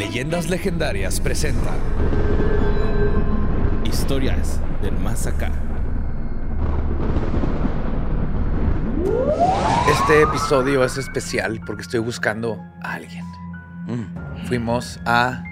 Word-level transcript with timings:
Leyendas 0.00 0.48
Legendarias 0.48 1.20
presenta 1.20 1.74
Historias 3.84 4.58
del 4.80 4.96
Más 4.96 5.26
Acá. 5.26 5.52
Este 9.90 10.22
episodio 10.22 10.82
es 10.84 10.96
especial 10.96 11.60
porque 11.66 11.82
estoy 11.82 12.00
buscando 12.00 12.58
a 12.82 12.94
alguien. 12.94 13.26
Mm. 13.88 14.46
Fuimos 14.46 14.98
a 15.04 15.44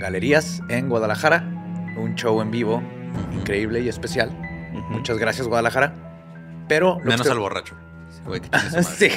Galerías 0.00 0.60
en 0.68 0.90
Guadalajara, 0.90 1.38
un 1.96 2.14
show 2.14 2.42
en 2.42 2.50
vivo 2.50 2.82
increíble 3.32 3.80
y 3.80 3.88
especial. 3.88 4.28
Muchas 4.90 5.16
gracias, 5.16 5.48
Guadalajara. 5.48 5.94
Pero. 6.68 6.98
lo 6.98 7.06
Menos 7.06 7.22
que- 7.22 7.32
al 7.32 7.38
borracho. 7.38 7.74
Ese 8.10 8.22
güey 8.24 8.42
que 8.42 8.50
chingue 8.58 8.82
su 8.82 8.90
madre. 8.90 9.10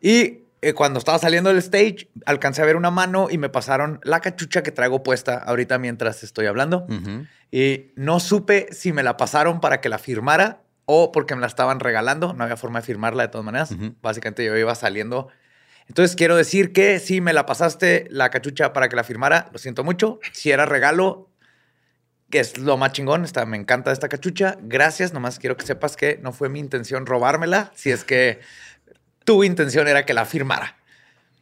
Sí. 0.00 0.06
y 0.06 0.39
eh, 0.62 0.74
cuando 0.74 0.98
estaba 0.98 1.18
saliendo 1.18 1.48
del 1.50 1.58
stage, 1.58 2.10
alcancé 2.26 2.62
a 2.62 2.66
ver 2.66 2.76
una 2.76 2.90
mano 2.90 3.28
y 3.30 3.38
me 3.38 3.48
pasaron 3.48 4.00
la 4.02 4.20
cachucha 4.20 4.62
que 4.62 4.72
traigo 4.72 5.02
puesta 5.02 5.38
ahorita 5.38 5.78
mientras 5.78 6.22
estoy 6.22 6.46
hablando. 6.46 6.86
Ujú. 6.88 7.26
Y 7.50 7.92
no 7.96 8.20
supe 8.20 8.68
si 8.72 8.92
me 8.92 9.02
la 9.02 9.16
pasaron 9.16 9.60
para 9.60 9.80
que 9.80 9.88
la 9.88 9.98
firmara 9.98 10.62
o 10.84 11.12
porque 11.12 11.34
me 11.34 11.40
la 11.40 11.46
estaban 11.46 11.80
regalando. 11.80 12.34
No 12.34 12.44
había 12.44 12.56
forma 12.56 12.80
de 12.80 12.86
firmarla 12.86 13.22
de 13.24 13.28
todas 13.28 13.44
maneras. 13.44 13.70
Ujú. 13.70 13.94
Básicamente 14.02 14.44
yo 14.44 14.56
iba 14.56 14.74
saliendo. 14.74 15.28
Entonces 15.88 16.14
quiero 16.14 16.36
decir 16.36 16.72
que 16.72 16.98
si 17.00 17.20
me 17.20 17.32
la 17.32 17.46
pasaste 17.46 18.06
la 18.10 18.30
cachucha 18.30 18.72
para 18.72 18.88
que 18.88 18.96
la 18.96 19.04
firmara, 19.04 19.48
lo 19.52 19.58
siento 19.58 19.82
mucho. 19.82 20.20
Si 20.32 20.50
era 20.50 20.66
regalo, 20.66 21.30
que 22.30 22.38
es 22.38 22.58
lo 22.58 22.76
más 22.76 22.92
chingón, 22.92 23.24
está, 23.24 23.44
me 23.44 23.56
encanta 23.56 23.90
esta 23.90 24.08
cachucha. 24.08 24.56
Gracias, 24.62 25.12
nomás 25.12 25.38
quiero 25.38 25.56
que 25.56 25.66
sepas 25.66 25.96
que 25.96 26.18
no 26.22 26.32
fue 26.32 26.48
mi 26.48 26.60
intención 26.60 27.06
robármela, 27.06 27.72
si 27.74 27.90
es 27.90 28.04
que 28.04 28.40
tu 29.24 29.44
intención 29.44 29.86
era 29.88 30.04
que 30.04 30.14
la 30.14 30.24
firmara. 30.24 30.76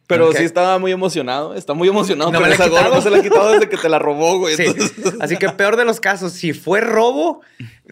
Pero 0.07 0.31
sí 0.33 0.43
estaba 0.43 0.79
muy 0.79 0.91
emocionado. 0.91 1.53
Está 1.53 1.75
muy 1.75 1.87
emocionado 1.87 2.31
No 2.31 2.39
con 2.39 2.49
me 2.49 2.49
la 2.49 2.55
he 2.55 2.67
esa 2.67 2.67
gorra. 2.67 2.89
No 2.89 2.99
se 2.99 3.11
la 3.11 3.17
ha 3.19 3.21
quitado 3.21 3.51
desde 3.51 3.69
que 3.69 3.77
te 3.77 3.87
la 3.89 3.99
robó, 3.99 4.39
güey. 4.39 4.55
Sí. 4.55 4.63
Entonces- 4.65 5.13
Así 5.19 5.37
que 5.37 5.49
peor 5.49 5.75
de 5.77 5.85
los 5.85 5.99
casos, 5.99 6.33
si 6.33 6.53
fue 6.53 6.81
robo, 6.81 7.41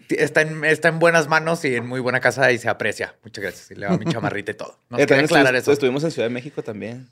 está 0.08 0.40
en, 0.42 0.64
está 0.64 0.88
en 0.88 0.98
buenas 0.98 1.28
manos 1.28 1.64
y 1.64 1.76
en 1.76 1.86
muy 1.86 2.00
buena 2.00 2.18
casa 2.18 2.50
y 2.50 2.58
se 2.58 2.68
aprecia. 2.68 3.14
Muchas 3.22 3.42
gracias. 3.42 3.70
Y 3.70 3.76
le 3.76 3.86
va 3.86 3.96
mi 3.96 4.04
chamarrita 4.06 4.50
y 4.50 4.54
todo. 4.54 4.78
No 4.90 4.98
Eh, 4.98 5.06
quería 5.06 5.22
aclarar 5.24 5.54
estu- 5.54 5.58
eso. 5.58 5.72
Estuvimos 5.72 6.02
en 6.02 6.10
Ciudad 6.10 6.26
de 6.28 6.34
México 6.34 6.60
también. 6.62 7.08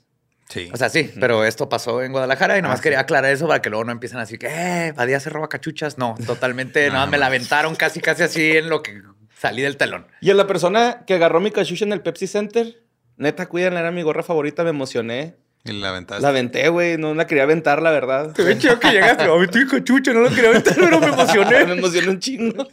Sí. 0.49 0.69
O 0.73 0.77
sea, 0.77 0.89
sí, 0.89 1.09
pero 1.19 1.45
esto 1.45 1.69
pasó 1.69 2.01
en 2.03 2.11
Guadalajara 2.11 2.57
y 2.57 2.61
nomás 2.61 2.75
Ah, 2.75 2.77
sí. 2.79 2.83
quería 2.83 2.99
aclarar 3.01 3.31
eso 3.31 3.47
para 3.47 3.61
que 3.61 3.69
luego 3.69 3.85
no 3.85 3.91
empiecen 3.93 4.17
así 4.19 4.37
que, 4.37 4.47
eh, 4.49 4.91
Badía 4.93 5.21
se 5.21 5.29
roba 5.29 5.47
cachuchas. 5.47 5.97
No, 5.97 6.15
totalmente, 6.25 6.85
No, 6.87 6.93
nada, 6.95 7.05
no 7.05 7.11
me 7.13 7.17
la 7.17 7.27
aventaron 7.27 7.75
casi, 7.75 8.01
casi 8.01 8.23
así 8.23 8.57
en 8.57 8.67
lo 8.69 8.81
que 8.83 9.01
salí 9.39 9.61
del 9.61 9.77
telón. 9.77 10.07
Y 10.21 10.29
a 10.29 10.33
la 10.33 10.47
persona 10.47 11.03
que 11.05 11.13
agarró 11.13 11.39
mi 11.39 11.51
cachucha 11.51 11.85
en 11.85 11.93
el 11.93 12.01
Pepsi 12.01 12.27
Center, 12.27 12.83
neta, 13.17 13.47
cuídenla, 13.47 13.79
era 13.79 13.91
mi 13.91 14.01
gorra 14.01 14.23
favorita, 14.23 14.63
me 14.63 14.69
emocioné. 14.71 15.35
y 15.63 15.73
la 15.73 15.89
aventaste. 15.89 16.21
La 16.21 16.29
aventé, 16.29 16.69
güey. 16.69 16.97
No 16.97 17.13
la 17.13 17.27
quería 17.27 17.43
aventar, 17.43 17.81
la 17.81 17.91
verdad. 17.91 18.33
Qué 18.33 18.43
bien 18.43 18.59
chido 18.59 18.79
que 18.79 18.89
llegaste. 18.91 19.23
Aventé 19.23 19.59
mi 19.59 19.67
cachucha, 19.67 20.13
no 20.13 20.21
lo 20.21 20.29
quería 20.29 20.49
aventar, 20.49 20.75
pero 20.75 20.99
me 20.99 21.07
me 21.07 21.13
emocioné. 21.13 21.59
emocioné 21.59 22.09
un 22.09 22.19
chingo. 22.19 22.67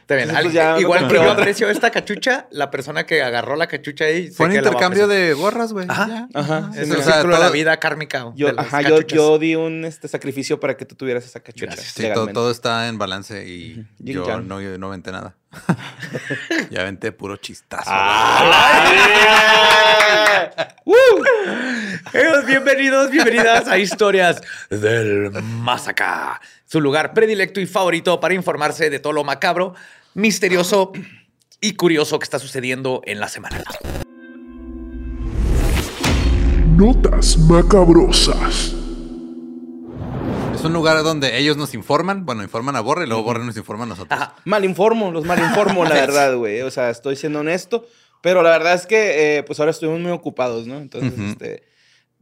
Está 0.00 0.16
bien. 0.16 0.30
Pues 0.30 0.80
igual 0.80 1.08
que 1.08 1.14
yo 1.14 1.30
aprecio 1.30 1.68
esta 1.68 1.90
cachucha, 1.90 2.48
la 2.50 2.70
persona 2.70 3.04
que 3.04 3.22
agarró 3.22 3.54
la 3.54 3.66
cachucha 3.66 4.06
ahí. 4.06 4.30
Fue 4.30 4.46
un 4.46 4.52
la 4.54 4.60
a 4.60 4.62
intercambio 4.62 5.06
de 5.06 5.34
gorras, 5.34 5.72
güey. 5.74 5.86
Ajá. 5.88 6.08
Ya. 6.08 6.28
Ajá. 6.40 6.70
Es 6.74 6.88
sí, 6.88 6.94
el 6.94 7.02
círculo 7.02 7.34
de 7.36 7.40
la 7.40 7.50
vida 7.50 7.76
kármica. 7.78 8.32
Yo, 8.34 8.48
ajá, 8.56 8.80
yo, 8.80 9.02
yo 9.02 9.38
di 9.38 9.54
un 9.54 9.84
este, 9.84 10.08
sacrificio 10.08 10.58
para 10.58 10.76
que 10.76 10.86
tú 10.86 10.94
tuvieras 10.94 11.26
esa 11.26 11.40
cachucha. 11.40 11.66
Gracias. 11.66 11.92
Sí, 11.92 12.08
todo, 12.14 12.28
todo 12.28 12.50
está 12.50 12.88
en 12.88 12.96
balance 12.98 13.46
y 13.46 13.84
yo 13.98 14.40
no, 14.40 14.60
yo 14.60 14.78
no 14.78 14.86
aventé 14.88 15.12
nada. 15.12 15.36
ya 16.70 16.80
aventé 16.80 17.12
puro 17.12 17.36
chistazo. 17.36 17.90
Amigos, 22.14 22.46
bienvenidos, 22.46 23.10
bienvenidas 23.10 23.68
a 23.68 23.78
Historias 23.78 24.40
del 24.70 25.30
Más 25.42 25.88
Acá, 25.88 26.40
su 26.66 26.80
lugar 26.80 27.14
predilecto 27.14 27.60
y 27.60 27.66
favorito 27.66 28.20
para 28.20 28.34
informarse 28.34 28.90
de 28.90 28.98
todo 28.98 29.12
lo 29.12 29.24
macabro, 29.24 29.74
misterioso 30.14 30.92
y 31.60 31.74
curioso 31.74 32.18
que 32.18 32.24
está 32.24 32.38
sucediendo 32.38 33.02
en 33.04 33.20
la 33.20 33.28
semana. 33.28 33.62
Notas 36.76 37.38
macabrosas. 37.38 38.81
Es 40.62 40.66
un 40.66 40.74
lugar 40.74 41.02
donde 41.02 41.38
ellos 41.38 41.56
nos 41.56 41.74
informan. 41.74 42.24
Bueno, 42.24 42.44
informan 42.44 42.76
a 42.76 42.80
Borre 42.80 43.04
y 43.04 43.08
luego 43.08 43.24
Borre 43.24 43.44
nos 43.44 43.56
informa 43.56 43.82
a 43.82 43.88
nosotros. 43.88 44.20
Ajá. 44.20 44.36
Malinformo, 44.44 45.10
los 45.10 45.24
malinformo, 45.24 45.82
la 45.82 45.90
verdad, 45.94 46.36
güey. 46.36 46.60
O 46.60 46.70
sea, 46.70 46.88
estoy 46.90 47.16
siendo 47.16 47.40
honesto. 47.40 47.84
Pero 48.20 48.42
la 48.42 48.50
verdad 48.50 48.74
es 48.74 48.86
que, 48.86 49.38
eh, 49.38 49.42
pues 49.42 49.58
ahora 49.58 49.72
estuvimos 49.72 50.00
muy 50.00 50.12
ocupados, 50.12 50.68
¿no? 50.68 50.78
Entonces, 50.78 51.12
Ujú. 51.14 51.22
este. 51.24 51.64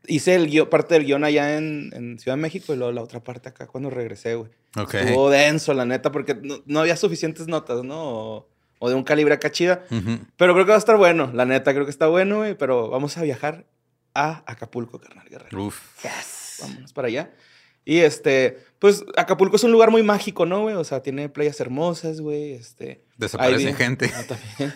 Hice 0.07 0.35
el 0.37 0.49
guión- 0.51 0.71
parte 0.71 0.95
del 0.95 1.05
guion 1.05 1.23
allá 1.25 1.59
en, 1.59 1.91
en 1.95 2.19
Ciudad 2.19 2.37
de 2.39 2.41
México 2.41 2.73
y 2.73 2.77
luego 2.79 2.91
la 2.91 3.03
otra 3.03 3.23
parte 3.23 3.51
acá 3.51 3.67
cuando 3.67 3.91
regresé, 3.91 4.35
güey. 4.37 4.51
Ok. 4.79 4.95
Estuvo 4.95 5.29
denso, 5.29 5.75
la 5.75 5.85
neta, 5.85 6.11
porque 6.11 6.35
no, 6.35 6.63
no 6.65 6.81
había 6.81 6.97
suficientes 6.97 7.47
notas, 7.47 7.85
¿no? 7.85 7.97
O, 8.03 8.49
o 8.79 8.89
de 8.89 8.95
un 8.95 9.05
calibre 9.05 9.35
acá 9.35 9.53
chida. 9.53 9.85
Ujú. 9.91 10.19
Pero 10.39 10.55
creo 10.55 10.65
que 10.65 10.71
va 10.71 10.77
a 10.77 10.79
estar 10.79 10.97
bueno, 10.97 11.31
la 11.35 11.45
neta, 11.45 11.75
creo 11.75 11.85
que 11.85 11.91
está 11.91 12.07
bueno, 12.07 12.39
güey. 12.39 12.57
Pero 12.57 12.89
vamos 12.89 13.19
a 13.19 13.23
viajar 13.23 13.67
a 14.15 14.43
Acapulco, 14.51 14.99
carnal 14.99 15.29
guerrero. 15.29 15.65
Uf. 15.65 15.79
Vámonos 16.63 16.95
para 16.95 17.09
allá. 17.09 17.31
Y 17.85 17.99
este, 17.99 18.59
pues 18.79 19.05
Acapulco 19.17 19.57
es 19.57 19.65
un 19.65 19.73
lugar 19.73 19.91
muy 19.91 20.03
mágico, 20.03 20.47
¿no, 20.47 20.63
güey? 20.63 20.75
O 20.75 20.85
sea, 20.85 21.03
tiene 21.03 21.29
playas 21.29 21.61
hermosas, 21.61 22.21
güey. 22.21 22.53
Este. 22.53 23.03
Desaparece 23.17 23.75
gente. 23.75 24.11
Ah, 24.15 24.25
también. 24.29 24.75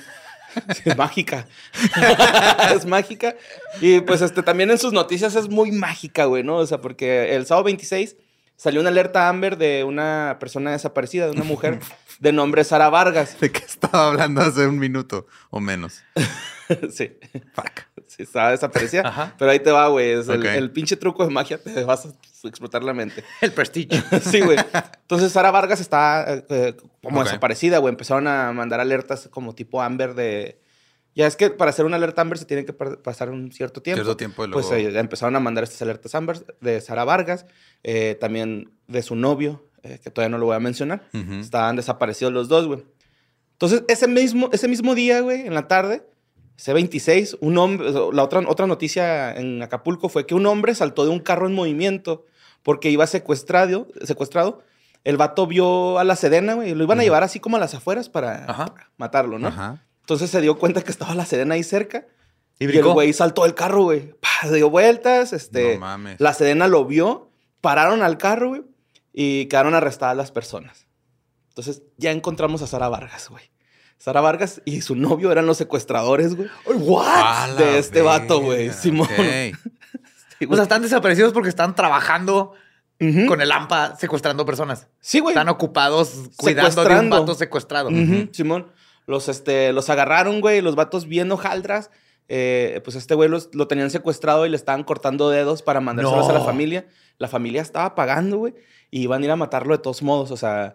Sí, 0.75 0.83
es 0.85 0.97
mágica. 0.97 1.47
es 2.75 2.87
mágica. 2.87 3.35
Y 3.81 4.01
pues 4.01 4.21
este, 4.21 4.43
también 4.43 4.71
en 4.71 4.79
sus 4.79 4.93
noticias 4.93 5.35
es 5.35 5.49
muy 5.49 5.73
mágica, 5.73 6.27
güey, 6.27 6.43
¿no? 6.43 6.57
O 6.59 6.67
sea, 6.67 6.81
porque 6.81 7.35
el 7.35 7.47
sábado 7.47 7.65
26 7.65 8.17
salió 8.57 8.81
una 8.81 8.91
alerta 8.91 9.29
Amber 9.29 9.57
de 9.57 9.85
una 9.85 10.37
persona 10.39 10.73
desaparecida, 10.73 11.27
de 11.27 11.33
una 11.33 11.45
mujer 11.45 11.81
de 12.21 12.33
nombre 12.33 12.65
Sara 12.65 12.89
Vargas. 12.89 13.39
¿De 13.41 13.51
qué 13.51 13.65
estaba 13.65 14.09
hablando 14.09 14.41
hace 14.43 14.67
un 14.67 14.79
minuto 14.79 15.27
o 15.51 15.61
menos? 15.61 16.03
sí. 16.91 17.17
Fuck. 17.55 17.84
Sí, 18.17 18.23
estaba 18.23 18.51
desaparecida. 18.53 19.03
Ajá. 19.09 19.35
Pero 19.39 19.51
ahí 19.51 19.59
te 19.61 19.71
va, 19.73 19.89
güey. 19.89 20.11
Es 20.13 20.29
el- 20.29 20.45
el, 20.47 20.71
pinche 20.71 20.97
truco 20.97 21.25
de 21.25 21.31
magia, 21.33 21.59
te 21.59 21.83
vas 21.85 22.07
a 22.07 22.49
explotar 22.49 22.85
la 22.85 22.93
mente. 22.95 23.25
El 23.41 23.53
prestigio. 23.53 24.03
Sí, 24.23 24.41
güey. 24.41 24.59
Entonces 25.03 25.33
Sara 25.33 25.51
Vargas 25.51 25.81
está 25.81 26.35
eh, 26.35 26.45
eh, 26.49 26.77
como 27.03 27.21
Ok. 27.21 27.27
desaparecida, 27.27 27.79
güey. 27.79 27.91
Empezaron 27.93 28.27
a 28.29 28.53
mandar 28.53 28.81
alertas 28.81 29.29
como 29.31 29.55
tipo 29.55 29.83
Amber 29.83 30.15
de... 30.15 30.61
Ya 31.17 31.27
es 31.29 31.37
que 31.37 31.49
para 31.51 31.71
hacer 31.71 31.85
una 31.85 31.97
alerta 31.97 32.23
Amber 32.23 32.39
se 32.39 32.45
tiene 32.45 32.65
que 32.65 32.73
pa- 32.73 33.01
pasar 33.03 33.31
un 33.31 33.53
cierto 33.53 33.81
tiempo. 33.83 33.99
Cierto 34.03 34.17
tiempo 34.17 34.45
y 34.45 34.51
Pues 34.51 34.69
luego- 34.71 34.89
eh, 34.91 34.99
empezaron 34.99 35.37
a 35.37 35.41
mandar 35.41 35.65
estas 35.65 35.81
alertas 35.83 36.15
Amber 36.15 36.45
de 36.61 36.81
Sara 36.81 37.05
Vargas, 37.05 37.47
eh, 37.85 38.17
también 38.21 38.71
de 38.89 39.03
su 39.03 39.15
novio, 39.17 39.69
eh, 39.85 40.01
que 40.03 40.11
todavía 40.11 40.31
no 40.31 40.39
lo 40.39 40.47
voy 40.47 40.57
a 40.57 40.61
mencionar. 40.61 41.05
Ujú. 41.13 41.35
Estaban 41.35 41.77
desaparecidos 41.77 42.33
los 42.33 42.49
dos, 42.49 42.67
güey. 42.67 42.85
Entonces, 43.53 43.85
ese 43.89 44.09
mismo, 44.09 44.51
ese 44.53 44.67
mismo 44.67 44.95
día, 44.97 45.21
güey, 45.21 45.47
en 45.47 45.55
la 45.55 45.69
tarde, 45.69 46.03
ese 46.57 46.73
26, 46.73 47.39
un 47.41 47.59
hombre, 47.59 47.91
la 48.13 48.23
otra, 48.23 48.41
otra 48.47 48.67
noticia 48.67 49.33
en 49.33 49.63
Acapulco 49.63 50.09
fue 50.09 50.27
que 50.27 50.35
un 50.35 50.47
hombre 50.47 50.75
saltó 50.75 51.05
de 51.05 51.11
un 51.11 51.19
carro 51.19 51.47
en 51.47 51.55
movimiento 51.55 52.25
porque 52.63 52.91
iba 52.91 53.07
secuestrado, 53.07 53.89
secuestrado. 54.03 54.63
El 55.03 55.17
vato 55.17 55.47
vio 55.47 55.99
a 55.99 56.05
la 56.05 56.17
Sedena, 56.17 56.55
güey, 56.55 56.71
y 56.71 56.75
lo 56.75 56.85
iban 56.85 56.99
a 57.01 57.03
llevar 57.03 57.23
así 57.25 57.41
como 57.41 57.57
a 57.57 57.61
las 57.61 57.75
afueras 57.75 58.09
para, 58.09 58.47
Ajá. 58.49 58.75
matarlo, 58.97 59.39
¿no? 59.39 59.49
Ajá. 59.49 59.85
Entonces 60.01 60.31
se 60.31 60.41
dio 60.41 60.59
cuenta 60.59 60.83
que 60.83 60.91
estaba 60.91 61.15
la 61.15 61.27
Sedena 61.27 61.55
ahí 61.55 61.63
cerca. 61.63 62.07
Y 62.59 62.67
Y, 62.67 62.79
el 62.79 62.85
güey 62.85 63.13
saltó 63.13 63.43
del 63.43 63.55
carro, 63.55 63.83
güey. 63.83 64.15
Se 64.43 64.55
dio 64.55 64.71
vueltas, 64.71 65.33
este... 65.33 65.75
No 65.75 65.81
mames. 65.81 66.21
La 66.21 66.33
Sedena 66.33 66.69
lo 66.69 66.85
vio, 66.85 67.31
pararon 67.61 68.03
al 68.03 68.17
carro, 68.17 68.51
güey, 68.51 68.63
y 69.13 69.47
quedaron 69.47 69.75
arrestadas 69.75 70.17
las 70.17 70.31
personas. 70.31 70.87
Entonces 71.49 71.83
ya 71.97 72.11
encontramos 72.11 72.63
a 72.63 72.67
Sara 72.67 72.89
Vargas, 72.89 73.29
güey. 73.29 73.51
Sara 74.05 74.21
Vargas 74.21 74.61
y 74.67 74.83
su 74.83 74.97
novio 74.97 75.33
eran 75.33 75.47
los 75.47 75.57
secuestradores, 75.57 76.35
güey. 76.35 76.49
La 76.67 77.55
De 77.65 77.79
este 77.79 78.03
vato, 78.03 78.41
güey, 78.41 78.71
Simón. 78.71 79.09
Sí, 80.39 80.47
O 80.51 80.55
sea, 80.57 80.65
están 80.65 80.83
desaparecidos 80.83 81.33
porque 81.33 81.49
están 81.49 81.75
trabajando 81.75 82.53
con 83.29 83.41
el 83.41 83.51
AMPA 83.51 83.97
secuestrando 83.97 84.45
personas. 84.45 84.89
Sí, 85.01 85.21
güey. 85.21 85.33
Están 85.33 85.49
ocupados 85.49 86.31
cuidando 86.37 86.85
de 86.85 86.89
un 87.01 87.11
vato 87.21 87.35
secuestrado. 87.35 87.89
Simón. 88.33 88.67
Los, 89.07 89.29
este, 89.29 89.73
los 89.73 89.89
agarraron, 89.89 90.41
güey, 90.43 90.61
los 90.61 90.75
vatos 90.75 91.07
bien 91.07 91.31
hojaldras. 91.33 91.91
Eh, 92.29 92.81
pues 92.85 92.97
este 92.97 93.15
güey 93.15 93.29
los- 93.31 93.49
lo 93.55 93.69
tenían 93.69 93.91
secuestrado 93.91 94.45
y 94.45 94.51
le 94.51 94.57
estaban 94.57 94.83
cortando 94.85 95.31
dedos 95.31 95.63
para 95.63 95.81
mandárselos 95.81 96.29
a 96.29 96.33
la 96.35 96.41
familia. 96.41 96.87
La 97.19 97.29
familia 97.29 97.63
estaba 97.63 97.95
pagando, 97.95 98.37
güey, 98.39 98.55
y 98.91 99.03
iban 99.03 99.23
a 99.23 99.25
ir 99.25 99.31
a 99.31 99.37
matarlo 99.37 99.75
de 99.77 99.83
todos 99.83 100.03
modos. 100.03 100.31
O 100.31 100.37
sea, 100.37 100.75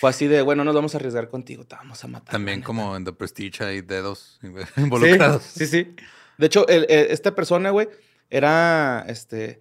fue 0.00 0.10
así 0.10 0.26
de, 0.26 0.42
bueno, 0.42 0.64
nos 0.64 0.74
vamos 0.74 0.94
a 0.94 0.98
arriesgar 0.98 1.28
contigo, 1.28 1.64
te 1.64 1.74
vamos 1.76 2.02
a 2.04 2.06
matar. 2.08 2.32
También 2.32 2.62
como 2.62 2.96
en 2.96 3.04
The 3.04 3.12
Prestige 3.12 3.64
hay 3.64 3.80
dedos 3.80 4.38
involucrados. 4.76 5.42
sí, 5.42 5.66
sí. 5.66 5.94
De 6.36 6.46
hecho, 6.46 6.66
el- 6.68 6.86
el- 6.88 7.10
esta 7.10 7.34
persona, 7.34 7.70
güey, 7.70 7.88
era, 8.30 9.04
este, 9.08 9.60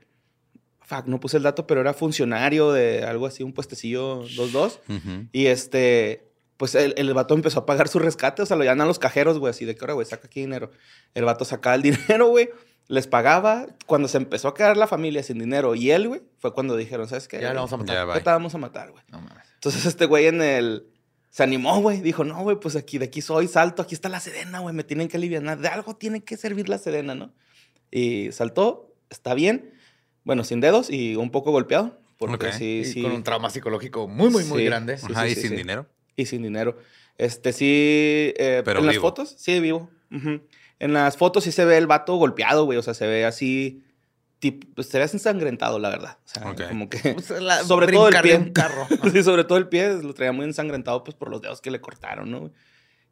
fuck, 0.81 1.05
no 1.07 1.19
puse 1.19 1.37
el 1.37 1.43
dato, 1.43 1.65
pero 1.67 1.81
era 1.81 1.93
funcionario 1.93 2.71
de 2.71 3.03
algo 3.03 3.25
así, 3.25 3.43
un 3.43 3.53
puestecillo 3.53 4.23
2-2. 4.23 4.79
Ujú. 4.89 5.27
Y 5.31 5.47
este, 5.47 6.23
pues 6.57 6.75
el, 6.75 6.93
el 6.97 7.13
vato 7.13 7.33
empezó 7.33 7.59
a 7.61 7.65
pagar 7.65 7.87
su 7.87 7.99
rescate, 7.99 8.41
o 8.41 8.45
sea, 8.45 8.57
lo 8.57 8.63
llaman 8.63 8.81
a 8.81 8.85
los 8.85 8.99
cajeros, 8.99 9.39
güey, 9.39 9.49
así 9.51 9.65
de 9.65 9.75
que 9.75 9.83
ahora, 9.83 9.93
güey, 9.93 10.05
saca 10.05 10.27
aquí 10.27 10.41
dinero. 10.41 10.71
El 11.13 11.25
vato 11.25 11.45
sacaba 11.45 11.75
el 11.75 11.81
dinero, 11.83 12.27
güey, 12.27 12.49
les 12.87 13.07
pagaba. 13.07 13.65
Cuando 13.85 14.07
se 14.07 14.17
empezó 14.17 14.49
a 14.49 14.53
quedar 14.53 14.77
la 14.77 14.87
familia 14.87 15.23
sin 15.23 15.39
dinero 15.39 15.73
y 15.75 15.91
él, 15.91 16.07
güey, 16.07 16.21
fue 16.37 16.53
cuando 16.53 16.75
dijeron, 16.77 17.07
¿sabes 17.07 17.27
qué? 17.27 17.41
Ya 17.41 17.49
lo 17.53 17.61
vamos 17.61 17.73
a 17.73 17.77
matar. 17.77 18.07
Ya, 18.07 18.13
te 18.23 18.29
vamos 18.29 18.53
a 18.55 18.57
matar, 18.59 18.91
güey. 18.91 19.03
No 19.09 19.19
mames. 19.21 19.46
Entonces 19.57 19.85
este 19.85 20.05
güey 20.05 20.27
en 20.27 20.41
el... 20.41 20.87
Se 21.29 21.43
animó, 21.43 21.81
güey. 21.81 22.01
Dijo, 22.01 22.23
no, 22.23 22.41
güey, 22.41 22.59
pues 22.59 22.75
aquí, 22.75 22.97
de 22.97 23.05
aquí 23.05 23.21
soy, 23.21 23.47
salto. 23.47 23.81
Aquí 23.83 23.93
está 23.93 24.09
la 24.09 24.19
sedena, 24.19 24.59
güey. 24.59 24.73
Me 24.73 24.83
tienen 24.83 25.07
que 25.07 25.17
aliviar. 25.17 25.59
De 25.59 25.67
algo 25.67 25.95
tiene 25.95 26.23
que 26.23 26.37
servir 26.37 26.69
la 26.69 26.77
sedena, 26.77 27.13
¿no? 27.15 27.33
Y 27.91 28.31
saltó. 28.31 28.95
Está 29.09 29.33
bien. 29.33 29.73
Bueno, 30.23 30.43
sin 30.43 30.61
dedos 30.61 30.89
y 30.89 31.15
un 31.15 31.29
poco 31.29 31.51
golpeado. 31.51 31.99
Porque 32.17 32.51
sí, 32.53 32.81
Y 32.81 32.85
sí. 32.85 33.01
con 33.03 33.11
un 33.11 33.23
trauma 33.23 33.49
psicológico 33.51 34.07
muy, 34.07 34.29
muy, 34.29 34.43
muy 34.45 34.65
grande. 34.65 34.97
Sí, 34.97 35.05
Ajá, 35.11 35.25
sí, 35.25 35.31
y 35.33 35.35
sí, 35.35 35.41
sin 35.41 35.49
sí. 35.51 35.55
dinero. 35.57 35.87
Y 36.15 36.25
sin 36.25 36.41
dinero. 36.41 36.77
Este 37.17 37.53
sí. 37.53 38.33
eh, 38.37 38.63
Pero 38.65 38.79
en 38.79 38.87
las 38.87 38.97
fotos, 38.97 39.35
sí, 39.37 39.59
vivo. 39.59 39.91
En 40.79 40.93
las 40.93 41.17
fotos 41.17 41.43
sí 41.43 41.51
se 41.51 41.65
ve 41.65 41.77
el 41.77 41.85
vato 41.87 42.15
golpeado, 42.15 42.65
güey. 42.65 42.77
O 42.79 42.81
sea, 42.83 42.93
se 42.95 43.05
ve 43.05 43.25
así. 43.25 43.83
Tipo, 44.39 44.67
pues, 44.75 44.87
se 44.87 44.99
ve 44.99 45.05
ensangrentado, 45.05 45.79
la 45.79 45.89
verdad. 45.89 46.17
O 46.23 46.27
sea, 46.29 46.43
como 46.69 46.89
que. 46.89 46.97
Pues, 47.15 47.29
la- 47.41 47.63
sobre 47.63 47.87
todo 47.91 48.07
el 48.09 48.21
pie. 48.21 48.35
un 48.37 48.51
carro. 48.51 48.87
sí, 49.11 49.23
sobre 49.23 49.43
todo 49.43 49.57
el 49.57 49.67
pie 49.67 49.97
lo 50.03 50.13
traía 50.13 50.31
muy 50.31 50.45
ensangrentado, 50.45 51.03
pues 51.03 51.15
por 51.15 51.29
los 51.29 51.41
dedos 51.41 51.59
que 51.61 51.71
le 51.71 51.81
cortaron, 51.81 52.29
¿no? 52.29 52.51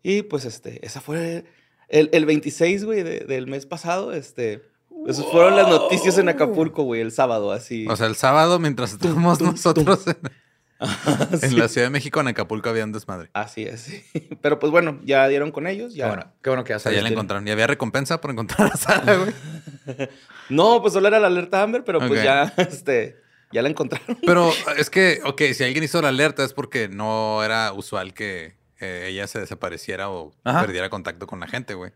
Y 0.04 0.22
pues, 0.24 0.46
este, 0.46 0.86
esa 0.86 1.02
fue 1.02 1.46
el, 1.90 2.10
el 2.14 2.26
26, 2.26 2.86
güey, 2.86 3.02
de- 3.04 3.22
del 3.22 3.48
mes 3.48 3.66
pasado. 3.66 4.14
Este, 4.14 4.62
esas 5.08 5.26
fueron 5.26 5.56
las 5.56 5.68
noticias 5.68 6.18
en 6.20 6.30
Acapulco, 6.30 6.84
güey, 6.84 7.02
el 7.02 7.12
sábado, 7.12 7.52
así. 7.52 7.88
O 7.90 7.96
sea, 7.96 8.06
el 8.08 8.16
sábado, 8.16 8.60
mientras 8.60 8.94
estábamos 8.94 9.40
tum, 9.40 9.56
en, 11.32 11.50
Sí. 11.50 11.56
la 11.56 11.68
Ciudad 11.68 11.88
de 11.88 11.92
México, 11.92 12.20
en 12.22 12.28
Acapulco 12.28 12.70
había 12.70 12.84
un 12.84 12.92
desmadre. 12.92 13.30
Así 13.34 13.64
es, 13.64 13.82
sí. 13.82 14.04
Pero 14.42 14.60
pues 14.60 14.72
bueno, 14.72 15.00
ya 15.04 15.28
dieron 15.28 15.52
con 15.52 15.68
ellos. 15.68 15.94
Qué 15.94 16.00
Ya. 16.00 16.08
bueno, 16.08 16.32
qué 16.42 16.50
bueno 16.50 16.64
que 16.64 16.70
ya 16.72 16.78
O 16.78 16.80
sea, 16.80 16.92
ya 16.92 17.02
la 17.02 17.10
encontraron. 17.10 17.48
Y 17.48 17.52
había 17.52 17.68
recompensa 17.68 18.22
por 18.22 18.32
encontrar 18.32 18.72
a 18.74 18.78
Sara, 18.78 19.16
güey. 19.16 19.34
No, 20.50 20.80
pues 20.82 20.94
solo 20.94 21.08
era 21.08 21.20
la 21.20 21.28
alerta 21.28 21.64
Amber, 21.64 21.84
pero 21.84 22.00
pues 22.08 22.24
ya, 22.24 22.54
este, 22.58 23.18
ya 23.52 23.64
la 23.64 23.70
encontraron. 23.70 24.18
Pero 24.24 24.52
es 24.78 24.92
que, 24.92 25.20
ok, 25.26 25.42
si 25.56 25.64
alguien 25.64 25.84
hizo 25.84 26.00
la 26.04 26.10
alerta 26.10 26.44
es 26.44 26.54
porque 26.54 26.88
no 26.88 27.44
era 27.44 27.74
usual 27.74 28.14
que 28.14 28.56
eh, 28.80 29.08
ella 29.10 29.26
se 29.26 29.40
desapareciera 29.40 30.10
o 30.12 30.36
Ajá. 30.44 30.62
perdiera 30.62 30.90
contacto 30.92 31.26
con 31.26 31.40
la 31.40 31.48
gente, 31.48 31.74
güey. 31.74 31.94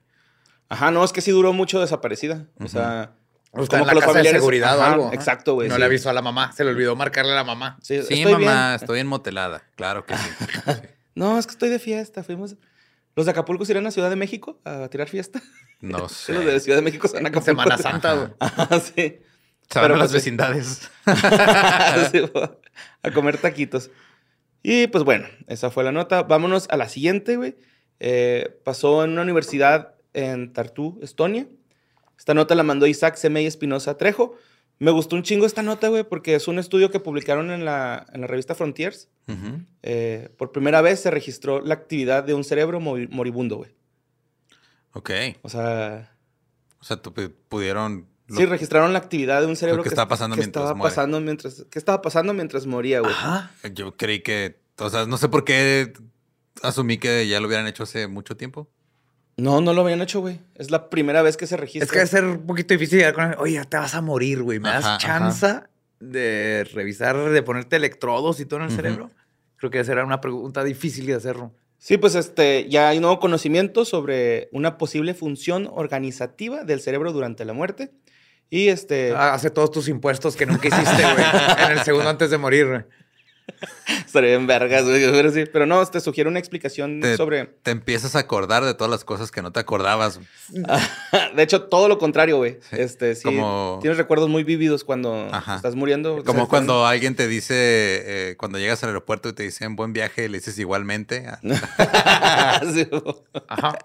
Ajá, 0.67 0.89
no, 0.89 1.03
es 1.03 1.13
que 1.13 1.21
sí 1.21 1.29
duró 1.29 1.53
mucho 1.53 1.79
desaparecida. 1.79 2.47
O 2.59 2.67
sea, 2.67 3.11
O 3.51 3.63
está 3.63 3.79
en 3.79 3.87
la 3.87 3.95
casa 3.95 4.13
de 4.13 4.29
seguridad 4.29 4.77
o 4.77 4.81
Ajá, 4.81 4.91
algo. 4.93 5.13
Exacto, 5.13 5.55
güey. 5.55 5.67
No 5.69 5.75
sí. 5.75 5.79
le 5.79 5.85
avisó 5.85 6.09
a 6.09 6.13
la 6.13 6.21
mamá. 6.21 6.51
Se 6.51 6.63
le 6.63 6.69
olvidó 6.71 6.95
marcarle 6.95 7.31
a 7.31 7.35
la 7.35 7.43
mamá. 7.43 7.77
Sí, 7.81 8.01
Sí, 8.03 8.21
estoy 8.21 8.33
mamá, 8.33 8.67
bien. 8.69 8.75
estoy 8.81 8.99
enmotelada. 8.99 9.63
Claro 9.75 10.05
que 10.05 10.15
sí. 10.15 10.29
No, 11.15 11.37
es 11.37 11.47
que 11.47 11.51
estoy 11.51 11.69
de 11.69 11.79
fiesta. 11.79 12.23
Fuimos. 12.23 12.55
Los 13.15 13.25
de 13.25 13.31
Acapulco 13.31 13.65
se 13.65 13.73
irán 13.73 13.85
a 13.87 13.91
Ciudad 13.91 14.09
de 14.09 14.15
México 14.15 14.61
a 14.63 14.87
tirar 14.87 15.09
fiesta. 15.09 15.41
No 15.81 16.07
sé. 16.09 16.33
los 16.33 16.45
de 16.45 16.59
Ciudad 16.59 16.77
de 16.77 16.83
México 16.83 17.07
se 17.07 17.15
van 17.15 17.25
a 17.25 17.29
Acapulco. 17.29 17.45
Semana 17.63 17.77
Santa, 17.77 18.13
güey. 18.13 18.29
Ajá, 18.39 18.79
sí. 18.79 18.93
Se 19.69 19.79
van 19.79 19.83
Pero 19.83 19.95
a 19.95 19.97
las 19.97 20.11
pues, 20.11 20.13
vecindades. 20.13 20.89
Sí, 22.11 22.21
a 23.03 23.11
comer 23.11 23.37
taquitos. 23.37 23.89
Y 24.63 24.87
pues 24.87 25.03
bueno, 25.03 25.27
esa 25.47 25.69
fue 25.71 25.83
la 25.83 25.91
nota. 25.91 26.23
Vámonos 26.23 26.67
a 26.69 26.77
la 26.77 26.87
siguiente, 26.89 27.35
güey. 27.37 27.55
Eh, 27.99 28.59
pasó 28.63 29.03
en 29.03 29.11
una 29.11 29.21
universidad 29.23 29.95
en 30.13 30.53
Tartu, 30.53 30.99
Estonia. 31.01 31.47
Esta 32.19 32.35
nota 32.35 32.53
la 32.53 32.61
mandó 32.63 32.85
Isaac 32.85 33.15
Semey 33.15 33.47
Espinosa 33.47 33.97
Trejo. 33.97 34.35
Me 34.77 34.91
gustó 34.91 35.15
un 35.15 35.23
chingo 35.23 35.45
esta 35.45 35.63
nota, 35.63 35.87
güey, 35.87 36.03
porque 36.03 36.35
es 36.35 36.47
un 36.47 36.59
estudio 36.59 36.91
que 36.91 36.99
publicaron 36.99 37.49
en 37.51 37.65
la, 37.65 38.05
en 38.13 38.21
la 38.21 38.27
revista 38.27 38.53
Frontiers. 38.55 39.09
Eh, 39.83 40.29
por 40.37 40.51
primera 40.51 40.81
vez 40.81 40.99
se 41.01 41.11
registró 41.11 41.61
la 41.61 41.73
actividad 41.73 42.23
de 42.23 42.33
un 42.33 42.43
cerebro 42.43 42.79
mori- 42.79 43.09
moribundo, 43.09 43.57
güey. 43.57 43.71
Ok. 44.93 45.09
O 45.41 45.49
sea, 45.49 46.11
O 46.79 46.83
sea, 46.83 46.97
pudieron... 47.49 48.07
lo- 48.27 48.37
sí 48.37 48.45
registraron 48.45 48.93
la 48.93 48.99
actividad 48.99 49.41
de 49.41 49.47
un 49.47 49.55
cerebro 49.55 49.83
que 49.83 49.89
estaba 49.89 50.07
pasando 50.07 50.35
que 50.35 50.41
mientras 50.41 50.63
estaba 50.63 50.75
muere. 50.77 50.91
pasando 50.91 51.19
mientras 51.21 51.65
¿Qué 51.69 51.79
estaba 51.79 52.01
pasando 52.01 52.33
mientras 52.33 52.65
moría, 52.65 52.99
güey? 53.01 53.11
Ajá. 53.11 53.51
Yo 53.73 53.95
creí 53.97 54.21
que... 54.21 54.59
O 54.77 54.89
sea, 54.89 55.05
no 55.05 55.17
sé 55.17 55.27
por 55.29 55.43
qué 55.43 55.91
asumí 56.63 56.97
que 56.97 57.27
ya 57.27 57.39
lo 57.41 57.47
hubieran 57.47 57.67
hecho 57.67 57.83
hace 57.83 58.07
mucho 58.07 58.37
tiempo. 58.37 58.69
No, 59.39 59.61
no 59.61 59.73
lo 59.73 59.81
habían 59.81 60.01
hecho, 60.01 60.19
güey. 60.21 60.39
Es 60.55 60.71
la 60.71 60.89
primera 60.89 61.21
vez 61.21 61.37
que 61.37 61.47
se 61.47 61.57
registra. 61.57 61.85
Es 61.85 61.91
que 61.91 61.97
debe 61.99 62.07
ser 62.09 62.25
un 62.25 62.45
poquito 62.45 62.73
difícil 62.73 62.99
llegar 62.99 63.13
con 63.13 63.23
él. 63.25 63.35
Oye, 63.39 63.53
ya 63.53 63.65
te 63.65 63.77
vas 63.77 63.95
a 63.95 64.01
morir, 64.01 64.41
güey. 64.43 64.59
¿Me 64.59 64.69
das 64.69 64.85
Ajá, 64.85 64.97
chance 64.97 65.61
de 65.99 66.67
revisar, 66.73 67.17
de 67.29 67.43
ponerte 67.43 67.75
electrodos 67.75 68.39
y 68.39 68.45
todo 68.45 68.59
en 68.61 68.67
el 68.67 68.71
cerebro? 68.71 69.11
Creo 69.57 69.69
que 69.71 69.79
esa 69.79 69.91
era 69.91 70.05
una 70.05 70.21
pregunta 70.21 70.63
difícil 70.63 71.05
de 71.05 71.15
hacerlo. 71.15 71.51
Sí, 71.77 71.97
pues 71.97 72.15
este, 72.15 72.67
ya 72.69 72.89
hay 72.89 72.99
nuevo 72.99 73.19
conocimiento 73.19 73.85
sobre 73.85 74.49
una 74.51 74.77
posible 74.77 75.13
función 75.13 75.69
organizativa 75.71 76.63
del 76.63 76.81
cerebro 76.81 77.11
durante 77.13 77.45
la 77.45 77.53
muerte. 77.53 77.91
Y 78.49 78.67
este, 78.69 79.13
Ah, 79.15 79.33
Hace 79.33 79.49
todos 79.49 79.71
tus 79.71 79.87
impuestos 79.87 80.35
que 80.35 80.45
nunca 80.45 80.67
hiciste, 80.67 81.03
güey. 81.03 81.25
en 81.65 81.77
el 81.77 81.83
segundo 81.83 82.09
antes 82.09 82.29
de 82.31 82.37
morir, 82.37 82.67
güey. 82.67 82.81
estaría 84.05 84.33
en 84.35 84.47
vergas, 84.47 84.83
güey. 84.85 85.09
Pero, 85.11 85.31
sí, 85.31 85.43
pero 85.51 85.65
no, 85.65 85.85
te 85.85 85.99
sugiere 85.99 86.29
una 86.29 86.39
explicación 86.39 86.99
Te- 87.01 87.17
sobre. 87.17 87.45
Te 87.63 87.71
empiezas 87.71 88.15
a 88.15 88.19
acordar 88.19 88.63
de 88.65 88.73
todas 88.73 88.91
las 88.91 89.03
cosas 89.03 89.31
que 89.31 89.41
no 89.41 89.51
te 89.51 89.59
acordabas. 89.59 90.19
de 91.35 91.43
hecho, 91.43 91.63
todo 91.63 91.87
lo 91.87 91.97
contrario, 91.97 92.37
güey. 92.37 92.57
Sí, 92.69 92.75
Este, 92.79 93.15
sí. 93.15 93.23
como- 93.23 93.79
Tienes 93.81 93.97
recuerdos 93.97 94.29
muy 94.29 94.43
vívidos 94.43 94.83
cuando 94.83 95.27
Ajá. 95.31 95.55
estás 95.55 95.75
muriendo. 95.75 96.23
Como 96.23 96.47
cuando 96.47 96.85
alguien 96.85 97.15
te 97.15 97.27
dice, 97.27 97.53
eh, 97.55 98.35
cuando 98.37 98.57
llegas 98.59 98.81
al 98.83 98.89
aeropuerto 98.89 99.29
y 99.29 99.33
te 99.33 99.43
dicen 99.43 99.75
buen 99.75 99.93
viaje, 99.93 100.25
y 100.25 100.27
le 100.29 100.37
dices 100.39 100.57
igualmente. 100.59 101.25
Ah, 101.27 102.61
Sí. 102.73 102.87
Ajá. 103.47 103.77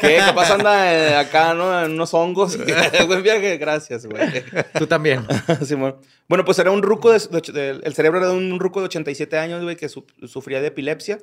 ¿Qué? 0.00 0.20
¿Qué 0.26 0.32
pasa? 0.34 0.54
Anda 0.54 0.92
eh, 0.92 1.16
acá, 1.16 1.54
¿no? 1.54 1.84
En 1.84 1.92
unos 1.92 2.12
hongos. 2.14 2.56
Buen 3.06 3.22
viaje, 3.22 3.56
gracias, 3.58 4.06
güey. 4.06 4.44
Tú 4.78 4.86
también. 4.86 5.26
Simón. 5.64 5.96
Bueno, 6.28 6.44
pues 6.44 6.58
era 6.58 6.70
un 6.70 6.82
ruco, 6.82 7.12
de, 7.12 7.20
de- 7.30 7.52
de- 7.52 7.80
el 7.84 7.94
cerebro 7.94 8.18
era 8.18 8.28
de 8.28 8.34
un 8.34 8.58
ruco 8.58 8.80
de 8.80 8.85
87 8.86 9.38
años, 9.38 9.62
güey, 9.62 9.76
que 9.76 9.88
su- 9.88 10.06
sufría 10.26 10.60
de 10.60 10.68
epilepsia. 10.68 11.18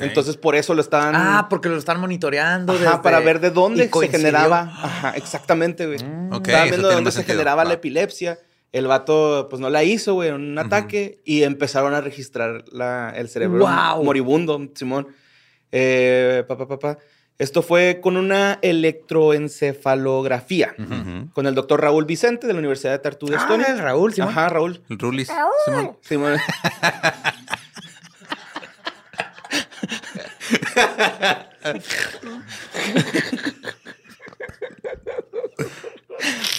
Entonces, 0.00 0.36
por 0.36 0.54
eso 0.54 0.74
lo 0.74 0.80
estaban... 0.82 1.14
Ah, 1.16 1.46
porque 1.48 1.68
lo 1.68 1.76
están 1.76 1.98
monitoreando. 2.00 2.72
Ajá, 2.74 2.82
desde- 2.84 2.98
para 3.02 3.20
ver 3.20 3.40
de 3.40 3.50
dónde 3.50 3.88
se 3.92 4.08
generaba. 4.08 4.60
Ajá, 4.60 5.10
exactamente, 5.16 5.86
güey. 5.86 5.98
Mm. 6.02 6.34
Estaban 6.34 6.68
viendo 6.68 6.88
de 6.88 6.94
dónde 6.94 7.10
se 7.10 7.16
sentido. 7.18 7.34
generaba 7.38 7.64
la 7.64 7.74
epilepsia. 7.74 8.38
El 8.70 8.86
vato, 8.86 9.46
pues 9.48 9.60
no 9.60 9.70
la 9.70 9.82
hizo, 9.84 10.12
güey, 10.14 10.28
en 10.28 10.34
un 10.34 10.58
ataque. 10.58 11.20
Y 11.24 11.42
empezaron 11.44 11.94
a 11.94 12.02
registrar 12.02 12.64
la, 12.70 13.12
el 13.16 13.28
cerebro 13.30 13.66
moribundo, 14.02 14.60
Simón. 14.74 15.08
Eh, 15.72 16.44
pa, 16.46 16.56
pa, 16.58 16.68
pa, 16.68 16.78
pa. 16.78 16.98
Esto 17.38 17.62
fue 17.62 18.00
con 18.02 18.16
una 18.16 18.58
electroencefalografía. 18.62 20.74
Con 21.32 21.46
el 21.46 21.54
doctor 21.54 21.80
Raúl 21.80 22.04
Vicente 22.04 22.48
de 22.48 22.52
la 22.52 22.58
Universidad 22.58 22.90
de 22.92 22.98
Tartu 22.98 23.26
de 23.26 23.36
Ah, 23.36 23.40
Estonia. 23.40 23.66
el 23.68 23.78
Raúl, 23.78 24.12
Simón. 24.12 24.30
Ajá, 24.30 24.48
Raúl. 24.48 24.82
El 24.90 24.98
Rulis. 24.98 25.30
Simón. 25.64 25.96
Simón. 26.02 26.36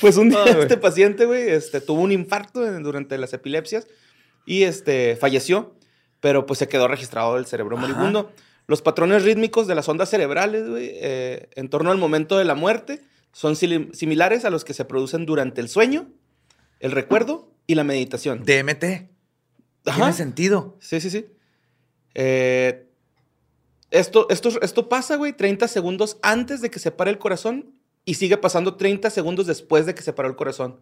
Pues 0.02 0.18
un 0.18 0.30
día 0.30 0.42
güey. 0.44 0.60
este 0.62 0.78
paciente, 0.78 1.26
güey, 1.26 1.50
este, 1.50 1.82
tuvo 1.82 2.02
un 2.02 2.12
infarto 2.12 2.66
en- 2.66 2.84
durante 2.84 3.18
las 3.18 3.34
epilepsias 3.34 3.88
y 4.46 4.64
este, 4.64 5.18
falleció, 5.18 5.76
pero 6.22 6.46
pues 6.46 6.60
se 6.60 6.68
quedó 6.70 6.88
registrado 6.88 7.38
el 7.38 7.46
cerebro 7.46 7.78
Ajá. 7.78 7.88
moribundo. 7.88 8.32
Los 8.70 8.84
patrones 8.84 9.24
rítmicos 9.24 9.66
de 9.66 9.74
las 9.74 9.90
ondas 9.90 10.12
cerebrales, 10.12 10.70
güey, 10.70 10.92
eh, 10.94 11.50
en 11.56 11.70
torno 11.70 11.90
al 11.90 11.98
momento 11.98 12.38
de 12.38 12.46
la 12.46 12.54
muerte, 12.54 13.02
son 13.32 13.56
similares 13.56 14.46
a 14.46 14.52
los 14.52 14.64
que 14.64 14.76
se 14.76 14.86
producen 14.86 15.26
durante 15.26 15.60
el 15.60 15.70
sueño, 15.70 16.08
el 16.80 16.92
recuerdo 16.92 17.52
y 17.66 17.74
la 17.74 17.84
meditación. 17.84 18.44
DMT. 18.46 19.10
Ajá. 19.86 19.96
Tiene 19.96 20.14
sentido. 20.14 20.78
Sí, 20.82 21.02
sí, 21.02 21.10
sí. 21.10 21.26
Eh, 22.14 22.88
esto, 23.90 24.28
esto, 24.30 24.62
esto 24.62 24.88
pasa, 24.88 25.16
güey, 25.16 25.34
30 25.34 25.68
segundos 25.68 26.20
antes 26.22 26.62
de 26.62 26.70
que 26.70 26.78
se 26.78 26.92
pare 26.92 27.10
el 27.10 27.18
corazón 27.18 27.74
y 28.06 28.14
sigue 28.14 28.38
pasando 28.38 28.76
30 28.76 29.10
segundos 29.10 29.48
después 29.48 29.88
de 29.88 29.96
que 29.96 30.04
se 30.04 30.14
paró 30.14 30.30
el 30.30 30.36
corazón. 30.36 30.80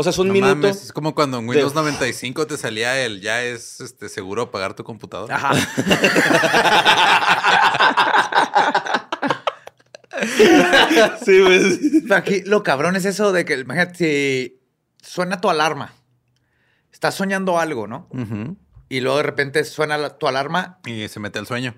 O 0.00 0.02
sea, 0.02 0.10
es 0.10 0.18
un 0.18 0.28
No 0.28 0.32
minuto. 0.34 0.56
mames, 0.56 0.84
es 0.84 0.92
como 0.92 1.14
cuando 1.14 1.38
en 1.38 1.44
de- 1.44 1.50
Windows 1.50 1.74
95 1.74 2.46
te 2.46 2.56
salía 2.56 3.04
el 3.04 3.20
ya 3.20 3.42
es 3.42 3.80
este, 3.80 4.08
seguro 4.08 4.50
pagar 4.50 4.74
tu 4.74 4.82
computadora. 4.82 5.36
Ajá. 5.36 5.52
Sí. 11.24 12.00
Pero 12.02 12.14
aquí 12.16 12.42
lo 12.42 12.62
cabrón 12.62 12.96
es 12.96 13.04
eso 13.04 13.32
de 13.32 13.44
que, 13.44 13.58
imagínate, 13.58 13.94
si 13.96 14.60
suena 15.02 15.40
tu 15.40 15.48
alarma. 15.48 15.92
Estás 16.92 17.14
soñando 17.14 17.58
algo, 17.58 17.86
¿no? 17.86 18.08
Y 18.88 19.00
luego 19.00 19.18
de 19.18 19.22
repente 19.22 19.64
suena 19.64 19.96
la- 19.96 20.18
tu 20.18 20.26
alarma. 20.26 20.80
Y 20.84 21.08
se 21.08 21.20
mete 21.20 21.38
al 21.38 21.46
sueño. 21.46 21.74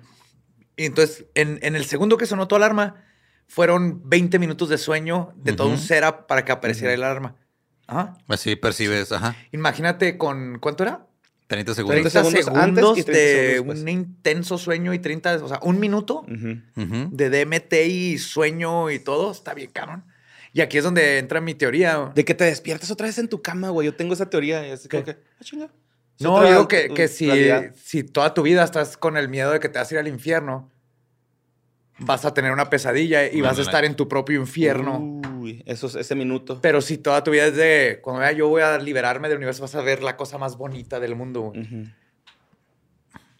Y 0.75 0.85
entonces, 0.85 1.25
en, 1.35 1.59
en 1.61 1.75
el 1.75 1.85
segundo 1.85 2.17
que 2.17 2.25
sonó 2.25 2.47
tu 2.47 2.55
alarma, 2.55 2.95
fueron 3.47 4.01
20 4.09 4.39
minutos 4.39 4.69
de 4.69 4.77
sueño 4.77 5.31
de 5.35 5.53
todo 5.53 5.67
un 5.67 5.77
setup 5.77 6.25
para 6.27 6.43
que 6.43 6.51
apareciera 6.51 6.93
el 6.93 7.03
alarma. 7.03 7.35
Ajá. 7.93 8.17
Así 8.27 8.55
percibes, 8.55 9.11
ajá, 9.11 9.35
Imagínate 9.51 10.17
con, 10.17 10.59
¿cuánto 10.59 10.83
era? 10.83 11.05
30 11.47 11.75
segundos. 11.75 12.01
30 12.01 12.09
segundos 12.09 12.45
segundos, 12.45 12.63
antes 12.63 12.97
y 12.97 13.03
30 13.03 13.11
de 13.11 13.51
segundos 13.53 13.79
un 13.81 13.89
intenso 13.89 14.57
sueño 14.57 14.93
y 14.93 14.99
30, 14.99 15.43
o 15.43 15.47
sea, 15.47 15.59
un 15.61 15.79
minuto 15.79 16.25
de 16.27 17.29
DMT 17.29 17.73
y 17.87 18.17
sueño 18.17 18.89
y 18.89 18.99
todo, 18.99 19.31
está 19.31 19.53
bien 19.53 19.69
cabrón. 19.71 20.05
Y 20.53 20.61
aquí 20.61 20.77
es 20.77 20.83
donde 20.83 21.17
entra 21.17 21.41
mi 21.41 21.55
teoría. 21.55 21.95
güey. 21.97 22.13
De 22.13 22.25
que 22.25 22.35
te 22.35 22.43
despiertas 22.43 22.91
otra 22.91 23.07
vez 23.07 23.17
en 23.17 23.27
tu 23.27 23.41
cama, 23.41 23.69
güey. 23.69 23.87
Yo 23.87 23.95
tengo 23.95 24.13
esa 24.13 24.29
teoría. 24.29 24.67
y 24.67 24.71
así 24.71 24.87
como 24.87 25.03
que, 25.03 25.11
ah, 25.11 25.43
chinga. 25.43 25.69
No, 26.19 26.43
digo 26.45 26.67
que, 26.67 26.89
que 26.89 27.07
si, 27.07 27.27
si 27.75 28.03
toda 28.03 28.35
tu 28.35 28.43
vida 28.43 28.63
estás 28.63 28.95
con 28.95 29.17
el 29.17 29.29
miedo 29.29 29.51
de 29.51 29.59
que 29.59 29.67
te 29.67 29.79
vas 29.79 29.89
a 29.89 29.95
ir 29.95 29.99
al 29.99 30.07
infierno, 30.07 30.71
vas 31.97 32.25
a 32.25 32.33
tener 32.33 32.51
una 32.51 32.69
pesadilla 32.69 33.31
y 33.31 33.41
vas 33.41 33.57
a 33.57 33.63
estar 33.63 33.83
en 33.83 33.95
tu 33.95 34.07
propio 34.07 34.39
infierno. 34.39 34.99
Uy, 34.99 35.22
eso 35.65 35.87
es 35.87 35.95
ese 35.95 36.15
minuto. 36.15 36.59
Pero 36.61 36.81
si 36.81 36.97
toda 36.97 37.23
tu 37.23 37.31
vida 37.31 37.47
es 37.47 37.55
de, 37.55 37.99
cuando 38.01 38.21
vea 38.21 38.31
yo 38.31 38.47
voy 38.47 38.61
a 38.61 38.77
liberarme 38.77 39.29
del 39.29 39.37
universo, 39.37 39.61
vas 39.61 39.75
a 39.75 39.81
ver 39.81 40.03
la 40.03 40.17
cosa 40.17 40.37
más 40.37 40.57
bonita 40.57 40.99
del 40.99 41.15
mundo. 41.15 41.41
güey. 41.41 41.91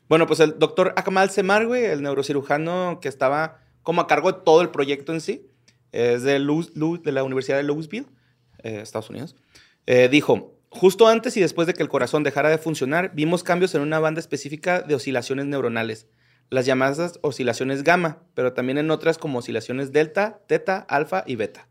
Bueno, 0.09 0.27
pues 0.27 0.39
el 0.41 0.59
doctor 0.59 0.93
Akmal 0.95 1.29
Semar, 1.29 1.65
güey, 1.65 1.85
el 1.85 2.03
neurocirujano 2.03 2.99
que 3.01 3.07
estaba 3.07 3.61
como 3.81 4.01
a 4.01 4.07
cargo 4.07 4.31
de 4.31 4.39
todo 4.43 4.61
el 4.61 4.69
proyecto 4.69 5.13
en 5.13 5.21
sí, 5.21 5.47
es 5.91 6.23
de 6.23 6.39
la 6.39 7.23
Universidad 7.23 7.57
de 7.57 7.63
Louisville, 7.63 8.07
eh, 8.63 8.79
Estados 8.81 9.09
Unidos, 9.09 9.35
eh, 9.85 10.09
dijo, 10.09 10.57
justo 10.69 11.07
antes 11.07 11.37
y 11.37 11.41
después 11.41 11.67
de 11.67 11.73
que 11.73 11.83
el 11.83 11.89
corazón 11.89 12.23
dejara 12.23 12.49
de 12.49 12.57
funcionar, 12.57 13.11
vimos 13.13 13.43
cambios 13.43 13.75
en 13.75 13.81
una 13.81 13.99
banda 13.99 14.19
específica 14.19 14.81
de 14.81 14.95
oscilaciones 14.95 15.45
neuronales, 15.45 16.07
las 16.49 16.65
llamadas 16.65 17.19
oscilaciones 17.21 17.83
gamma, 17.83 18.23
pero 18.33 18.53
también 18.53 18.77
en 18.77 18.91
otras 18.91 19.17
como 19.17 19.39
oscilaciones 19.39 19.91
delta, 19.91 20.41
teta, 20.47 20.77
alfa 20.77 21.23
y 21.27 21.35
beta. 21.35 21.67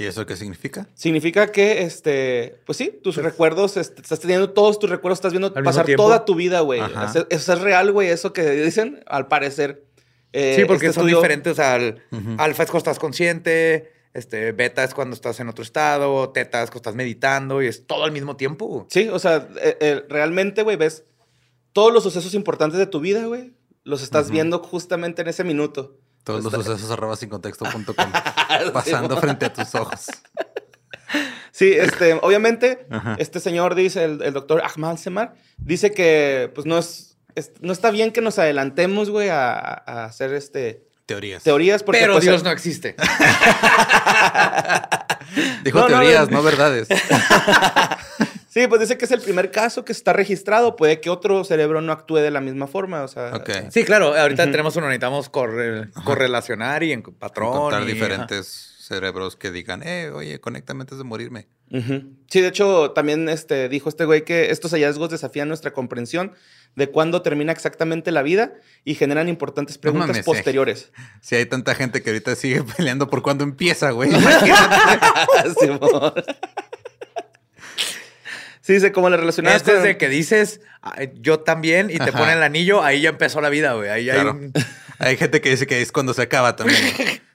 ¿Y 0.00 0.06
eso 0.06 0.24
qué 0.24 0.34
significa? 0.34 0.88
Significa 0.94 1.52
que, 1.52 1.82
este, 1.82 2.58
pues 2.64 2.78
sí, 2.78 2.98
tus 3.02 3.16
recuerdos, 3.16 3.76
este, 3.76 4.00
estás 4.00 4.18
teniendo 4.18 4.48
todos 4.48 4.78
tus 4.78 4.88
recuerdos, 4.88 5.18
estás 5.18 5.32
viendo 5.32 5.52
pasar 5.52 5.84
toda 5.94 6.24
tu 6.24 6.34
vida, 6.34 6.60
güey. 6.60 6.80
Eso, 6.80 7.26
eso 7.28 7.52
es 7.52 7.60
real, 7.60 7.92
güey, 7.92 8.08
eso 8.08 8.32
que 8.32 8.48
dicen, 8.50 9.04
al 9.06 9.28
parecer. 9.28 9.84
Eh, 10.32 10.54
sí, 10.56 10.64
porque 10.64 10.86
este 10.86 10.94
son 10.94 11.02
estudio- 11.06 11.18
diferentes. 11.18 11.58
al. 11.58 12.02
Alfa 12.38 12.62
es 12.62 12.70
cuando 12.70 12.78
estás 12.78 12.98
consciente, 12.98 13.92
este, 14.14 14.52
beta 14.52 14.84
es 14.84 14.94
cuando 14.94 15.12
estás 15.12 15.38
en 15.38 15.50
otro 15.50 15.62
estado, 15.62 16.30
teta 16.30 16.62
es 16.62 16.70
cuando 16.70 16.78
estás 16.78 16.94
meditando 16.94 17.60
y 17.60 17.66
es 17.66 17.86
todo 17.86 18.04
al 18.04 18.12
mismo 18.12 18.36
tiempo. 18.36 18.86
Sí, 18.88 19.06
o 19.12 19.18
sea, 19.18 19.48
eh, 19.60 19.76
eh, 19.80 20.02
realmente, 20.08 20.62
güey, 20.62 20.76
ves 20.78 21.04
todos 21.74 21.92
los 21.92 22.02
sucesos 22.04 22.32
importantes 22.32 22.78
de 22.78 22.86
tu 22.86 23.00
vida, 23.00 23.26
güey, 23.26 23.52
los 23.84 24.02
estás 24.02 24.30
viendo 24.30 24.60
justamente 24.60 25.20
en 25.20 25.28
ese 25.28 25.44
minuto. 25.44 25.98
Todos 26.24 26.42
los 26.44 26.52
sucesos 26.52 26.90
arroba 26.90 27.16
sin 27.16 27.28
contexto.com 27.28 27.94
pasando 28.72 29.16
frente 29.18 29.46
a 29.46 29.52
tus 29.52 29.74
ojos. 29.74 30.06
Sí, 31.50 31.72
este, 31.72 32.14
obviamente, 32.22 32.86
Ajá. 32.90 33.16
este 33.18 33.40
señor 33.40 33.74
dice, 33.74 34.04
el, 34.04 34.22
el 34.22 34.32
doctor 34.32 34.62
Ahmad 34.64 34.96
Semar, 34.96 35.34
dice 35.58 35.90
que, 35.92 36.50
pues, 36.54 36.66
no 36.66 36.78
es, 36.78 37.16
es- 37.34 37.52
no 37.60 37.72
está 37.72 37.90
bien 37.90 38.12
que 38.12 38.20
nos 38.20 38.38
adelantemos, 38.38 39.10
güey, 39.10 39.28
a, 39.30 39.54
a 39.58 40.04
hacer, 40.04 40.32
este, 40.34 40.84
Teorías. 41.06 41.42
teorías. 41.42 41.82
Porque, 41.82 42.00
Pero 42.02 42.12
pues, 42.14 42.24
Dios 42.24 42.44
no 42.44 42.50
existe. 42.50 42.94
Dijo 45.64 45.78
No, 45.80 45.88
no, 45.88 46.00
teorías, 46.00 46.30
no. 46.30 46.36
no, 46.38 46.42
verdades. 46.44 46.86
Sí, 48.52 48.66
pues 48.66 48.80
dice 48.80 48.98
que 48.98 49.04
es 49.04 49.12
el 49.12 49.20
primer 49.20 49.52
caso 49.52 49.84
que 49.84 49.92
está 49.92 50.12
registrado. 50.12 50.74
Puede 50.74 51.00
que 51.00 51.08
otro 51.08 51.44
cerebro 51.44 51.80
no 51.80 51.92
actúe 51.92 52.16
de 52.16 52.32
la 52.32 52.40
misma 52.40 52.66
forma. 52.66 53.04
O 53.04 53.08
sea. 53.08 53.32
Sí, 53.70 53.84
claro, 53.84 54.12
ahorita 54.16 54.44
tenemos 54.50 54.74
uno, 54.74 54.86
necesitamos 54.88 55.30
corre- 55.30 55.88
correlacionar 56.04 56.82
y 56.82 56.90
en 56.90 57.02
patrón. 57.02 57.54
Encontrar 57.54 57.84
y- 57.84 57.92
diferentes 57.92 58.74
cerebros 58.80 59.36
que 59.36 59.52
digan, 59.52 59.84
eh, 59.84 60.10
oye, 60.10 60.40
conéctame 60.40 60.80
antes 60.80 60.98
de 60.98 61.04
morirme. 61.04 61.46
Sí, 62.28 62.40
de 62.40 62.48
hecho, 62.48 62.90
también 62.90 63.28
este, 63.28 63.68
dijo 63.68 63.88
este 63.88 64.04
güey 64.04 64.24
que 64.24 64.50
estos 64.50 64.72
hallazgos 64.72 65.10
desafían 65.10 65.46
nuestra 65.46 65.72
comprensión 65.72 66.32
de 66.74 66.90
cuándo 66.90 67.22
termina 67.22 67.52
exactamente 67.52 68.10
la 68.10 68.22
vida 68.22 68.54
y 68.84 68.96
generan 68.96 69.28
importantes 69.28 69.78
preguntas 69.78 70.18
posteriores. 70.24 70.90
Si 71.20 71.36
hay 71.36 71.46
tanta 71.46 71.76
gente 71.76 72.02
que 72.02 72.10
ahorita 72.10 72.34
sigue 72.34 72.64
peleando 72.76 73.08
por 73.08 73.22
cuándo 73.22 73.44
empieza, 73.44 73.92
güey. 73.92 74.10
Sí, 78.62 78.74
dice 78.74 78.92
como 78.92 79.08
la 79.10 79.16
relacionada 79.16 79.56
Es 79.56 79.64
desde 79.64 79.96
que 79.96 80.08
dices, 80.08 80.60
"Ay, 80.82 81.12
yo 81.16 81.40
también, 81.40 81.90
y 81.90 81.96
te 81.96 82.02
Ajá. 82.10 82.18
ponen 82.18 82.36
el 82.38 82.42
anillo, 82.42 82.82
ahí 82.82 83.00
ya 83.00 83.08
empezó 83.10 83.40
la 83.40 83.48
vida, 83.48 83.72
güey. 83.74 83.88
Ahí 83.88 84.04
Claro. 84.04 84.30
hay 84.38 84.46
un... 84.46 84.52
Hay 85.02 85.16
gente 85.16 85.40
que 85.40 85.48
dice 85.48 85.66
que 85.66 85.80
es 85.80 85.92
cuando 85.92 86.12
se 86.12 86.22
acaba 86.22 86.56
también. 86.56 86.78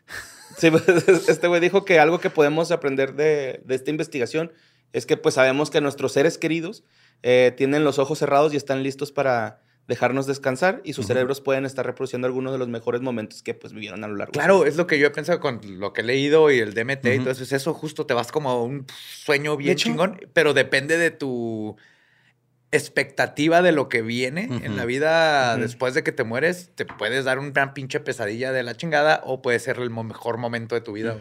Sí, 0.57 0.71
pues, 0.71 0.87
este 1.27 1.47
güey 1.47 1.59
dijo 1.59 1.83
que 1.83 1.99
algo 1.99 2.19
que 2.21 2.29
podemos 2.29 2.71
aprender 2.71 3.13
de, 3.15 3.59
de 3.65 3.75
esta 3.75 3.89
investigación 3.89 4.53
es 4.93 5.05
que 5.05 5.17
pues 5.17 5.35
sabemos 5.35 5.69
que 5.69 5.81
nuestros 5.81 6.13
seres 6.13 6.37
queridos 6.37 6.85
eh, 7.23 7.53
tienen 7.57 7.83
los 7.83 7.99
ojos 7.99 8.19
cerrados 8.19 8.53
y 8.53 8.57
están 8.57 8.81
listos 8.81 9.11
para 9.11 9.59
dejarnos 9.87 10.25
descansar 10.25 10.81
y 10.83 10.93
sus 10.93 11.05
cerebros 11.05 11.41
pueden 11.41 11.63
estar 11.65 11.85
reproduciendo 11.85 12.25
algunos 12.27 12.51
de 12.51 12.57
los 12.57 12.67
mejores 12.67 13.01
momentos 13.01 13.43
que 13.43 13.53
pues 13.53 13.71
vivieron 13.73 14.03
a 14.03 14.07
lo 14.07 14.15
largo. 14.15 14.31
de 14.31 14.39
Claro, 14.39 14.65
es 14.65 14.77
lo 14.77 14.87
que 14.87 14.97
yo 14.97 15.05
he 15.07 15.11
pensado 15.11 15.39
con 15.39 15.61
lo 15.79 15.93
que 15.93 16.01
he 16.01 16.03
leído 16.03 16.49
y 16.51 16.59
el 16.59 16.73
DMT 16.73 17.05
y 17.15 17.19
todo 17.19 17.29
eso. 17.31 17.43
Es 17.43 17.51
eso, 17.51 17.73
justo 17.73 18.05
te 18.05 18.13
vas 18.15 18.31
como 18.31 18.49
a 18.49 18.61
un 18.63 18.85
sueño 18.97 19.55
bien 19.57 19.73
hecho- 19.73 19.83
chingón, 19.89 20.19
pero 20.33 20.53
depende 20.55 20.97
de 20.97 21.11
tu 21.11 21.75
expectativa 22.71 23.61
de 23.61 23.71
lo 23.71 23.87
que 23.87 24.01
viene 24.01 24.49
en 24.63 24.75
la 24.75 24.85
vida 24.85 25.55
después 25.57 25.93
de 25.93 26.03
que 26.03 26.11
te 26.11 26.23
mueres. 26.23 26.71
Te 26.75 26.85
puedes 26.85 27.23
dar 27.23 27.39
una 27.39 27.73
pinche 27.73 27.99
pesadilla 27.99 28.51
de 28.51 28.63
la 28.63 28.75
chingada 28.75 29.21
o 29.23 29.41
puede 29.41 29.59
ser 29.59 29.77
el 29.79 29.89
mejor 29.91 30.37
momento 30.37 30.75
de 30.75 30.81
tu 30.81 30.93
vida. 30.93 31.17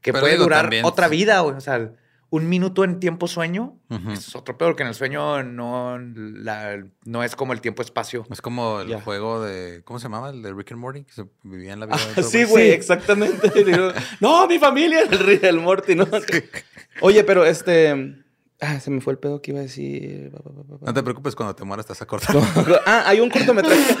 Que 0.00 0.12
Pero 0.12 0.20
puede 0.20 0.34
digo, 0.34 0.44
durar 0.44 0.62
también- 0.64 0.84
otra 0.84 1.08
vida, 1.08 1.40
güey. 1.40 1.56
O 1.56 1.60
sea, 1.60 1.90
un 2.36 2.48
minuto 2.48 2.84
en 2.84 3.00
tiempo 3.00 3.26
sueño 3.28 3.78
Ujú. 3.90 4.10
es 4.12 4.34
otro 4.36 4.56
peor 4.56 4.76
que 4.76 4.82
en 4.82 4.88
el 4.88 4.94
sueño 4.94 5.42
no, 5.42 5.98
la- 5.98 6.84
no 7.04 7.22
es 7.24 7.34
como 7.36 7.52
el 7.52 7.60
tiempo-espacio. 7.60 8.26
Es 8.30 8.40
como 8.40 8.80
el 8.80 8.94
juego 9.00 9.42
de. 9.42 9.82
¿Cómo 9.84 9.98
se 9.98 10.04
llamaba? 10.04 10.30
El 10.30 10.42
de 10.42 10.52
Rick 10.52 10.72
and 10.72 10.80
Morty, 10.80 11.04
que 11.04 11.12
se 11.12 11.24
vivía 11.42 11.72
en 11.72 11.80
la 11.80 11.86
vida. 11.86 11.98
Ah, 12.16 12.22
sí, 12.22 12.44
güey, 12.44 12.68
Sí. 12.68 12.74
exactamente. 12.74 13.50
Digo, 13.64 13.90
no, 14.20 14.46
mi 14.46 14.58
familia, 14.58 15.02
el 15.02 15.18
rey 15.18 15.38
del 15.38 15.58
Morty, 15.60 15.94
¿no? 15.94 16.06
Oye, 17.00 17.24
pero 17.24 17.44
este... 17.44 18.22
Ah, 18.60 18.80
se 18.80 18.90
me 18.90 19.02
fue 19.02 19.12
el 19.12 19.18
pedo 19.18 19.42
que 19.42 19.50
iba 19.50 19.60
a 19.60 19.64
decir. 19.64 20.32
No 20.80 20.94
te 20.94 21.02
preocupes, 21.02 21.36
cuando 21.36 21.54
te 21.54 21.64
mueras 21.64 21.84
te 21.84 21.92
vas 21.92 22.00
a 22.02 22.06
cortar. 22.06 22.34
Ah, 22.86 23.02
hay 23.06 23.20
un 23.20 23.28
cortometraje. 23.28 23.94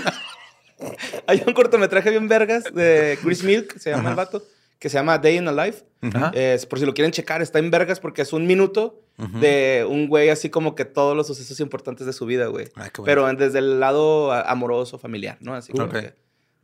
hay 1.26 1.42
un 1.46 1.52
cortometraje 1.54 2.10
bien 2.10 2.28
vergas 2.28 2.64
de 2.72 3.18
Chris 3.22 3.42
Milk, 3.42 3.78
se 3.78 3.90
llama 3.90 4.10
el 4.10 4.16
vato, 4.16 4.42
que 4.86 4.90
se 4.90 4.98
llama 4.98 5.18
Day 5.18 5.38
in 5.38 5.48
a 5.48 5.52
Life. 5.52 5.84
Ajá. 6.00 6.30
Es, 6.32 6.64
por 6.64 6.78
si 6.78 6.86
lo 6.86 6.94
quieren 6.94 7.10
checar, 7.10 7.42
está 7.42 7.58
en 7.58 7.72
vergas 7.72 7.98
porque 7.98 8.22
es 8.22 8.32
un 8.32 8.46
minuto 8.46 9.02
Ujú. 9.18 9.40
de 9.40 9.84
un 9.88 10.06
güey 10.06 10.28
así 10.30 10.48
como 10.48 10.76
que 10.76 10.84
todos 10.84 11.16
los 11.16 11.26
sucesos 11.26 11.58
importantes 11.58 12.06
de 12.06 12.12
su 12.12 12.24
vida, 12.26 12.46
güey. 12.46 12.68
Ay, 12.76 12.90
qué. 12.94 13.02
Pero 13.04 13.26
desde 13.34 13.58
el 13.58 13.80
lado 13.80 14.32
amoroso, 14.32 14.98
familiar, 14.98 15.38
¿no? 15.40 15.54
Así 15.54 15.72
como 15.72 15.86
Ok. 15.86 15.92
que 15.92 16.14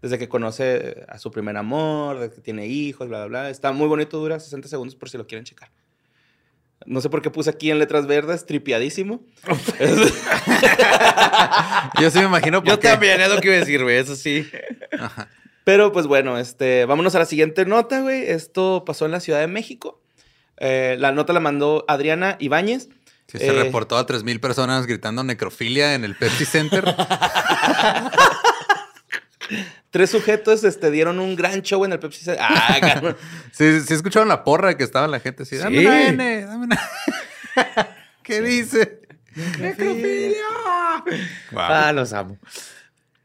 desde 0.03 0.19
que 0.19 0.29
conoce 0.29 1.05
a 1.09 1.19
su 1.19 1.33
primer 1.33 1.57
amor, 1.57 2.21
desde 2.21 2.35
que 2.37 2.41
tiene 2.41 2.67
hijos, 2.69 3.09
bla, 3.09 3.27
bla, 3.27 3.41
bla. 3.43 3.51
Está 3.51 3.73
muy 3.73 3.89
bonito, 3.89 4.19
dura 4.19 4.39
60 4.39 4.69
segundos 4.69 4.95
por 4.95 5.09
si 5.11 5.19
lo 5.19 5.27
quieren 5.27 5.45
checar. 5.45 5.71
No 6.87 7.01
sé 7.01 7.11
por 7.11 7.23
qué 7.23 7.31
puse 7.31 7.51
aquí 7.51 7.71
en 7.71 7.79
letras 7.81 8.07
verdes, 8.07 8.47
tripiadísimo. 8.47 9.25
Yo 12.01 12.11
sí 12.11 12.19
me 12.19 12.25
imagino 12.27 12.63
Yo 12.65 12.75
porque- 12.75 12.89
también, 12.89 13.21
es 13.21 13.29
lo 13.29 13.41
que 13.41 13.49
iba 13.49 13.57
a 13.57 13.61
decir, 13.61 13.83
güey. 13.83 13.97
Eso 13.97 14.17
sí. 14.17 14.47
Pero 15.65 15.93
pues 15.93 16.07
bueno, 16.07 16.39
este, 16.39 16.85
vámonos 16.87 17.15
a 17.15 17.21
la 17.21 17.27
siguiente 17.27 17.65
nota, 17.67 18.01
güey. 18.01 18.23
Esto 18.31 18.85
pasó 18.85 19.07
en 19.07 19.13
la 19.13 19.21
Ciudad 19.21 19.41
de 19.41 19.47
México. 19.47 20.01
Eh, 20.59 20.97
la 20.99 21.13
nota 21.13 21.33
la 21.33 21.41
mandó 21.41 21.85
Adriana 21.89 22.37
Ibáñez. 22.41 22.89
Sí, 23.29 23.39
se 23.39 23.47
Eh, 23.49 23.53
reportó 23.63 23.97
a 23.97 24.07
3.000 24.07 24.41
personas 24.41 24.87
gritando 24.87 25.23
necrofilia 25.25 25.95
en 25.95 26.05
el 26.05 26.15
Pepsi 26.17 26.45
Center. 26.45 26.85
Tres 29.91 30.11
sujetos 30.11 30.65
este, 30.65 30.91
dieron 30.91 31.19
un 31.19 31.37
gran 31.37 31.61
show 31.63 31.85
en 31.85 31.93
el 31.93 31.99
Pepsi. 31.99 32.25
Center. 32.25 32.43
Ah. 32.43 33.15
Sí, 33.53 33.81
sí 33.83 33.93
escucharon 33.95 34.29
la 34.29 34.43
porra 34.45 34.77
que 34.79 34.85
estaba 34.85 35.07
la 35.07 35.21
gente 35.21 35.43
así. 35.43 35.57
Dame 35.57 35.79
Sí. 35.81 35.87
una 35.87 36.09
N, 36.09 36.45
dame 36.47 36.65
una... 36.65 36.81
¿Qué 38.23 38.41
dice? 38.41 39.03
¡Necrofilia! 39.59 40.39
Wow. 41.51 41.61
Ah, 41.61 41.93
los 41.93 42.13
amo. 42.15 42.39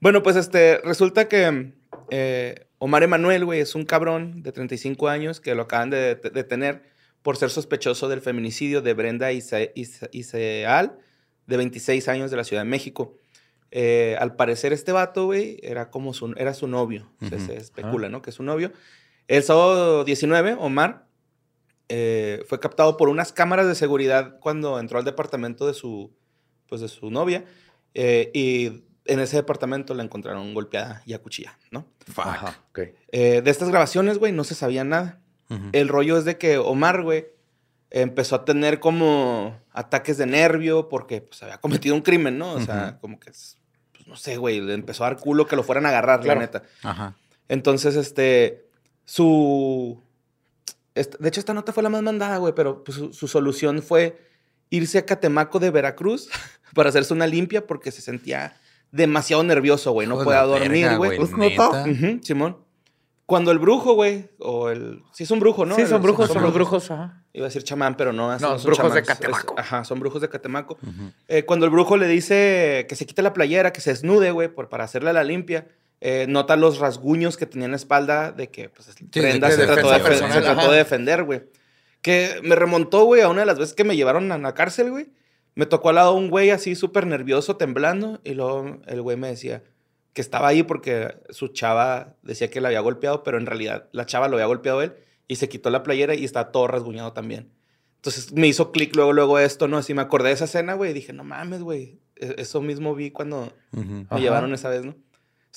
bueno, 0.01 0.22
pues 0.24 0.36
este, 0.36 0.79
resulta 0.84 1.27
que 1.29 1.72
eh, 2.12 2.68
Omar 2.80 3.04
Emanuel, 3.04 3.46
güey, 3.46 3.60
es 3.62 3.76
un 3.76 3.86
cabrón 3.86 4.44
de 4.44 4.52
35 4.52 5.08
años 5.08 5.40
que 5.42 5.56
lo 5.56 5.64
acaban 5.64 5.90
de 5.90 6.16
de- 6.16 6.30
detener 6.30 6.84
por 7.24 7.36
ser 7.38 7.50
sospechoso 7.50 8.08
del 8.08 8.22
feminicidio 8.22 8.82
de 8.82 8.94
Brenda 8.94 9.32
Ise- 9.32 9.72
Ise- 9.76 10.10
Iseal, 10.12 10.98
de 11.48 11.58
26 11.58 12.08
años 12.08 12.30
de 12.32 12.38
la 12.38 12.44
Ciudad 12.44 12.62
de 12.64 12.70
México. 12.70 13.18
Eh, 13.72 14.16
al 14.20 14.36
parecer 14.36 14.72
este 14.74 14.92
vato, 14.94 15.26
güey, 15.26 15.58
era 15.62 15.90
como 15.90 16.14
su, 16.14 16.34
era 16.38 16.54
su 16.54 16.68
novio. 16.68 17.12
Se- 17.28 17.40
se, 17.40 17.56
especula, 17.58 18.08
¿no? 18.10 18.22
Que 18.22 18.30
es 18.30 18.36
su 18.36 18.44
novio. 18.44 18.72
El 19.28 19.44
sábado 19.44 20.04
19, 20.06 20.54
Omar 20.60 21.06
eh, 21.90 22.44
fue 22.48 22.60
captado 22.60 22.98
por 22.98 23.10
unas 23.10 23.32
cámaras 23.34 23.68
de 23.68 23.76
seguridad 23.76 24.40
cuando 24.40 24.80
entró 24.80 25.00
al 25.00 25.06
departamento 25.06 25.66
de 25.68 25.74
su, 25.74 26.14
pues, 26.68 26.82
de 26.82 26.88
su 26.88 27.10
novia. 27.12 27.46
eh, 27.94 28.30
y 28.34 28.84
en 29.08 29.20
ese 29.20 29.38
departamento 29.38 29.94
la 29.94 30.04
encontraron 30.04 30.54
golpeada 30.54 31.02
y 31.06 31.14
a 31.14 31.20
cuchilla, 31.20 31.58
¿no? 31.72 31.86
Fuck. 32.14 32.26
Ajá, 32.28 32.60
ok. 32.72 32.80
Eh, 33.12 33.42
de 33.42 33.52
estas 33.52 33.70
grabaciones, 33.70 34.18
güey, 34.18 34.32
no 34.32 34.44
se 34.44 34.56
sabía 34.56 34.84
nada. 34.84 35.20
El 35.72 35.88
rollo 35.88 36.18
es 36.18 36.26
de 36.26 36.38
que 36.38 36.58
Omar, 36.58 37.04
güey, 37.04 37.28
empezó 37.90 38.36
a 38.36 38.44
tener 38.44 38.82
como 38.82 39.58
ataques 39.72 40.18
de 40.18 40.26
nervio 40.26 40.90
porque 40.90 41.22
pues 41.22 41.42
había 41.42 41.58
cometido 41.58 41.96
un 41.96 42.02
crimen, 42.02 42.38
¿no? 42.38 42.52
O 42.54 42.60
sea, 42.62 42.98
como 43.00 43.18
que, 43.18 43.30
es- 43.30 43.58
pues, 43.94 44.06
no 44.08 44.18
sé, 44.18 44.36
güey, 44.36 44.60
le 44.60 44.74
empezó 44.74 45.06
a 45.06 45.10
dar 45.10 45.18
culo 45.20 45.48
que 45.48 45.56
lo 45.56 45.64
fueran 45.64 45.86
a 45.86 45.90
agarrar, 45.90 46.20
Claro. 46.20 46.42
la 46.42 46.46
neta. 46.46 46.64
Ajá. 46.84 47.16
Entonces, 47.48 47.96
este, 47.96 48.66
su, 49.06 50.04
de 50.96 51.30
hecho, 51.30 51.40
esta 51.40 51.54
nota 51.54 51.72
fue 51.72 51.82
la 51.84 51.90
más 51.90 52.02
mandada, 52.04 52.38
güey, 52.38 52.54
pero 52.54 52.84
pues, 52.84 52.98
su, 52.98 53.14
su 53.14 53.28
solución 53.30 53.82
fue 53.82 54.20
irse 54.70 54.98
a 54.98 55.06
Catemaco 55.06 55.60
de 55.60 55.70
Veracruz 55.72 56.30
para 56.76 56.90
hacerse 56.90 57.14
una 57.14 57.26
limpia 57.28 57.66
porque 57.66 57.92
se 57.92 58.02
sentía 58.02 58.58
demasiado 58.91 59.44
nervioso, 59.44 59.91
güey. 59.91 60.08
No 60.08 60.24
podía 60.24 60.41
dormir, 60.44 60.96
güey. 60.98 61.17
Pues, 61.17 61.36
neta. 61.38 61.70
Ujú, 61.89 62.20
Simón. 62.24 62.58
Cuando 63.25 63.51
el 63.51 63.60
brujo, 63.60 63.94
güey, 63.94 64.29
o 64.39 64.70
el... 64.70 65.03
Sí, 65.12 65.24
es 65.24 65.32
un 65.32 65.41
brujo, 65.41 65.65
¿no? 65.65 65.75
sí, 65.75 65.86
son 65.86 66.01
brujos, 66.01 66.29
son 66.32 66.44
los 66.44 66.53
brujos. 66.53 66.89
ajá. 66.89 67.24
Iba 67.34 67.46
a 67.46 67.50
decir 67.50 67.62
chamán, 67.63 67.98
pero 67.98 68.13
no. 68.13 68.32
No, 68.39 68.58
son 68.58 68.72
brujos 68.72 68.94
de. 68.94 69.03
Catemaco. 69.03 69.53
Es- 69.58 69.60
ajá, 69.65 69.84
son 69.84 70.00
brujos 70.00 70.22
de 70.22 70.29
Catemaco. 70.29 70.75
Ujú. 70.82 71.12
Eh, 71.27 71.44
cuando 71.44 71.65
el 71.65 71.72
brujo 71.72 71.98
le 71.98 72.08
dice 72.08 72.86
que 72.88 72.96
se 72.96 73.06
quite 73.06 73.22
la 73.22 73.34
playera, 73.34 73.74
que 73.74 73.82
se 73.82 73.89
desnude, 73.91 74.32
güey, 74.32 74.48
por- 74.48 74.70
para 74.70 74.86
hacerle 74.86 75.12
la 75.12 75.24
limpia, 75.25 75.67
eh, 76.00 76.25
nota 76.29 76.56
los 76.56 76.79
rasguños 76.79 77.36
que 77.36 77.46
tenía 77.46 77.65
en 77.65 77.72
la 77.72 77.77
espalda 77.77 78.32
de 78.32 78.50
que, 78.50 78.70
pues, 78.70 78.88
de 78.96 79.22
Brenda 79.22 79.50
que 79.50 79.56
se, 79.56 79.65
trató 79.65 79.91
de, 79.91 80.00
personal, 80.00 80.32
se 80.34 80.41
trató 80.41 80.72
de 80.72 80.77
defender, 80.77 81.24
güey. 81.25 81.44
Que 82.01 82.39
me 82.44 82.56
remontó, 82.56 83.03
güey, 83.03 83.22
a 83.22 83.27
una 83.29 83.41
de 83.41 83.46
las 83.48 83.60
veces 83.60 83.75
que 83.75 83.84
me 83.84 83.98
llevaron 83.98 84.32
a 84.32 84.38
la 84.38 84.53
cárcel, 84.53 84.89
güey. 84.89 85.10
Me 85.58 85.66
tocó 85.66 85.90
al 85.90 85.96
lado 85.96 86.14
un 86.14 86.30
güey 86.30 86.52
así 86.52 86.76
súper 86.76 87.08
nervioso, 87.08 87.58
temblando, 87.58 88.22
y 88.24 88.34
luego 88.36 88.80
el 88.86 89.02
güey 89.02 89.18
me 89.18 89.28
decía 89.30 89.64
que 90.14 90.22
estaba 90.22 90.48
ahí 90.48 90.64
porque 90.64 91.16
su 91.30 91.48
chava 91.50 92.16
decía 92.22 92.50
que 92.50 92.62
la 92.62 92.68
había 92.70 92.80
golpeado, 92.80 93.24
pero 93.24 93.38
en 93.38 93.46
realidad 93.46 93.90
la 93.92 94.06
chava 94.06 94.28
lo 94.28 94.36
había 94.36 94.46
golpeado 94.46 94.82
él 94.82 94.94
y 95.28 95.36
se 95.38 95.50
quitó 95.50 95.70
la 95.70 95.84
playera 95.84 96.14
y 96.16 96.24
está 96.26 96.52
todo 96.52 96.68
rasguñado 96.68 97.14
también. 97.14 97.52
Entonces 97.96 98.34
me 98.34 98.48
hizo 98.48 98.72
clic 98.72 98.96
luego, 98.96 99.14
luego 99.14 99.40
esto, 99.40 99.68
¿no? 99.68 99.78
Así 99.78 99.94
me 99.96 100.02
acordé 100.04 100.30
de 100.30 100.36
esa 100.36 100.46
escena, 100.46 100.76
güey, 100.76 100.92
y 100.92 100.94
dije, 100.94 101.12
no 101.14 101.24
mames, 101.24 101.62
güey. 101.64 102.00
e- 102.16 102.36
Eso 102.38 102.62
mismo 102.62 102.94
vi 102.96 103.10
cuando 103.12 103.52
me 103.72 104.06
Ajá. 104.10 104.20
llevaron 104.20 104.54
esa 104.54 104.70
vez, 104.70 104.86
¿no? 104.86 104.96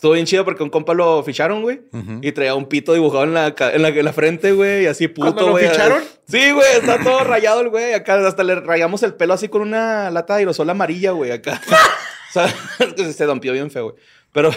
Estuvo 0.01 0.13
bien 0.13 0.25
chido 0.25 0.47
porque 0.47 0.63
un 0.63 0.71
compa 0.71 0.95
lo 0.95 1.23
ficharon, 1.23 1.61
güey. 1.61 1.83
Y 2.23 2.33
traía 2.33 2.55
un 2.55 2.65
pito 2.65 2.95
dibujado 2.95 3.25
en 3.25 3.35
la, 3.35 3.55
en 3.59 3.83
la, 3.83 3.89
en 3.89 4.03
la 4.03 4.15
frente, 4.15 4.53
güey, 4.53 4.85
y 4.85 4.87
así 4.87 5.09
puto, 5.09 5.27
¿Cuándo 5.27 5.47
lo 5.49 5.51
güey. 5.51 5.69
ficharon? 5.69 6.03
Sí, 6.27 6.53
güey, 6.53 6.67
está 6.79 6.99
todo 7.05 7.23
rayado 7.23 7.61
el 7.61 7.69
güey. 7.69 7.93
Acá 7.93 8.27
hasta 8.27 8.43
le 8.43 8.55
rayamos 8.55 9.03
el 9.03 9.13
pelo 9.13 9.35
así 9.35 9.49
con 9.49 9.61
una 9.61 10.11
lata 10.11 10.37
de 10.37 10.39
aerosol 10.39 10.71
amarilla, 10.71 11.11
güey, 11.11 11.33
acá. 11.33 11.61
o 12.31 12.33
sea, 12.33 12.47
es 12.79 12.95
que 12.95 13.13
se 13.13 13.27
dompió 13.27 13.53
bien 13.53 13.71
feo, 13.71 13.91
güey. 13.91 13.97
Pero 14.33 14.53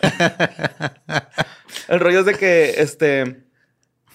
el 1.88 2.00
rollo 2.00 2.20
es 2.20 2.24
de 2.24 2.34
que, 2.34 2.70
este, 2.78 3.42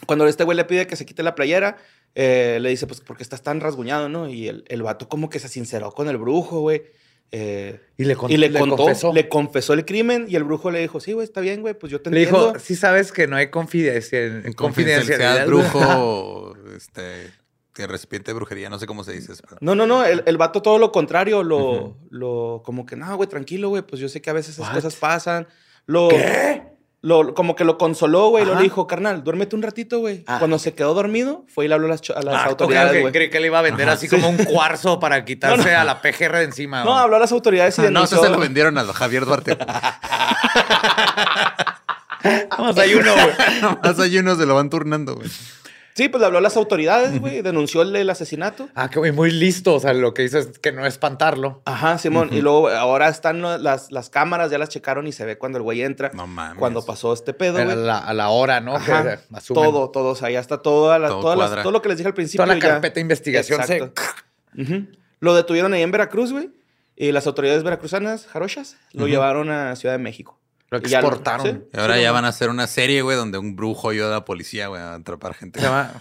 cuando 0.07 0.25
este 0.25 0.43
güey 0.43 0.57
le 0.57 0.65
pide 0.65 0.87
que 0.87 0.95
se 0.95 1.05
quite 1.05 1.21
la 1.21 1.35
playera, 1.35 1.77
eh, 2.15 2.57
le 2.61 2.69
dice, 2.69 2.87
pues, 2.87 3.01
¿por 3.01 3.15
qué 3.15 3.21
estás 3.21 3.43
tan 3.43 3.61
rasguñado, 3.61 4.09
no? 4.09 4.27
Y 4.27 4.47
el, 4.47 4.63
el 4.69 4.81
vato 4.81 5.07
como 5.07 5.29
que 5.29 5.37
se 5.37 5.49
sinceró 5.49 5.91
con 5.91 6.09
el 6.09 6.17
brujo, 6.17 6.61
güey. 6.61 6.81
Eh, 7.31 7.81
Y 7.97 8.05
le, 8.05 8.15
con- 8.15 8.31
y 8.31 8.37
le, 8.37 8.51
contó, 8.53 8.77
confesó. 8.77 9.13
le 9.13 9.27
confesó 9.27 9.73
el 9.73 9.83
crimen 9.85 10.25
y 10.29 10.35
el 10.37 10.43
brujo 10.45 10.71
le 10.71 10.79
dijo, 10.79 10.99
sí, 11.01 11.11
güey, 11.13 11.25
está 11.25 11.41
bien, 11.41 11.61
güey, 11.61 11.73
pues 11.73 11.91
yo 11.91 11.99
te 12.01 12.09
Le 12.09 12.23
entiendo. 12.23 12.47
dijo, 12.53 12.59
sí 12.59 12.75
sabes 12.75 13.11
que 13.11 13.27
no 13.27 13.35
hay 13.35 13.49
confidencia, 13.49 14.23
En 14.23 14.53
confidencialidad. 14.53 15.45
confidencialidad, 15.45 15.47
brujo, 15.47 16.53
este, 16.77 17.31
que 17.73 17.85
recipiente 17.85 18.31
de 18.31 18.35
brujería, 18.35 18.69
no 18.69 18.79
sé 18.79 18.87
cómo 18.87 19.03
se 19.03 19.11
dice. 19.11 19.33
pero- 19.41 19.57
No, 19.61 19.75
no, 19.75 19.85
no, 19.85 20.05
el, 20.05 20.23
el 20.25 20.37
vato 20.37 20.61
todo 20.61 20.77
lo 20.79 20.91
contrario, 20.91 21.43
lo, 21.43 21.97
lo, 22.09 22.61
como 22.65 22.85
que, 22.85 22.95
no, 22.95 23.15
güey, 23.17 23.27
tranquilo, 23.27 23.69
güey, 23.69 23.81
pues 23.83 23.99
yo 24.01 24.07
sé 24.09 24.21
que 24.21 24.29
a 24.29 24.33
veces 24.33 24.53
esas 24.55 24.67
What? 24.69 24.75
cosas 24.75 24.95
pasan. 24.95 25.47
Lo, 25.85 26.07
¿Qué? 26.09 26.63
Lo, 27.07 27.33
como 27.33 27.55
que 27.55 27.63
lo 27.63 27.77
consoló, 27.77 28.27
güey, 28.27 28.43
lo 28.43 28.55
le 28.55 28.63
dijo, 28.63 28.85
carnal, 28.85 29.23
duérmete 29.23 29.55
un 29.55 29.61
ratito, 29.61 29.99
güey. 29.99 30.25
Ah. 30.27 30.39
Cuando 30.39 30.59
se 30.59 30.73
quedó 30.73 30.93
dormido, 30.93 31.45
fue 31.47 31.63
y 31.63 31.67
le 31.69 31.75
habló 31.75 31.87
a 31.87 31.91
las, 31.91 32.01
cho- 32.01 32.17
a 32.17 32.21
las 32.21 32.35
Ah, 32.35 32.43
autoridades, 32.47 32.99
güey. 32.99 33.13
Creí 33.13 33.29
que 33.29 33.39
le 33.39 33.47
iba 33.47 33.59
a 33.59 33.61
vender 33.61 33.87
así 33.87 34.09
como 34.09 34.27
un 34.27 34.35
cuarzo 34.43 34.99
para 34.99 35.23
quitarse 35.23 35.73
a 35.75 35.85
la 35.85 36.01
PGR 36.01 36.35
de 36.39 36.43
encima. 36.43 36.83
No, 36.83 36.97
habló 36.97 37.15
a 37.15 37.19
las 37.19 37.31
autoridades 37.31 37.77
y 37.79 37.83
no, 37.91 38.03
eso 38.03 38.21
se 38.21 38.27
lo 38.29 38.37
vendieron 38.39 38.77
a 38.77 38.83
Javier 38.91 39.25
Duarte. 39.25 39.57
Nomás 42.57 42.77
hay 42.77 42.93
uno, 42.95 43.13
güey. 43.13 43.35
Nomás 43.61 43.99
hay 43.99 44.17
se 44.35 44.45
lo 44.45 44.55
van 44.55 44.69
turnando, 44.69 45.15
güey. 45.15 45.29
Sí, 45.97 46.09
pues 46.09 46.19
le 46.21 46.27
habló 46.27 46.37
a 46.37 46.41
las 46.41 46.55
autoridades, 46.57 47.19
güey, 47.19 47.41
denunció 47.41 47.81
el, 47.81 47.95
el 47.95 48.07
asesinato. 48.09 48.69
Ah, 48.75 48.87
que 48.89 48.99
güey, 48.99 49.11
muy 49.11 49.31
listo. 49.31 49.73
O 49.73 49.79
sea, 49.79 49.93
lo 49.93 50.13
que 50.13 50.23
hizo 50.23 50.37
es 50.37 50.59
que 50.59 50.71
no 50.71 50.85
espantarlo. 50.85 51.63
Ajá, 51.65 51.97
Simón. 51.97 52.29
Y 52.31 52.41
luego 52.41 52.69
ahora 52.69 53.07
están 53.09 53.41
las, 53.41 53.91
las 53.91 54.09
cámaras, 54.11 54.51
ya 54.51 54.59
las 54.59 54.69
checaron 54.69 55.07
y 55.07 55.11
se 55.11 55.25
ve 55.25 55.39
cuando 55.39 55.57
el 55.57 55.63
güey 55.63 55.81
entra. 55.81 56.11
No 56.13 56.27
mames. 56.27 56.59
Cuando 56.59 56.85
pasó 56.85 57.13
este 57.13 57.33
pedo, 57.33 57.57
A 57.57 57.63
güey. 57.65 57.75
la, 57.75 57.97
a 57.97 58.13
la 58.13 58.29
hora, 58.29 58.61
¿no? 58.61 58.75
Ajá, 58.75 59.17
Que 59.17 59.53
todo, 59.53 59.89
todo. 59.89 60.09
O 60.11 60.15
sea, 60.15 60.29
ya 60.29 60.39
está 60.39 60.59
toda 60.61 60.99
la- 60.99 61.07
Todo 61.09 61.21
todas 61.21 61.39
las- 61.51 61.63
todo 61.63 61.71
lo 61.71 61.81
que 61.81 61.89
les 61.89 61.97
dije 61.97 62.07
al 62.07 62.13
principio. 62.13 62.45
Toda 62.45 62.55
la 62.55 62.61
ya- 62.61 62.69
carpeta 62.73 62.95
de 62.95 63.01
investigación 63.01 63.63
se- 63.65 63.77
Exacto. 63.77 64.01
Ujú. 64.61 64.85
Lo 65.19 65.33
detuvieron 65.33 65.73
ahí 65.73 65.81
en 65.81 65.89
Veracruz, 65.91 66.31
güey. 66.31 66.51
Y 66.95 67.11
las 67.11 67.25
autoridades 67.27 67.63
veracruzanas, 67.63 68.27
jarochas, 68.27 68.75
lo 68.93 69.07
llevaron 69.07 69.49
a 69.49 69.75
Ciudad 69.75 69.95
de 69.95 69.99
México. 69.99 70.39
Lo 70.69 70.79
Y 70.79 70.93
exportaron. 70.93 71.45
sí, 71.45 71.69
Y 71.73 71.79
ahora 71.79 71.95
sí, 71.95 72.01
ya 72.01 72.11
van 72.11 72.25
a 72.25 72.29
hacer 72.29 72.49
una 72.49 72.67
serie, 72.67 73.01
güey, 73.01 73.15
donde 73.15 73.37
un 73.37 73.55
brujo 73.55 73.89
ayuda 73.89 74.07
a 74.07 74.11
la 74.11 74.25
policía, 74.25 74.67
güey, 74.67 74.81
a 74.81 74.95
atrapar 74.95 75.33
gente. 75.33 75.59
Se 75.59 75.65
llama... 75.65 75.93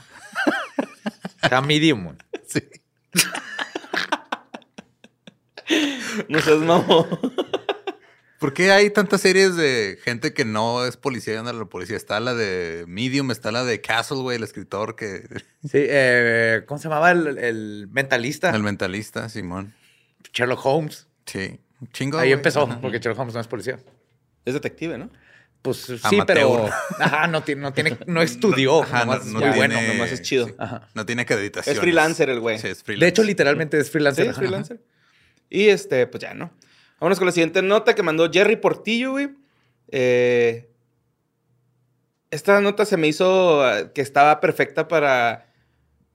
Se 1.42 1.48
llama 1.48 1.66
Medium, 1.66 2.05
güey. 2.05 2.16
Sí. 2.48 2.61
No 6.29 6.40
seas 6.40 6.59
mamón. 6.59 7.07
¿Por 8.38 8.52
qué 8.52 8.70
hay 8.70 8.90
tantas 8.90 9.22
series 9.22 9.57
de 9.57 9.98
gente 10.02 10.35
que 10.35 10.44
no 10.44 10.85
es 10.85 10.96
policía 10.96 11.35
y 11.35 11.37
anda 11.38 11.50
a 11.50 11.55
la 11.55 11.64
policía? 11.64 11.96
Está 11.96 12.20
la 12.20 12.35
de 12.35 12.85
Medium, 12.87 13.31
está 13.31 13.50
la 13.50 13.64
de 13.64 13.81
Castle, 13.81 14.18
güey, 14.18 14.37
el 14.37 14.44
escritor 14.44 14.94
que... 14.94 15.22
Sí, 15.62 15.79
eh, 15.83 16.62
¿cómo 16.66 16.79
se 16.79 16.85
llamaba 16.88 17.11
el, 17.11 17.38
el 17.38 17.88
mentalista? 17.90 18.50
El 18.50 18.62
mentalista, 18.62 19.29
Simón. 19.29 19.74
Sherlock 20.33 20.64
Holmes. 20.64 21.09
Sí. 21.24 21.59
Un 21.81 21.88
chingo. 21.92 22.18
Ahí 22.18 22.33
empezó, 22.33 22.68
porque 22.81 22.98
Sherlock 22.98 23.18
Holmes 23.18 23.35
no 23.35 23.40
es 23.40 23.48
policía. 23.48 23.79
Es 24.46 24.54
detective, 24.54 24.96
¿no? 24.96 25.11
Pues 25.61 25.78
sí, 25.78 25.98
Amateur. 26.02 26.24
pero 26.26 26.70
ajá, 27.00 27.26
no 27.26 27.42
tiene, 27.42 27.61
no 27.62 27.72
tiene, 27.72 27.98
no 28.06 28.22
estudió. 28.22 28.85
Ajá, 28.85 29.00
nomás 29.00 29.18
no, 29.18 29.24
es 29.26 29.32
no 29.32 29.40
muy 29.40 29.50
tiene- 29.59 29.74
bueno. 29.74 29.92
nomás 29.94 30.12
es 30.12 30.22
chido. 30.22 30.46
sí. 30.46 30.54
Ajá. 30.59 30.88
No 30.94 31.04
tiene 31.04 31.22
acreditación. 31.22 31.74
Es 31.74 31.80
freelancer 31.80 32.30
el 32.30 32.38
güey. 32.40 32.59
Sí, 32.59 32.68
es 32.68 32.82
freelancer. 32.85 33.00
De 33.04 33.09
hecho, 33.09 33.22
literalmente 33.24 33.78
es 33.78 33.87
Sí, 33.87 33.92
freelancer. 33.92 34.24
es 34.26 34.30
Ajá. 34.30 34.38
freelancer. 34.38 34.80
Y 35.50 35.68
este, 35.68 36.06
pues 36.06 36.22
ya, 36.22 36.35
¿no? 36.35 36.52
Vámonos 37.00 37.18
con 37.18 37.26
la 37.26 37.32
siguiente 37.32 37.61
nota 37.62 37.94
que 37.94 38.02
mandó 38.02 38.30
Jerry 38.30 38.56
Portillo, 38.56 39.11
güey. 39.12 39.30
Eh, 39.88 40.70
esta 42.30 42.61
nota 42.61 42.85
se 42.85 42.96
me 42.96 43.09
hizo 43.09 43.68
eh, 43.70 43.90
que 43.94 44.00
estaba 44.02 44.40
perfecta 44.40 44.88
para 44.88 45.46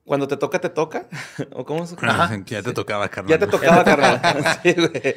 cuando 0.04 0.28
te 0.28 0.36
toca, 0.36 0.60
te 0.60 0.68
toca. 0.70 1.08
¿O 1.52 1.64
cómo 1.64 1.86
se 1.86 1.94
Ajá, 2.00 2.34
Ya 2.46 2.62
te 2.62 2.72
tocaba, 2.72 3.08
carnal. 3.08 3.30
Ya 3.30 3.38
te 3.38 3.46
tocaba, 3.46 3.84
carnal. 3.84 4.20
Sí, 4.62 4.72
güey. 4.72 5.14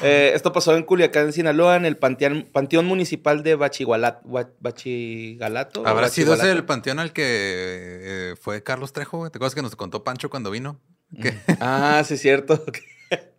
Eh, 0.00 0.32
esto 0.34 0.52
pasó 0.52 0.76
en 0.76 0.82
Culiacán, 0.84 1.32
Sinaloa, 1.32 1.76
en 1.76 1.84
el 1.84 1.96
panteón, 1.96 2.48
panteón 2.52 2.86
municipal 2.86 3.42
de 3.42 3.56
Bachigualat- 3.58 4.22
Gua- 4.22 4.50
Bachigalato. 4.60 5.86
¿Habrá 5.86 6.08
sido 6.08 6.34
ese 6.34 6.50
el 6.50 6.64
panteón 6.64 6.98
al 6.98 7.12
que 7.12 7.22
eh, 7.24 8.34
fue 8.40 8.62
Carlos 8.62 8.92
Trejo? 8.92 9.18
güey? 9.18 9.30
¿Te 9.30 9.38
acuerdas 9.38 9.54
que 9.54 9.62
nos 9.62 9.76
contó 9.76 10.04
Pancho 10.04 10.30
cuando 10.30 10.50
vino? 10.50 10.80
Que- 11.20 11.34
Ah, 11.60 12.02
sí, 12.06 12.16
cierto. 12.16 12.64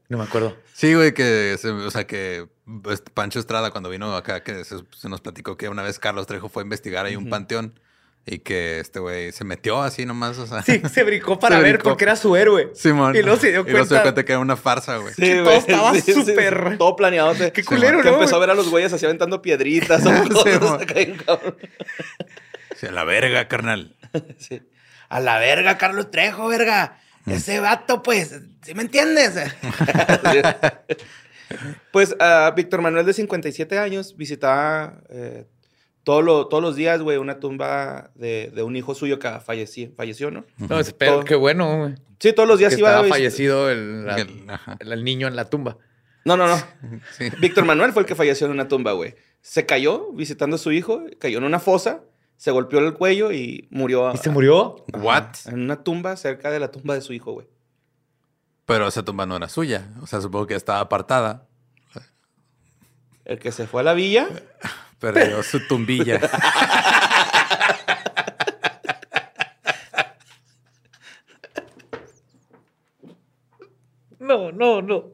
No 0.10 0.18
me 0.20 0.26
acuerdo. 0.26 0.56
Sí, 0.74 0.94
güey, 0.94 1.14
que, 1.14 1.58
o 1.88 1.90
sea, 1.90 2.06
que 2.06 2.48
este, 2.92 3.10
Pancho 3.12 3.40
Estrada 3.40 3.72
cuando 3.72 3.90
vino 3.90 4.16
acá, 4.16 4.44
que 4.44 4.64
se, 4.64 4.76
se 4.96 5.10
nos 5.10 5.22
platicó 5.22 5.58
que 5.58 5.70
una 5.70 5.82
vez 5.82 5.98
Carlos 5.98 6.28
Trejo 6.28 6.50
fue 6.50 6.62
a 6.62 6.66
investigar 6.66 7.06
ahí 7.06 7.16
un 7.16 7.30
panteón 7.30 7.80
y 8.26 8.40
que 8.40 8.80
este 8.80 9.00
güey 9.00 9.32
se 9.34 9.44
metió 9.44 9.82
así 9.82 10.06
nomás, 10.06 10.38
o 10.38 10.48
sea. 10.48 10.62
Sí, 10.62 10.82
se 10.92 11.04
brincó 11.04 11.38
para 11.40 11.58
Se 11.58 11.62
ver 11.62 11.74
brincó. 11.74 11.90
porque 11.90 12.06
era 12.06 12.16
su 12.16 12.36
héroe. 12.36 12.72
Simón. 12.74 13.16
Y 13.16 13.22
luego 13.22 13.38
se 13.40 13.52
dio 13.52 13.62
Y 13.68 13.72
luego 13.72 13.86
se 13.86 13.96
dio 13.96 14.02
cuenta- 14.02 14.02
cuenta 14.04 14.24
que 14.26 14.32
era 14.32 14.40
una 14.40 14.56
farsa, 14.56 14.98
güey. 14.98 15.14
Sí, 15.14 15.34
todo 15.44 15.52
estaba 15.58 15.94
sí, 15.94 16.02
sí, 16.02 16.14
súper- 16.14 16.78
todo 16.78 16.96
planeado. 16.96 17.34
Qué 17.52 17.64
culero, 17.66 18.02
Que 18.02 18.10
¿no, 18.10 18.16
empezó 18.16 18.38
a 18.38 18.40
ver 18.40 18.50
a 18.52 18.56
los 18.56 18.70
güeyes 18.70 18.94
así 18.94 19.06
aventando 19.06 19.42
piedritas. 19.42 20.06
o 20.06 20.24
Sí, 20.24 20.30
cosas 20.30 20.88
a 22.88 22.92
la 22.92 23.04
verga, 23.06 23.48
carnal. 23.48 23.96
Sí. 24.38 24.62
A 25.10 25.20
la 25.20 25.40
verga, 25.40 25.78
Carlos 25.78 26.12
Trejo, 26.12 26.48
verga. 26.48 27.00
Ese 27.26 27.60
vato, 27.62 28.04
pues, 28.04 28.42
¿sí 28.64 28.74
me 28.74 28.82
entiendes? 28.84 29.34
pues 31.92 32.16
a 32.20 32.52
Víctor 32.56 32.82
Manuel 32.82 33.06
de 33.06 33.14
57 33.14 33.78
años 33.80 34.16
visitaba 34.18 35.02
eh, 35.10 35.46
todo 36.04 36.22
lo- 36.22 36.48
todos 36.48 36.62
los 36.62 36.76
días, 36.76 37.02
güey, 37.02 37.18
una 37.18 37.40
tumba 37.40 38.12
de, 38.16 38.52
de 38.54 38.64
un 38.64 38.76
hijo 38.76 38.94
suyo 38.96 39.20
que 39.20 39.30
falleció, 39.40 39.92
falleció 39.96 40.32
¿no? 40.32 40.46
No, 40.58 40.80
espero, 40.80 41.14
Todo. 41.16 41.24
qué 41.26 41.36
bueno, 41.36 41.78
güey. 41.80 41.96
Sí, 42.20 42.34
todos 42.34 42.48
los 42.48 42.60
días 42.60 42.74
Que 42.74 42.80
iba 42.80 42.90
a 42.90 42.92
estaba 42.92 43.04
vis- 43.06 43.12
fallecido 43.14 43.70
el, 43.70 44.06
la- 44.06 44.16
El- 44.18 44.50
ajá. 44.50 44.78
el- 44.80 44.92
el 44.92 45.04
niño 45.04 45.28
en 45.28 45.36
la 45.36 45.50
tumba. 45.50 45.78
No, 46.26 46.38
no, 46.38 46.48
no. 46.48 46.56
Sí. 47.18 47.30
Víctor 47.40 47.66
Manuel 47.66 47.92
fue 47.94 48.02
el 48.04 48.06
que 48.08 48.16
falleció 48.16 48.46
en 48.48 48.54
una 48.54 48.68
tumba, 48.68 48.92
güey. 48.94 49.16
Se 49.42 49.66
cayó 49.66 50.12
visitando 50.14 50.56
a 50.56 50.60
su 50.60 50.72
hijo, 50.72 51.04
cayó 51.20 51.38
en 51.40 51.44
una 51.44 51.60
fosa, 51.60 52.02
se 52.38 52.52
golpeó 52.52 52.80
el 52.80 52.94
cuello 52.94 53.32
y 53.34 53.68
murió. 53.72 54.12
¿Y 54.14 54.18
se 54.18 54.30
murió? 54.30 54.86
Ajá, 54.94 55.04
What? 55.04 55.26
En 55.48 55.60
una 55.62 55.84
tumba 55.84 56.16
cerca 56.18 56.50
de 56.52 56.60
la 56.60 56.72
tumba 56.72 56.94
de 56.96 57.02
su 57.02 57.12
hijo, 57.14 57.34
güey. 57.34 57.48
Pero 58.66 58.88
esa 58.88 59.04
tumba 59.04 59.26
no 59.26 59.36
era 59.36 59.50
suya. 59.50 59.90
O 60.02 60.08
sea, 60.08 60.22
supongo 60.22 60.48
que 60.48 60.56
estaba 60.56 60.80
apartada. 60.80 61.46
El 63.26 63.40
que 63.40 63.52
se 63.52 63.68
fue 63.68 63.82
a 63.82 63.84
la 63.84 63.94
villa. 63.94 64.28
Perdió 65.04 65.44
su 65.44 65.60
tumbilla. 65.68 66.18
No, 74.18 74.54
no, 74.54 74.82
no. 74.82 75.12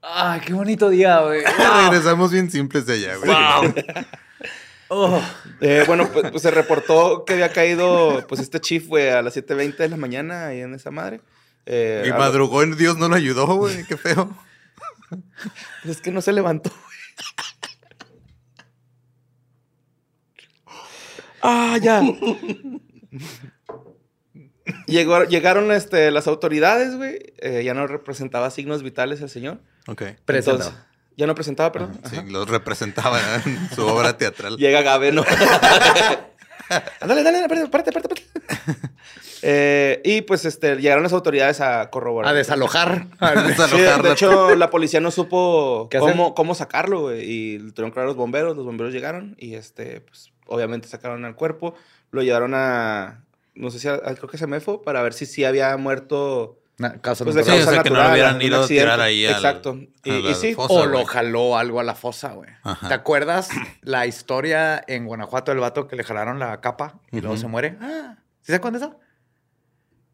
Ay, 0.00 0.40
qué 0.46 0.52
bonito 0.52 0.90
día, 0.90 1.22
güey. 1.22 1.42
Regresamos 1.42 2.30
bien 2.30 2.48
simples 2.48 2.86
de 2.86 2.94
allá, 2.94 3.16
güey. 3.16 3.34
Oh. 4.92 5.22
Eh, 5.60 5.84
bueno, 5.86 6.10
pues, 6.12 6.30
pues 6.32 6.42
se 6.42 6.50
reportó 6.50 7.24
que 7.24 7.34
había 7.34 7.52
caído, 7.52 8.26
pues 8.28 8.40
este 8.40 8.58
chief, 8.60 8.88
güey, 8.88 9.08
a 9.08 9.22
las 9.22 9.36
7.20 9.36 9.76
de 9.76 9.88
la 9.88 9.96
mañana 9.96 10.48
ahí 10.48 10.60
en 10.60 10.74
esa 10.74 10.90
madre. 10.90 11.20
Eh, 11.64 12.04
Y 12.06 12.10
madrugó 12.10 12.62
en 12.64 12.76
Dios 12.76 12.98
no 12.98 13.08
lo 13.08 13.14
ayudó, 13.14 13.46
güey. 13.54 13.84
Qué 13.86 13.96
feo. 13.96 14.36
Pues 15.82 15.96
es 15.96 16.00
que 16.02 16.10
no 16.10 16.20
se 16.20 16.32
levantó, 16.32 16.70
güey. 16.70 16.80
Ah, 21.42 21.78
ya. 21.80 22.02
Llegó- 24.86 25.24
llegaron 25.24 25.70
este, 25.72 26.10
las 26.10 26.26
autoridades, 26.26 26.96
güey. 26.96 27.32
Eh, 27.38 27.62
ya 27.64 27.74
no 27.74 27.86
representaba 27.86 28.50
signos 28.50 28.82
vitales 28.82 29.20
el 29.20 29.28
señor. 29.30 29.60
Ok. 29.86 30.02
Presentaba. 30.24 30.70
Entonces, 30.70 30.89
ya 31.20 31.26
no 31.26 31.34
presentaba, 31.34 31.70
perdón. 31.70 32.00
Sí, 32.08 32.16
Ajá. 32.16 32.24
los 32.28 32.48
representaba 32.48 33.20
en 33.44 33.68
su 33.74 33.86
obra 33.86 34.16
teatral. 34.16 34.56
Llega 34.56 34.80
Gabe, 34.82 35.12
¿no? 35.12 35.22
Ándale, 37.00 37.22
dale, 37.22 37.40
espérate, 37.40 37.64
espérate, 37.64 37.90
espérate. 37.90 38.90
Eh, 39.42 40.00
y 40.04 40.20
pues 40.22 40.44
este, 40.44 40.76
llegaron 40.76 41.02
las 41.02 41.12
autoridades 41.12 41.60
a 41.60 41.90
corroborar. 41.90 42.30
A 42.30 42.34
desalojar. 42.34 43.06
Desalojar 43.46 44.02
de 44.02 44.12
hecho, 44.12 44.54
la 44.54 44.70
policía 44.70 45.00
no 45.00 45.10
supo 45.10 45.88
cómo, 45.98 46.34
cómo 46.34 46.54
sacarlo, 46.54 47.00
güey. 47.02 47.22
Y 47.24 47.58
tuvieron 47.72 47.90
que 47.90 47.98
hablar 48.00 48.04
a 48.04 48.08
los 48.08 48.16
bomberos. 48.16 48.56
Los 48.56 48.64
bomberos 48.66 48.92
llegaron 48.92 49.34
y, 49.38 49.54
este, 49.54 50.00
pues, 50.02 50.30
obviamente 50.46 50.88
sacaron 50.88 51.24
al 51.24 51.34
cuerpo. 51.34 51.74
Lo 52.12 52.22
llevaron 52.22 52.52
a, 52.54 53.24
no 53.54 53.70
sé 53.70 53.78
si, 53.78 53.88
a- 53.88 53.94
a- 53.94 54.14
creo 54.14 54.28
que 54.28 54.38
se 54.38 54.46
me 54.46 54.60
fue, 54.60 54.82
para 54.82 55.02
ver 55.02 55.12
si 55.14 55.26
sí 55.26 55.44
había 55.44 55.76
muerto, 55.76 56.59
causa 57.00 57.24
pues, 57.24 57.36
de 57.36 57.44
causa 57.44 57.82
que 57.82 57.90
no 57.90 58.02
lo 58.02 58.10
hubieran 58.10 58.40
ido 58.40 58.62
a 58.62 58.66
tirar 58.66 59.00
ahí 59.00 59.26
al- 59.26 59.34
Exacto. 59.34 59.78
Y, 60.04 60.10
y 60.12 60.34
sí, 60.34 60.54
fosa, 60.54 60.72
O 60.74 60.86
lo 60.86 61.04
jaló 61.04 61.56
algo 61.58 61.80
a 61.80 61.82
la 61.84 61.94
fosa, 61.94 62.32
güey. 62.32 62.48
Ajá. 62.62 62.88
¿Te 62.88 62.94
acuerdas 62.94 63.50
la 63.82 64.06
historia 64.06 64.82
en 64.86 65.06
Guanajuato 65.06 65.50
del 65.52 65.60
vato 65.60 65.86
que 65.88 65.96
le 65.96 66.04
jalaron 66.04 66.38
la 66.38 66.60
capa 66.60 67.00
y 67.12 67.20
luego 67.20 67.36
se 67.36 67.46
muere? 67.48 67.76
Ah, 67.80 68.16
¿sí 68.40 68.52
se 68.52 68.54
acuerdan 68.56 68.80
de 68.80 68.86
eso? 68.86 68.98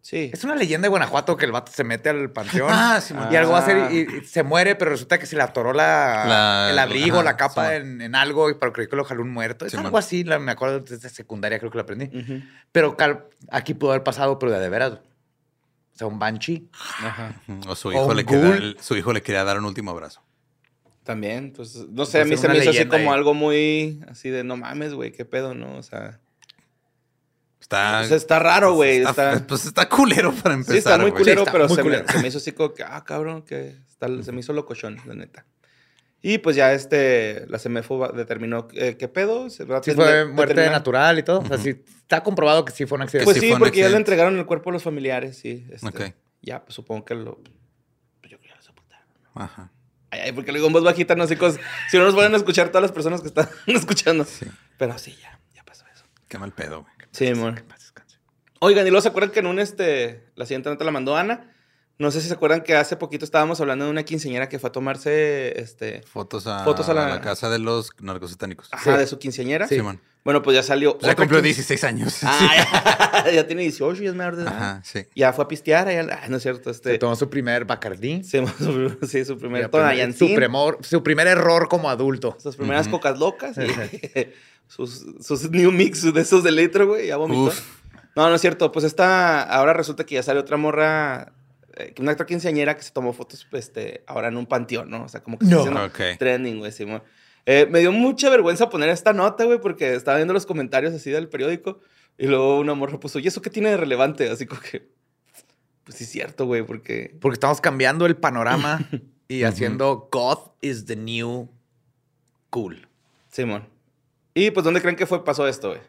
sí. 0.00 0.30
Es 0.32 0.44
una 0.44 0.54
leyenda 0.54 0.86
de 0.86 0.90
Guanajuato 0.90 1.36
que 1.36 1.46
el 1.46 1.50
vato 1.52 1.72
se 1.72 1.82
mete 1.82 2.08
al 2.10 2.30
panteón. 2.30 2.68
Ah, 2.72 3.00
sí. 3.00 3.12
Y 3.30 3.34
algo 3.36 3.52
va 3.52 3.58
a 3.58 3.62
hacer 3.62 3.76
Ah. 3.76 3.88
y, 3.92 4.06
y 4.18 4.24
se 4.24 4.44
muere, 4.44 4.76
pero 4.76 4.92
resulta 4.92 5.18
que 5.18 5.26
se 5.26 5.34
le 5.34 5.42
atoró 5.42 5.72
la, 5.72 6.24
La- 6.26 6.68
el 6.70 6.78
abrigo, 6.78 7.16
ajá, 7.16 7.24
la 7.24 7.36
capa 7.36 7.70
sí, 7.70 7.74
en, 7.76 8.00
en 8.00 8.14
algo, 8.14 8.48
y- 8.50 8.54
pero 8.54 8.72
creo 8.72 8.88
que 8.88 8.94
lo 8.96 9.04
jaló 9.04 9.22
un 9.22 9.32
muerto. 9.32 9.66
Es 9.66 9.72
Sí, 9.72 9.76
algo 9.78 9.90
man. 9.90 9.98
así, 9.98 10.22
la- 10.22 10.38
me 10.38 10.52
acuerdo 10.52 10.78
desde 10.80 11.08
secundaria, 11.08 11.58
creo 11.58 11.72
que 11.72 11.78
lo 11.78 11.82
aprendí. 11.82 12.10
Pero 12.70 12.96
cal- 12.96 13.24
aquí 13.50 13.74
pudo 13.74 13.90
haber 13.90 14.04
pasado, 14.04 14.38
pero 14.38 14.52
de, 14.52 14.60
de 14.60 14.68
veras. 14.68 14.92
O 15.96 15.98
sea, 15.98 16.06
un 16.08 16.18
banshee. 16.18 16.68
Ajá. 17.02 17.40
O 17.66 17.74
su 17.74 17.90
hijo, 17.90 18.12
le 18.14 18.24
quería, 18.24 18.74
su 18.80 18.96
hijo 18.96 19.12
le 19.12 19.22
quería 19.22 19.42
dar 19.44 19.58
un 19.58 19.64
último 19.64 19.90
abrazo. 19.90 20.22
También, 21.04 21.52
pues, 21.56 21.74
no 21.88 22.04
sé, 22.04 22.20
a 22.20 22.24
mí 22.26 22.36
se 22.36 22.48
me 22.48 22.58
hizo 22.58 22.70
así 22.70 22.84
como 22.86 23.12
algo 23.14 23.32
muy, 23.32 24.00
así 24.08 24.28
de, 24.28 24.44
no 24.44 24.56
mames, 24.56 24.92
güey, 24.92 25.10
qué 25.12 25.24
pedo, 25.24 25.54
¿no? 25.54 25.76
O 25.76 25.82
sea, 25.82 26.20
Está, 27.60 28.02
o 28.02 28.04
sea, 28.04 28.16
está 28.16 28.38
raro, 28.38 28.74
güey. 28.74 28.98
está- 28.98 29.32
Está, 29.32 29.46
Pues 29.46 29.64
está 29.66 29.88
culero 29.88 30.32
para 30.32 30.54
empezar. 30.54 30.72
sí, 30.74 30.78
está 30.78 30.98
muy 30.98 31.10
culero, 31.10 31.40
Sí, 31.42 31.46
está 31.46 31.52
pero 31.52 31.66
muy 31.66 31.76
se, 31.76 31.82
culero. 31.82 32.04
Me, 32.06 32.12
se 32.12 32.18
me 32.20 32.28
hizo 32.28 32.38
así 32.38 32.52
como 32.52 32.74
que, 32.74 32.82
ah, 32.84 33.02
cabrón, 33.04 33.42
que 33.42 33.74
está- 33.88 34.22
se 34.22 34.30
me 34.32 34.40
hizo 34.40 34.52
locochón, 34.52 34.98
la 35.06 35.14
neta. 35.14 35.44
Y 36.28 36.38
pues 36.38 36.56
ya 36.56 36.72
este, 36.72 37.44
la 37.46 37.58
CMFO 37.60 37.98
va- 37.98 38.08
determinó 38.08 38.66
eh, 38.72 38.96
qué 38.98 39.06
pedo. 39.06 39.48
Se 39.48 39.64
va 39.64 39.78
a 39.78 39.82
Sí 39.84 39.92
fue 39.92 40.24
muerte 40.24 40.54
determinar- 40.54 40.72
natural 40.72 41.18
y 41.20 41.22
todo. 41.22 41.38
O 41.38 41.46
sea, 41.46 41.56
sí, 41.56 41.84
está 41.86 42.24
comprobado 42.24 42.64
que 42.64 42.72
sí 42.72 42.84
fue 42.84 42.96
un 42.96 43.02
accidente. 43.02 43.26
Pues 43.26 43.38
sí 43.38 43.48
sí, 43.52 43.54
porque 43.56 43.78
ya 43.78 43.88
le 43.88 43.96
entregaron 43.96 44.36
el 44.36 44.44
cuerpo 44.44 44.70
a 44.70 44.72
los 44.72 44.82
familiares, 44.82 45.38
sí. 45.38 45.64
este, 45.70 45.86
Ok. 45.86 46.00
Ya, 46.42 46.64
pues 46.64 46.74
supongo 46.74 47.04
que 47.04 47.14
lo... 47.14 47.36
Pues 47.36 47.52
yo 48.32 48.38
creo 48.38 48.40
que 48.40 48.48
ya 48.48 48.56
lo 48.56 48.62
sepultaron. 48.62 49.06
Ajá. 49.34 49.70
Ay, 50.10 50.20
ay, 50.24 50.32
porque 50.32 50.50
le 50.50 50.58
digo 50.58 50.66
en 50.66 50.72
voz 50.72 50.82
bajita, 50.82 51.14
no 51.14 51.28
sé 51.28 51.38
cosas. 51.38 51.60
Si 51.90 51.96
no 51.96 52.04
nos 52.04 52.16
van 52.16 52.34
a 52.34 52.36
escuchar 52.38 52.68
todas 52.70 52.82
las 52.82 52.92
personas 52.92 53.20
que 53.20 53.28
están 53.28 53.48
escuchando. 53.68 54.24
Sí. 54.24 54.46
Pero 54.78 54.98
sí, 54.98 55.16
ya, 55.22 55.38
ya 55.54 55.62
pasó 55.62 55.84
eso. 55.94 56.04
Qué 56.26 56.38
mal 56.38 56.50
pedo, 56.52 56.82
güey. 56.82 56.92
Sí, 57.12 57.28
amor. 57.28 57.62
Oigan, 58.58 58.84
y 58.86 58.90
luego 58.90 59.02
se 59.02 59.08
acuerdan 59.08 59.30
que 59.30 59.38
en 59.40 59.46
un 59.46 59.58
este, 59.60 60.24
la 60.34 60.44
siguiente 60.46 60.70
nota 60.70 60.84
la 60.84 60.90
mandó 60.90 61.14
Ana. 61.16 61.52
No 61.98 62.10
sé 62.10 62.20
si 62.20 62.28
se 62.28 62.34
acuerdan 62.34 62.60
que 62.62 62.74
hace 62.76 62.96
poquito 62.96 63.24
estábamos 63.24 63.58
hablando 63.60 63.86
de 63.86 63.90
una 63.90 64.02
quinceañera 64.02 64.48
que 64.50 64.58
fue 64.58 64.68
a 64.68 64.72
tomarse 64.72 65.58
este, 65.58 66.02
Fotos 66.02 66.46
a, 66.46 66.62
Fotos 66.64 66.88
a 66.90 66.94
la- 66.94 67.08
la... 67.08 67.20
casa 67.22 67.48
de 67.48 67.58
los 67.58 67.90
narcosatánicos. 68.00 68.68
ajá, 68.70 68.92
Sí. 68.92 68.98
de 68.98 69.06
su 69.06 69.18
quinceañera. 69.18 69.66
Sí, 69.66 69.80
man. 69.80 69.98
Bueno, 70.22 70.42
pues 70.42 70.56
ya 70.56 70.62
salió. 70.62 70.92
Ya 70.98 71.12
otra 71.12 71.14
cumplió 71.14 71.38
quince- 71.40 71.44
16 71.54 71.84
años. 71.84 72.18
Ah, 72.22 73.22
ya, 73.26 73.30
ya 73.32 73.46
tiene 73.46 73.62
18 73.62 74.02
y 74.02 74.06
es 74.08 74.14
menor 74.14 74.36
de 74.36 74.42
edad. 74.42 74.52
Ajá, 74.54 74.80
sí. 74.84 75.06
Ya 75.14 75.32
fue 75.32 75.44
a 75.44 75.48
pistear. 75.48 75.88
allá- 75.88 76.18
ay, 76.22 76.28
no 76.28 76.36
es 76.36 76.42
cierto. 76.42 76.64
Se 76.64 76.76
Este, 76.76 76.98
tomó 76.98 77.16
su 77.16 77.30
primer 77.30 77.64
Bacardí. 77.64 78.22
sí, 78.24 78.40
su, 78.58 78.98
sí, 79.08 79.24
su 79.24 79.38
primer 79.38 79.64
aprendió 79.64 79.70
Tonayancín. 79.88 80.28
su, 80.28 80.34
primor- 80.34 80.78
su 80.84 81.02
primer 81.02 81.28
error 81.28 81.68
como 81.68 81.88
adulto. 81.88 82.36
Sus 82.40 82.56
primeras 82.56 82.88
Ujú. 82.88 82.96
cocas 82.96 83.18
locas. 83.18 83.56
y 83.56 83.62
sus, 84.68 85.06
sus 85.20 85.50
new 85.50 85.70
mix 85.72 86.12
de 86.12 86.20
esos 86.20 86.42
de 86.44 86.50
litro, 86.52 86.88
güey. 86.88 87.06
Ya 87.06 87.16
vomitó. 87.16 87.44
Uf. 87.44 87.60
No, 88.16 88.28
no 88.28 88.34
es 88.34 88.40
cierto. 88.40 88.72
Pues 88.72 88.84
esta, 88.84 89.42
ahora 89.42 89.72
resulta 89.74 90.04
que 90.04 90.16
ya 90.16 90.22
sale 90.22 90.40
otra 90.40 90.56
morra, 90.56 91.32
eh, 91.76 91.94
una 92.00 92.12
otra 92.12 92.26
quinceañera 92.26 92.76
que 92.76 92.82
se 92.82 92.90
tomó 92.90 93.12
fotos, 93.12 93.46
este, 93.52 94.02
ahora 94.06 94.28
en 94.28 94.36
un 94.36 94.46
panteón, 94.46 94.90
¿no? 94.90 95.04
O 95.04 95.08
sea, 95.08 95.22
como 95.22 95.38
que 95.38 95.46
se 95.46 95.50
No. 95.52 95.58
está 95.58 95.70
haciendo 95.84 95.86
Ok. 96.12 96.18
trending, 96.18 96.58
güey, 96.58 96.72
Simón. 96.72 97.02
Eh, 97.44 97.66
me 97.70 97.78
dio 97.80 97.92
mucha 97.92 98.28
vergüenza 98.28 98.68
poner 98.68 98.88
esta 98.88 99.12
nota, 99.12 99.44
güey, 99.44 99.60
porque 99.60 99.94
estaba 99.94 100.16
viendo 100.16 100.34
los 100.34 100.46
comentarios 100.46 100.92
así 100.94 101.10
del 101.10 101.28
periódico 101.28 101.80
y 102.18 102.26
luego 102.26 102.58
una 102.58 102.74
morra 102.74 102.98
puso, 102.98 103.18
¿y 103.20 103.26
eso 103.28 103.40
qué 103.42 103.50
tiene 103.50 103.70
de 103.70 103.76
relevante? 103.76 104.28
Así 104.30 104.46
como 104.46 104.60
que, 104.60 104.88
pues 105.84 105.96
sí 105.98 106.04
es 106.04 106.10
cierto, 106.10 106.46
güey, 106.46 106.62
porque... 106.64 107.16
Porque 107.20 107.34
estamos 107.34 107.60
cambiando 107.60 108.04
el 108.06 108.16
panorama 108.16 108.80
y 109.28 109.44
haciendo 109.44 110.08
God 110.10 110.38
is 110.60 110.86
the 110.86 110.96
new 110.96 111.48
cool. 112.50 112.88
Simón. 113.30 113.68
Y 114.34 114.50
pues, 114.50 114.64
¿dónde 114.64 114.80
creen 114.80 114.96
que 114.96 115.06
fue 115.06 115.24
pasó 115.24 115.46
esto, 115.46 115.68
güey? 115.68 115.80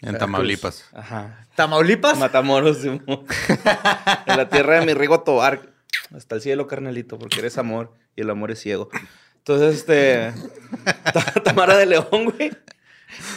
En 0.00 0.16
Tamaulipas. 0.18 0.84
Ajá. 0.92 1.46
¿Tamaulipas? 1.56 2.18
Matamoros, 2.18 2.84
en 2.84 3.02
la 4.26 4.48
tierra 4.48 4.78
de 4.80 4.86
mi 4.86 4.94
Rigo 4.94 5.20
Tobar. 5.20 5.70
Hasta 6.14 6.36
el 6.36 6.40
cielo, 6.40 6.66
carnalito, 6.66 7.18
porque 7.18 7.40
eres 7.40 7.58
amor 7.58 7.92
y 8.16 8.20
el 8.22 8.30
amor 8.30 8.50
es 8.50 8.60
ciego. 8.60 8.88
Entonces, 9.38 9.76
este. 9.76 10.32
Ta- 11.12 11.32
Tamara 11.44 11.76
de 11.76 11.86
León, 11.86 12.06
güey. 12.36 12.52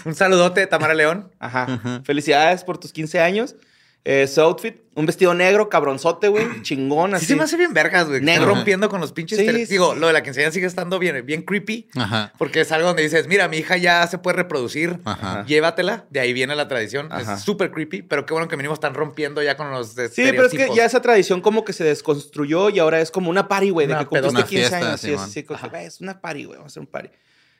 Un 0.06 0.14
saludote, 0.16 0.68
Tamara 0.68 0.94
León. 0.94 1.32
Ajá. 1.40 2.02
Felicidades 2.04 2.64
por 2.64 2.78
tus 2.78 2.92
15 2.94 3.20
años. 3.22 3.56
Eh, 4.04 4.26
su 4.26 4.42
outfit, 4.42 4.78
un 4.96 5.06
vestido 5.06 5.36
negro, 5.36 5.70
cabronzote, 5.70 6.28
güey. 6.28 6.46
Chingón, 6.64 7.12
Sí 7.12 7.16
así. 7.18 7.26
se 7.28 7.36
me 7.36 7.44
hace 7.44 7.56
bien 7.56 7.72
vergas, 7.72 8.08
güey. 8.08 8.20
Negro. 8.20 8.44
están 8.46 8.56
rompiendo 8.56 8.90
con 8.90 9.00
los 9.00 9.12
pinches... 9.12 9.38
Sí, 9.38 9.46
tele- 9.46 9.66
sí, 9.68 9.74
Digo, 9.74 9.94
sí. 9.94 10.00
lo 10.00 10.08
de 10.08 10.14
la 10.14 10.24
quinceañera 10.24 10.52
sigue 10.52 10.66
estando 10.66 10.98
bien, 10.98 11.24
bien 11.24 11.44
creepy. 11.44 11.88
Ajá. 11.96 12.34
Porque 12.40 12.62
es 12.62 12.72
algo 12.72 12.88
donde 12.88 13.04
dices, 13.04 13.28
mira, 13.28 13.48
mi 13.48 13.58
hija 13.58 13.78
ya 13.78 14.08
se 14.08 14.18
puede 14.18 14.38
reproducir. 14.38 15.00
Ajá. 15.06 15.46
Llévatela. 15.46 16.06
De 16.10 16.20
ahí 16.20 16.34
viene 16.34 16.56
la 16.56 16.68
tradición. 16.68 17.10
Ajá. 17.12 17.36
Es 17.36 17.42
súper 17.42 17.70
creepy. 17.70 18.02
Pero 18.02 18.26
qué 18.26 18.34
bueno 18.34 18.48
que 18.48 18.58
mínimo 18.58 18.74
están 18.74 18.96
rompiendo 18.96 19.44
ya 19.44 19.56
con 19.56 19.70
los 19.70 19.90
Sí, 19.92 20.24
pero 20.32 20.48
es 20.48 20.52
que 20.52 20.70
ya 20.76 20.84
esa 20.84 21.02
tradición 21.04 21.40
como 21.42 21.64
que 21.64 21.74
se 21.74 21.84
desconstruyó 21.84 22.70
y 22.70 22.80
ahora 22.80 23.02
es 23.02 23.12
como 23.12 23.30
una 23.30 23.48
party, 23.48 23.70
güey, 23.70 23.86
de 23.86 23.94
Una 23.94 24.00
que 24.04 24.08
cumpliste 24.08 24.32
pedota. 24.32 24.48
15 24.50 24.62
Una 24.62 24.70
fiesta, 24.70 24.88
años. 24.90 25.02
Sí, 25.02 25.12
es 25.14 25.86
es 25.94 26.02
una 26.02 26.20
party, 26.20 26.46
güey, 26.46 26.58
vamos 26.58 26.72
a 26.72 26.74
hacer 26.74 26.82
un 26.82 26.88
party. 26.88 27.10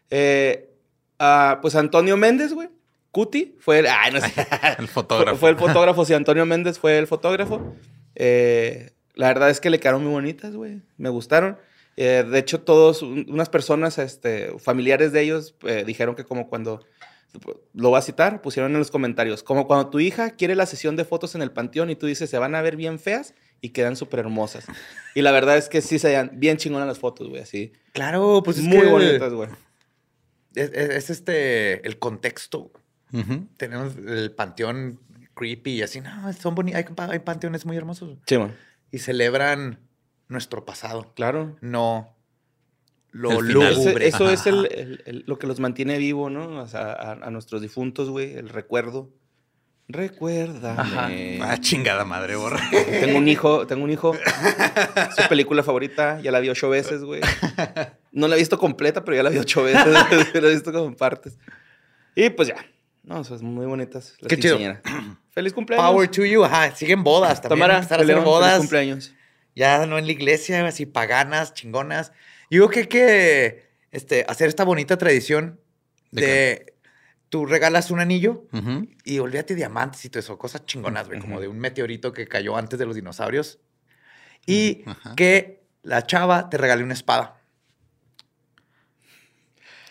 Eh, 0.10 0.70
ah, 1.20 1.60
pues 1.62 1.76
Antonio 1.76 2.18
Méndez, 2.18 2.54
güey, 2.54 2.70
Cuti, 3.12 3.56
fue 3.60 3.80
el, 3.80 3.88
ay, 3.88 4.12
no 4.14 4.22
sé. 4.22 4.32
El 4.80 4.88
fotógrafo. 4.88 5.38
Fue 5.38 5.50
el 5.50 5.58
fotógrafo, 5.58 6.06
sí, 6.06 6.14
Antonio 6.14 6.46
Méndez 6.46 6.80
fue 6.80 6.98
el 6.98 7.08
fotógrafo. 7.08 7.76
Eh, 8.16 8.92
la 9.16 9.28
verdad 9.28 9.50
es 9.50 9.60
que 9.60 9.70
le 9.70 9.80
quedaron 9.80 10.04
muy 10.04 10.12
bonitas, 10.14 10.56
güey, 10.56 10.82
me 10.98 11.10
gustaron. 11.10 11.58
Eh, 11.98 12.24
de 12.30 12.40
hecho, 12.40 12.62
todos, 12.62 13.02
un- 13.02 13.26
unas 13.30 13.50
personas, 13.50 13.98
este, 13.98 14.58
familiares 14.60 15.12
de 15.12 15.22
ellos, 15.22 15.56
eh, 15.68 15.84
dijeron 15.86 16.16
que 16.16 16.24
como 16.24 16.48
cuando, 16.48 16.86
lo 17.74 17.90
voy 17.90 17.98
a 18.00 18.02
citar, 18.02 18.42
pusieron 18.42 18.72
en 18.72 18.80
los 18.80 18.92
comentarios, 18.92 19.44
como 19.44 19.68
cuando 19.68 19.90
tu 19.90 20.00
hija 20.00 20.32
quiere 20.32 20.56
la 20.56 20.66
sesión 20.66 20.96
de 20.96 21.04
fotos 21.06 21.36
en 21.36 21.42
el 21.42 21.52
panteón 21.52 21.90
y 21.90 21.96
tú 21.98 22.06
dices, 22.08 22.30
se 22.30 22.38
van 22.38 22.56
a 22.56 22.62
ver 22.62 22.78
bien 22.78 22.98
feas 22.98 23.34
y 23.60 23.70
quedan 23.70 23.98
súper 23.98 24.22
hermosas. 24.22 24.66
Y 25.16 25.22
la 25.22 25.32
verdad 25.32 25.58
es 25.58 25.68
que 25.68 25.82
sí 25.82 26.00
se 26.00 26.08
veían 26.08 26.32
bien 26.36 26.56
chingonas 26.58 26.88
las 26.88 27.00
fotos, 27.00 27.28
güey, 27.30 27.42
así. 27.42 27.74
Claro, 27.92 28.42
pues 28.44 28.58
es 28.58 28.64
muy 28.64 28.80
que 28.82 28.88
bonitas, 28.88 29.34
güey. 29.34 29.50
Es, 30.56 30.72
es- 30.74 30.90
es 30.90 31.10
este, 31.10 31.86
el 31.86 32.00
contexto. 32.00 32.72
Tenemos 33.58 33.96
el 33.98 34.32
panteón 34.32 35.00
creepy 35.34 35.72
y 35.76 35.82
así. 35.82 36.02
No, 36.02 36.32
son 36.34 36.56
bonitos. 36.56 36.78
Hay, 36.78 36.84
pa- 36.94 37.12
hay 37.12 37.20
panteones 37.20 37.66
muy 37.66 37.78
hermosos. 37.78 38.18
Sí, 38.26 38.38
man. 38.38 38.56
Y 38.92 39.00
celebran 39.00 39.80
nuestro 40.28 40.66
pasado. 40.66 41.14
Claro. 41.16 41.58
No 41.62 42.16
lo 43.12 43.32
El 43.42 43.48
final. 43.48 43.72
Ese- 43.72 43.76
lúgubre. 43.84 44.08
eso 44.08 44.30
es 44.30 44.48
el- 44.48 44.66
el- 44.72 45.04
el- 45.06 45.24
lo 45.28 45.38
que 45.40 45.48
los 45.48 45.60
mantiene 45.60 45.98
vivo, 45.98 46.30
¿no? 46.30 46.62
O 46.62 46.68
sea, 46.68 46.92
a, 46.94 47.12
a 47.14 47.30
nuestros 47.32 47.62
difuntos, 47.62 48.10
güey, 48.10 48.34
el 48.36 48.48
recuerdo. 48.50 49.10
Recuérdame. 49.88 51.40
Ah, 51.42 51.58
chingada 51.60 52.06
madre, 52.06 52.36
borra. 52.38 52.60
Tengo 52.72 53.18
un 53.18 53.28
hijo, 53.28 53.68
tengo 53.68 53.84
un 53.84 53.92
hijo. 53.92 54.14
Su 55.18 55.28
película 55.28 55.64
favorita, 55.64 56.22
ya 56.22 56.32
la 56.32 56.40
vi 56.40 56.50
ocho 56.50 56.70
veces, 56.70 57.04
güey. 57.04 57.22
No 58.12 58.28
la 58.28 58.36
he 58.36 58.40
visto 58.40 58.58
completa, 58.58 59.04
pero 59.04 59.18
ya 59.18 59.24
la 59.24 59.30
vi 59.30 59.38
ocho 59.38 59.64
veces. 59.64 59.86
la 60.34 60.48
he 60.48 60.52
visto 60.54 60.72
como 60.72 60.86
en 60.86 60.96
partes. 60.96 61.38
Y 62.16 62.30
pues 62.30 62.48
ya. 62.50 62.56
No, 63.04 63.20
o 63.20 63.24
sea, 63.24 63.38
muy 63.40 63.66
bonitas 63.66 64.16
las 64.20 64.30
Qué 64.30 64.38
chido. 64.38 64.58
Feliz 65.32 65.54
cumpleaños. 65.54 65.90
Power 65.90 66.08
to 66.10 66.26
you. 66.26 66.44
Ajá, 66.44 66.76
siguen 66.76 67.04
bodas 67.04 67.42
también. 67.42 67.60
Tamara, 67.60 67.78
empezar 67.78 68.00
a 68.00 68.04
de 68.04 68.04
hacer 68.04 68.16
León, 68.16 68.20
feliz 68.20 68.34
bodas. 68.34 68.58
cumpleaños. 68.60 69.14
Ya 69.56 69.86
no 69.86 69.98
en 69.98 70.06
la 70.06 70.12
iglesia, 70.12 70.66
así 70.66 70.86
paganas, 70.86 71.54
chingonas. 71.54 72.12
Y 72.50 72.56
digo 72.56 72.70
que 72.70 72.80
hay 72.82 72.88
que 72.88 73.72
este, 73.92 74.26
hacer 74.28 74.50
esta 74.50 74.64
bonita 74.64 74.98
tradición 74.98 75.60
¿De 76.12 76.22
de, 76.22 76.74
tú 77.30 77.46
regalas 77.46 77.92
un 77.92 78.02
anillo 78.02 78.46
y 79.06 79.20
olvídate 79.20 79.56
diamantes 79.56 80.04
y 80.04 80.10
todo 80.10 80.20
eso, 80.20 80.38
cosas 80.38 80.66
chingonas, 80.66 81.08
güey, 81.08 81.20
como 81.20 81.40
de 81.40 81.48
un 81.48 81.60
meteorito 81.60 82.12
que 82.12 82.28
cayó 82.28 82.58
antes 82.58 82.78
de 82.78 82.86
los 82.86 82.96
dinosaurios. 82.96 83.60
Y 84.46 84.84
que 85.16 85.64
la 85.82 86.06
chava 86.06 86.50
te 86.50 86.58
regale 86.58 86.84
una 86.84 86.94
espada. 86.94 87.41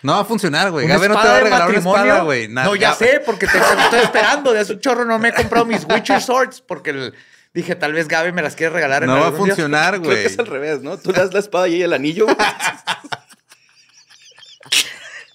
No 0.02 0.14
va 0.14 0.20
a 0.20 0.24
funcionar, 0.24 0.70
güey. 0.70 0.86
Gabe 0.86 1.08
no 1.08 1.20
te 1.20 1.28
va 1.28 1.36
a 1.36 1.40
regalar 1.40 1.68
una 1.68 1.78
espada, 1.78 2.20
güey. 2.22 2.48
No, 2.48 2.74
ya 2.74 2.94
sé, 2.94 3.20
porque 3.24 3.46
te, 3.46 3.52
te 3.58 3.58
estoy 3.84 4.00
esperando. 4.00 4.52
De 4.52 4.60
hace 4.60 4.72
un 4.74 4.80
chorro 4.80 5.04
no 5.04 5.18
me 5.18 5.28
he 5.28 5.32
comprado 5.34 5.64
mis 5.66 5.84
Witcher 5.84 6.22
Swords 6.22 6.60
porque 6.62 6.90
el- 6.90 7.14
dije, 7.52 7.74
tal 7.74 7.92
vez 7.92 8.08
Gabe 8.08 8.32
me 8.32 8.42
las 8.42 8.54
quiere 8.56 8.72
regalar. 8.72 9.02
en 9.02 9.10
No 9.10 9.20
va 9.20 9.28
a 9.28 9.32
funcionar, 9.32 9.94
Creo 9.98 10.04
güey. 10.04 10.22
que 10.22 10.26
es 10.28 10.38
al 10.38 10.46
revés, 10.46 10.80
¿no? 10.82 10.96
Tú 10.98 11.12
le 11.12 11.18
das 11.18 11.32
la 11.34 11.40
espada 11.40 11.68
y 11.68 11.74
ella 11.76 11.84
el 11.86 11.92
anillo. 11.92 12.26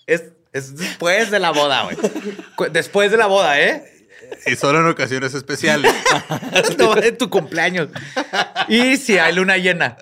Es, 0.07 0.23
es 0.53 0.75
después 0.77 1.31
de 1.31 1.39
la 1.39 1.51
boda, 1.51 1.83
güey. 1.83 1.97
Después 2.71 3.09
de 3.11 3.17
la 3.17 3.25
boda, 3.25 3.59
¿eh? 3.59 4.07
Y 4.45 4.55
solo 4.55 4.79
en 4.79 4.87
ocasiones 4.87 5.33
especiales. 5.33 5.93
No, 6.77 6.95
en 6.97 7.17
tu 7.17 7.29
cumpleaños. 7.29 7.89
Y 8.67 8.97
si 8.97 9.17
hay 9.17 9.33
luna 9.33 9.57
llena. 9.57 9.97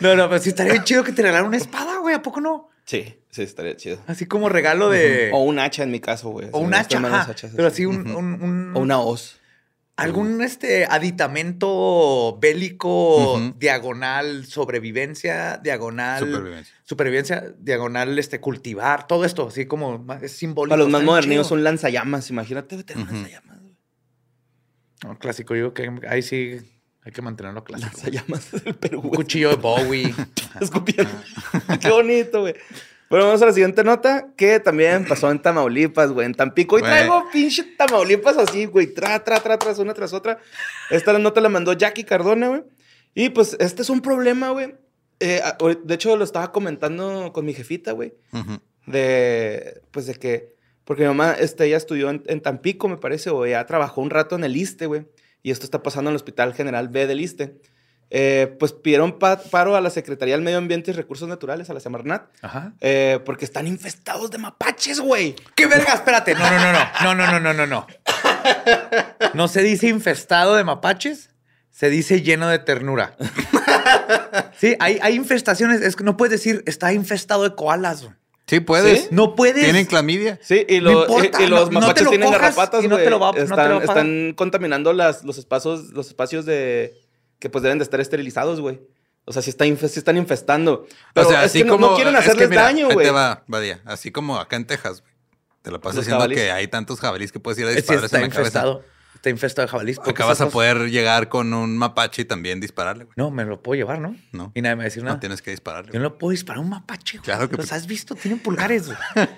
No, 0.00 0.14
no, 0.16 0.28
pero 0.28 0.40
sí 0.40 0.48
estaría 0.50 0.72
bien 0.72 0.84
chido 0.84 1.04
que 1.04 1.12
te 1.12 1.22
regalaran 1.22 1.46
una 1.48 1.56
espada, 1.58 1.98
güey. 1.98 2.14
¿A 2.14 2.22
poco 2.22 2.40
no? 2.40 2.67
Sí, 2.88 3.20
sí, 3.28 3.42
estaría 3.42 3.76
chido. 3.76 3.98
Así 4.06 4.24
como 4.24 4.48
regalo 4.48 4.88
de. 4.88 5.30
O 5.34 5.42
un 5.44 5.58
hacha 5.58 5.82
en 5.82 5.90
mi 5.90 6.00
caso, 6.00 6.30
güey. 6.30 6.48
o 6.52 6.58
un 6.58 6.72
hacha. 6.72 6.96
ajá. 6.98 7.30
hachas 7.30 7.52
Pero 7.54 7.68
así. 7.68 7.82
así 7.82 7.86
un. 7.86 8.10
un- 8.10 8.42
un- 8.42 8.72
O 8.74 8.80
una 8.80 8.98
hoz. 8.98 9.38
Algún 9.96 10.42
este 10.42 10.86
aditamento 10.86 12.38
bélico 12.40 13.52
diagonal 13.58 14.46
sobrevivencia, 14.46 15.58
diagonal 15.58 16.20
Supervivencia. 16.20 16.74
supervivencia, 16.84 17.54
diagonal 17.58 18.18
este 18.18 18.40
cultivar, 18.40 19.06
todo 19.06 19.24
esto, 19.24 19.48
así 19.48 19.66
como 19.66 20.06
es 20.22 20.32
simbólico. 20.32 20.70
Para 20.70 20.78
los 20.84 20.88
más 20.90 21.02
chido. 21.48 21.56
un 21.58 21.64
lanzallamas. 21.64 22.30
Imagínate 22.30 22.82
tener 22.84 23.06
lanzallamas. 23.06 23.60
güey. 23.60 23.76
No, 25.04 25.18
clásico, 25.18 25.54
yo 25.56 25.74
que 25.74 25.90
ahí 26.08 26.22
sí 26.22 26.58
hay 27.08 27.12
que 27.12 27.22
mantenerlo 27.22 27.64
clásico. 27.64 27.90
Lanzallamas 27.90 28.52
del 28.64 28.74
Perú. 28.74 29.00
Un 29.00 29.10
cuchillo 29.10 29.48
de 29.48 29.56
Bowie. 29.56 30.14
Escupiendo. 30.60 31.10
Qué 31.80 31.88
bonito, 31.90 32.42
güey. 32.42 32.54
Bueno, 33.08 33.24
vamos 33.24 33.40
a 33.40 33.46
la 33.46 33.52
siguiente 33.54 33.82
nota 33.82 34.28
que 34.36 34.60
también 34.60 35.06
pasó 35.06 35.30
en 35.30 35.40
Tamaulipas, 35.40 36.12
güey, 36.12 36.26
en 36.26 36.34
Tampico. 36.34 36.76
Y 36.76 36.82
Güey. 36.82 36.92
traigo 36.92 37.24
pinche 37.32 37.62
Tamaulipas 37.78 38.36
así, 38.36 38.66
güey, 38.66 38.92
tra, 38.92 39.24
tra, 39.24 39.40
tra, 39.40 39.58
tras 39.58 39.78
una 39.78 39.94
tras 39.94 40.12
otra. 40.12 40.38
Esta 40.90 41.18
nota 41.18 41.40
la 41.40 41.48
mandó 41.48 41.72
Jackie 41.72 42.04
Cardona, 42.04 42.48
güey. 42.48 42.62
Y 43.14 43.30
pues 43.30 43.56
este 43.58 43.80
es 43.80 43.88
un 43.88 44.02
problema, 44.02 44.50
güey. 44.50 44.74
Eh, 45.20 45.40
de 45.84 45.94
hecho, 45.94 46.14
lo 46.14 46.24
estaba 46.24 46.52
comentando 46.52 47.32
con 47.32 47.46
mi 47.46 47.54
jefita, 47.54 47.92
güey. 47.92 48.12
De, 48.84 49.80
pues 49.90 50.04
de 50.04 50.14
que, 50.14 50.54
porque 50.84 51.04
mi 51.04 51.08
mamá, 51.08 51.32
este, 51.32 51.64
ella 51.64 51.78
estudió 51.78 52.10
en, 52.10 52.22
en 52.26 52.42
Tampico, 52.42 52.86
me 52.88 52.98
parece, 52.98 53.30
o 53.30 53.46
ya 53.46 53.64
trabajó 53.64 54.02
un 54.02 54.10
rato 54.10 54.36
en 54.36 54.44
el 54.44 54.54
ISTE, 54.54 54.84
güey. 54.84 55.06
Y 55.48 55.50
esto 55.50 55.64
está 55.64 55.82
pasando 55.82 56.10
en 56.10 56.12
el 56.12 56.16
Hospital 56.16 56.52
General 56.52 56.88
B 56.88 57.06
del 57.06 57.22
ISTE. 57.22 57.58
Eh, 58.10 58.54
pues 58.58 58.74
pidieron 58.74 59.18
pa- 59.18 59.40
paro 59.40 59.76
a 59.76 59.80
la 59.80 59.88
Secretaría 59.88 60.34
del 60.34 60.42
Medio 60.44 60.58
Ambiente 60.58 60.90
y 60.90 60.94
Recursos 60.94 61.26
Naturales, 61.26 61.70
a 61.70 61.72
la 61.74 61.80
Semarnat, 61.80 62.28
Ajá. 62.42 62.74
eh, 62.82 63.18
porque 63.24 63.46
están 63.46 63.66
infestados 63.66 64.30
de 64.30 64.36
mapaches, 64.36 65.00
güey. 65.00 65.34
¿Qué 65.54 65.66
verga? 65.66 65.94
Espérate. 65.94 66.34
No, 66.34 66.40
no, 66.50 66.58
no, 66.58 66.72
no. 66.72 66.78
No, 67.02 67.14
no, 67.14 67.26
no, 67.32 67.40
no, 67.40 67.54
no, 67.54 67.66
no. 67.66 67.86
No 69.32 69.48
se 69.48 69.62
dice 69.62 69.88
infestado 69.88 70.54
de 70.54 70.64
mapaches, 70.64 71.30
se 71.70 71.88
dice 71.88 72.20
lleno 72.20 72.48
de 72.48 72.58
ternura. 72.58 73.16
Sí, 74.58 74.76
hay, 74.80 74.98
hay 75.02 75.14
infestaciones. 75.14 75.80
Es 75.80 75.94
que 75.96 76.02
no 76.04 76.16
puedes 76.16 76.32
decir 76.32 76.62
está 76.66 76.92
infestado 76.92 77.44
de 77.44 77.54
koalas. 77.54 78.08
Sí, 78.48 78.60
puedes. 78.60 79.02
¿Sí? 79.02 79.08
No 79.10 79.34
puedes. 79.36 79.62
¿Tienen 79.62 79.84
clamidia? 79.86 80.38
Sí, 80.42 80.64
y, 80.68 80.80
No 80.80 80.90
lo- 80.92 81.00
importa, 81.02 81.40
y- 81.40 81.44
y 81.44 81.46
los 81.48 81.66
no- 81.70 81.72
no 81.72 81.80
mapaches 81.80 82.04
lo 82.04 82.10
tienen 82.10 82.30
garrapatas, 82.32 82.82
y 82.84 82.88
no 82.88 82.96
te 82.96 83.10
lo 83.10 83.18
va- 83.20 83.26
no 83.28 83.32
te 83.34 83.38
lo 83.40 83.44
están, 83.44 83.58
va 83.58 83.62
a 83.62 83.80
pagar. 83.80 83.82
están 83.98 84.32
contaminando 84.34 84.92
las, 84.92 85.22
los 85.24 85.36
espacios, 85.38 85.90
los 85.90 86.08
espacios 86.08 86.46
de 86.46 86.94
que 87.38 87.50
pues 87.50 87.62
deben 87.62 87.78
de 87.78 87.84
estar 87.84 88.00
esterilizados, 88.00 88.60
güey. 88.60 88.80
O 89.26 89.32
sea, 89.32 89.42
sí, 89.42 89.50
está 89.50 89.66
inf- 89.66 89.86
sí 89.88 89.98
están 89.98 90.16
infestando. 90.16 90.86
Pero 91.12 91.26
o 91.28 91.30
sea, 91.30 91.40
es 91.44 91.50
así 91.50 91.58
que 91.58 91.64
no- 91.66 91.74
como. 91.74 91.88
no, 91.90 91.94
quieren 91.96 92.14
es 92.14 92.20
que 92.20 92.26
hacerles 92.30 92.48
mira, 92.48 92.62
daño, 92.62 92.88
güey. 92.90 93.06
te 93.06 93.10
va, 93.12 93.44
Badía. 93.46 93.80
Así 93.84 94.10
como 94.10 94.38
acá 94.38 94.56
en 94.56 94.66
Texas, 94.66 95.02
güey. 95.02 95.12
Te 95.60 95.70
la 95.70 95.78
pasas 95.80 95.96
diciendo 96.00 96.20
jabalíes. 96.20 96.40
que 96.40 96.50
hay 96.50 96.68
tantos 96.68 96.98
jabalíes 97.00 97.30
que 97.32 97.40
puedes 97.40 97.58
ir 97.58 97.66
a 97.66 97.70
Sí, 97.70 97.76
dispararles 97.76 98.04
está 98.06 98.16
en 98.18 98.22
la 98.22 98.34
cabeza. 98.34 98.64
Está 99.18 99.30
infestado 99.30 99.66
de 99.66 99.70
jabalís. 99.72 99.96
porque 99.96 100.10
Acá 100.12 100.26
vas 100.26 100.40
a 100.40 100.48
poder 100.48 100.90
llegar 100.90 101.28
con 101.28 101.52
un 101.52 101.76
mapache 101.76 102.22
y 102.22 102.24
también 102.24 102.60
dispararle, 102.60 103.04
güey. 103.04 103.14
No, 103.16 103.32
me 103.32 103.44
lo 103.44 103.60
puedo 103.62 103.76
llevar, 103.76 103.98
¿no? 104.00 104.14
No. 104.32 104.52
Y 104.54 104.62
nadie 104.62 104.76
me 104.76 104.78
va 104.78 104.82
a 104.84 104.84
decir 104.84 105.02
nada. 105.02 105.16
No 105.16 105.20
tienes 105.20 105.42
que 105.42 105.50
dispararle. 105.50 105.90
Yo 105.92 105.98
no 105.98 106.16
puedo 106.18 106.30
disparar 106.30 106.58
a 106.58 106.60
un 106.62 106.68
mapache, 106.70 107.18
güey. 107.18 107.24
Claro 107.24 107.50
que 107.50 107.56
¿Los 107.56 107.72
has 107.72 107.86
visto? 107.88 108.14
Tienen 108.14 108.38
pulgares, 108.38 108.86
güey. 108.86 108.98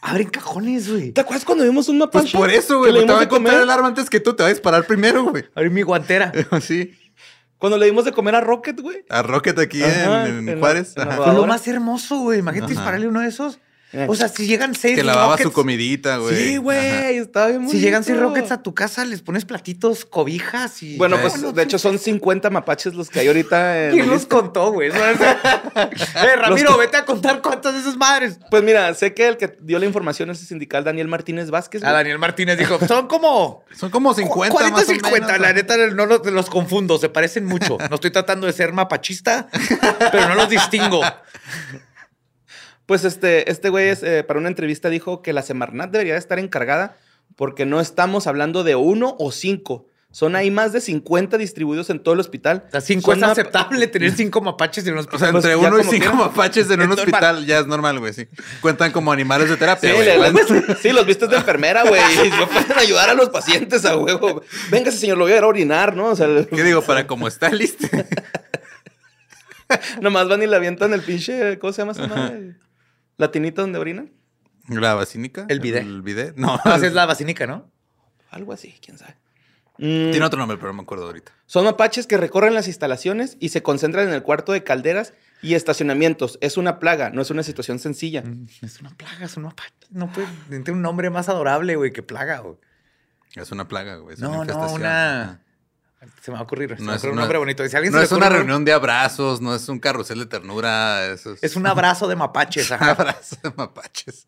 Abren 0.00 0.28
cajones, 0.28 0.90
güey. 0.90 1.12
¿Te 1.12 1.20
acuerdas 1.20 1.44
cuando 1.44 1.64
vimos 1.64 1.88
un 1.88 1.98
mapache? 1.98 2.30
Pues 2.30 2.32
por 2.32 2.50
eso, 2.50 2.78
güey. 2.78 2.92
le 2.92 3.04
Te 3.04 3.12
va 3.12 3.22
a 3.22 3.28
comer? 3.28 3.54
el 3.54 3.70
arma 3.70 3.88
antes 3.88 4.10
que 4.10 4.20
tú. 4.20 4.34
Te 4.34 4.42
va 4.42 4.48
a 4.48 4.52
disparar 4.52 4.86
primero, 4.86 5.24
güey. 5.24 5.44
Abren 5.54 5.72
mi 5.72 5.82
guantera. 5.82 6.32
Sí. 6.60 6.92
Cuando 7.58 7.76
le 7.78 7.86
dimos 7.86 8.04
de 8.04 8.12
comer 8.12 8.34
a 8.36 8.40
Rocket, 8.40 8.80
güey. 8.80 9.04
A 9.08 9.22
Rocket 9.22 9.58
aquí 9.58 9.82
Ajá, 9.82 10.26
en, 10.28 10.32
en 10.32 10.48
en 10.48 10.54
la- 10.54 10.60
Juárez. 10.60 10.94
la. 10.96 11.06
Fue 11.16 11.32
lo 11.34 11.46
más 11.46 11.66
hermoso, 11.66 12.18
güey. 12.18 12.38
Imagínate 12.40 12.72
Ajá. 12.72 12.80
dispararle 12.80 13.08
uno 13.08 13.20
de 13.20 13.28
esos. 13.28 13.58
Eh. 13.92 14.06
O 14.08 14.14
sea, 14.14 14.28
si 14.28 14.46
llegan 14.46 14.74
seis 14.74 14.96
Que 14.96 15.02
lavaba 15.02 15.38
su 15.38 15.44
rockets- 15.44 15.52
comidita, 15.52 16.18
güey. 16.18 16.36
Sí, 16.36 16.56
güey, 16.58 17.16
estaba 17.16 17.46
bien 17.46 17.68
Si 17.70 17.80
llegan 17.80 18.04
seis 18.04 18.18
rockets 18.18 18.52
a 18.52 18.62
tu 18.62 18.74
casa, 18.74 19.04
les 19.06 19.22
pones 19.22 19.46
platitos, 19.46 20.04
cobijas 20.04 20.82
y... 20.82 20.96
Bueno, 20.98 21.16
pues 21.20 21.54
de 21.54 21.62
hecho 21.62 21.78
son 21.78 21.98
50 21.98 22.50
mapaches 22.50 22.94
los 22.94 23.08
que 23.08 23.20
hay 23.20 23.28
ahorita 23.28 23.86
en... 23.86 23.92
¿Quién 23.94 24.08
los 24.10 24.26
contó, 24.26 24.72
güey? 24.72 24.90
Eh, 25.78 26.36
Ramiro, 26.36 26.76
vete 26.76 26.96
a 26.96 27.04
contar 27.04 27.40
cuántas 27.40 27.72
de 27.74 27.80
esas 27.80 27.96
madres. 27.96 28.38
Pues 28.50 28.62
mira, 28.62 28.92
sé 28.94 29.14
que 29.14 29.28
el 29.28 29.36
que 29.36 29.56
dio 29.60 29.78
la 29.78 29.86
información 29.86 30.28
es 30.30 30.40
el 30.40 30.46
sindical 30.46 30.84
Daniel 30.84 31.08
Martínez 31.08 31.50
Vázquez. 31.50 31.82
A 31.82 31.86
güey. 31.86 31.96
Daniel 31.98 32.18
Martínez 32.18 32.58
dijo, 32.58 32.78
son 32.86 33.06
como... 33.06 33.64
Son 33.74 33.90
como 33.90 34.12
50 34.12 34.52
40, 34.52 34.76
más 34.76 34.84
o 34.84 34.86
50. 34.92 35.26
menos, 35.26 35.40
la 35.40 35.52
neta, 35.52 35.76
no 35.76 36.06
los, 36.06 36.26
los 36.26 36.50
confundo. 36.50 36.98
Se 36.98 37.08
parecen 37.08 37.44
mucho. 37.44 37.78
No 37.88 37.94
estoy 37.94 38.10
tratando 38.10 38.46
de 38.46 38.52
ser 38.52 38.72
mapachista, 38.72 39.48
pero 40.12 40.28
no 40.28 40.34
los 40.34 40.48
distingo. 40.48 41.00
Pues 42.88 43.04
este, 43.04 43.50
este 43.50 43.68
güey 43.68 43.88
es, 43.88 44.02
eh, 44.02 44.24
para 44.24 44.40
una 44.40 44.48
entrevista 44.48 44.88
dijo 44.88 45.20
que 45.20 45.34
la 45.34 45.42
Semarnat 45.42 45.90
debería 45.90 46.16
estar 46.16 46.38
encargada 46.38 46.96
porque 47.36 47.66
no 47.66 47.80
estamos 47.82 48.26
hablando 48.26 48.64
de 48.64 48.76
uno 48.76 49.14
o 49.18 49.30
cinco. 49.30 49.86
Son 50.10 50.34
ahí 50.36 50.50
más 50.50 50.72
de 50.72 50.80
50 50.80 51.36
distribuidos 51.36 51.90
en 51.90 52.02
todo 52.02 52.14
el 52.14 52.20
hospital. 52.20 52.64
O 52.68 52.70
sea, 52.70 52.80
cinco 52.80 53.10
Son 53.12 53.22
es 53.22 53.28
aceptable 53.28 53.86
tener 53.88 54.10
cinco 54.12 54.40
mapaches 54.40 54.86
en 54.86 54.94
un 54.94 55.00
O 55.00 55.02
sea, 55.02 55.10
hospital. 55.12 55.32
Pues 55.32 55.44
entre 55.44 55.56
uno 55.68 55.80
y 55.80 55.84
cinco 55.84 56.14
mapaches 56.16 56.70
en 56.70 56.72
Es 56.80 56.84
un 56.84 56.88
normal. 56.88 56.98
hospital 56.98 57.46
ya 57.46 57.58
es 57.58 57.66
normal, 57.66 57.98
güey, 57.98 58.14
sí. 58.14 58.26
Cuentan 58.62 58.90
como 58.90 59.12
animales 59.12 59.48
de 59.50 59.54
Sí, 59.56 59.60
terapia, 59.60 59.92
le- 59.92 60.32
le- 60.32 60.74
sí, 60.82 60.90
los 60.92 61.04
vistes 61.04 61.28
de 61.28 61.36
enfermera, 61.36 61.82
güey. 61.84 62.00
Y 62.24 62.30
no 62.30 62.48
pueden 62.48 62.78
ayudar 62.78 63.10
a 63.10 63.14
los 63.14 63.28
pacientes 63.28 63.84
a 63.84 63.98
huevo. 63.98 64.40
Véngase, 64.70 64.96
señor, 64.96 65.18
lo 65.18 65.24
voy 65.26 65.34
a 65.34 65.36
ir 65.36 65.42
a 65.42 65.46
orinar, 65.46 65.94
¿no? 65.94 66.06
O 66.06 66.16
sea, 66.16 66.26
¿Qué 66.50 66.62
digo? 66.64 66.80
Para 66.80 67.06
como 67.06 67.28
está 67.28 67.50
listo. 67.50 67.86
nomás 70.00 70.26
van 70.28 70.42
y 70.42 70.46
le 70.46 70.56
avientan 70.56 70.94
el 70.94 71.02
pinche, 71.02 71.58
¿cómo 71.58 71.72
se 71.74 71.82
llama 71.82 71.92
esa 71.92 72.06
madre? 72.06 72.54
La 73.18 73.30
tinita 73.30 73.60
donde 73.62 73.78
orinan. 73.78 74.10
¿La 74.68 74.94
basínica? 74.94 75.44
El 75.48 75.60
bidet. 75.60 75.82
El 75.82 76.02
bidet. 76.02 76.36
No, 76.36 76.58
No, 76.64 76.74
esa 76.76 76.86
es 76.86 76.94
la 76.94 77.04
basínica, 77.06 77.46
¿no? 77.46 77.70
Algo 78.30 78.52
así, 78.52 78.74
quién 78.84 78.96
sabe. 78.98 79.16
Mm, 79.78 80.10
tiene 80.10 80.24
otro 80.24 80.38
nombre, 80.38 80.56
pero 80.56 80.68
no 80.68 80.76
me 80.78 80.82
acuerdo 80.82 81.06
ahorita. 81.06 81.32
Son 81.46 81.64
mapaches 81.64 82.06
que 82.06 82.16
recorren 82.16 82.52
las 82.54 82.66
instalaciones 82.66 83.36
y 83.40 83.50
se 83.50 83.62
concentran 83.62 84.08
en 84.08 84.14
el 84.14 84.22
cuarto 84.22 84.52
de 84.52 84.64
calderas 84.64 85.14
y 85.40 85.54
estacionamientos. 85.54 86.38
Es 86.40 86.56
una 86.56 86.78
plaga, 86.78 87.10
no 87.10 87.22
es 87.22 87.30
una 87.30 87.42
situación 87.42 87.78
sencilla. 87.78 88.22
Es 88.60 88.80
una 88.80 88.90
plaga, 88.90 89.24
es 89.26 89.36
un 89.36 89.44
mapache. 89.44 89.72
No 89.90 90.12
puede 90.12 90.26
tener 90.48 90.72
un 90.72 90.82
nombre 90.82 91.10
más 91.10 91.28
adorable, 91.28 91.76
güey, 91.76 91.92
que 91.92 92.02
plaga, 92.02 92.38
güey. 92.40 92.56
Es 93.36 93.50
una 93.52 93.68
plaga, 93.68 93.96
güey. 93.96 94.14
Es 94.14 94.20
No, 94.20 94.30
una 94.40 94.52
no, 94.52 94.72
una... 94.72 95.42
Se 96.22 96.30
me 96.30 96.34
va 96.36 96.40
a 96.40 96.42
ocurrir. 96.44 96.76
Se 96.76 96.82
No 96.82 96.90
me 96.92 96.96
es 96.96 97.02
un 97.04 97.10
una- 97.10 97.22
nombre 97.22 97.38
bonito. 97.38 97.66
Si 97.68 97.74
alguien 97.76 97.92
No 97.92 97.98
se 97.98 98.04
es 98.06 98.12
una 98.12 98.26
ocurre 98.26 98.40
un- 98.40 98.46
reunión 98.46 98.64
de 98.64 98.72
abrazos, 98.72 99.40
no 99.40 99.54
es 99.54 99.68
un 99.68 99.78
carrusel 99.80 100.20
de 100.20 100.26
ternura. 100.26 101.06
Eso 101.06 101.32
es, 101.32 101.42
Es 101.42 101.56
un 101.56 101.66
abrazo 101.66 102.06
de 102.08 102.16
mapaches. 102.16 102.70
un 102.70 102.82
abrazo 102.82 103.36
de 103.42 103.52
mapaches. 103.56 104.26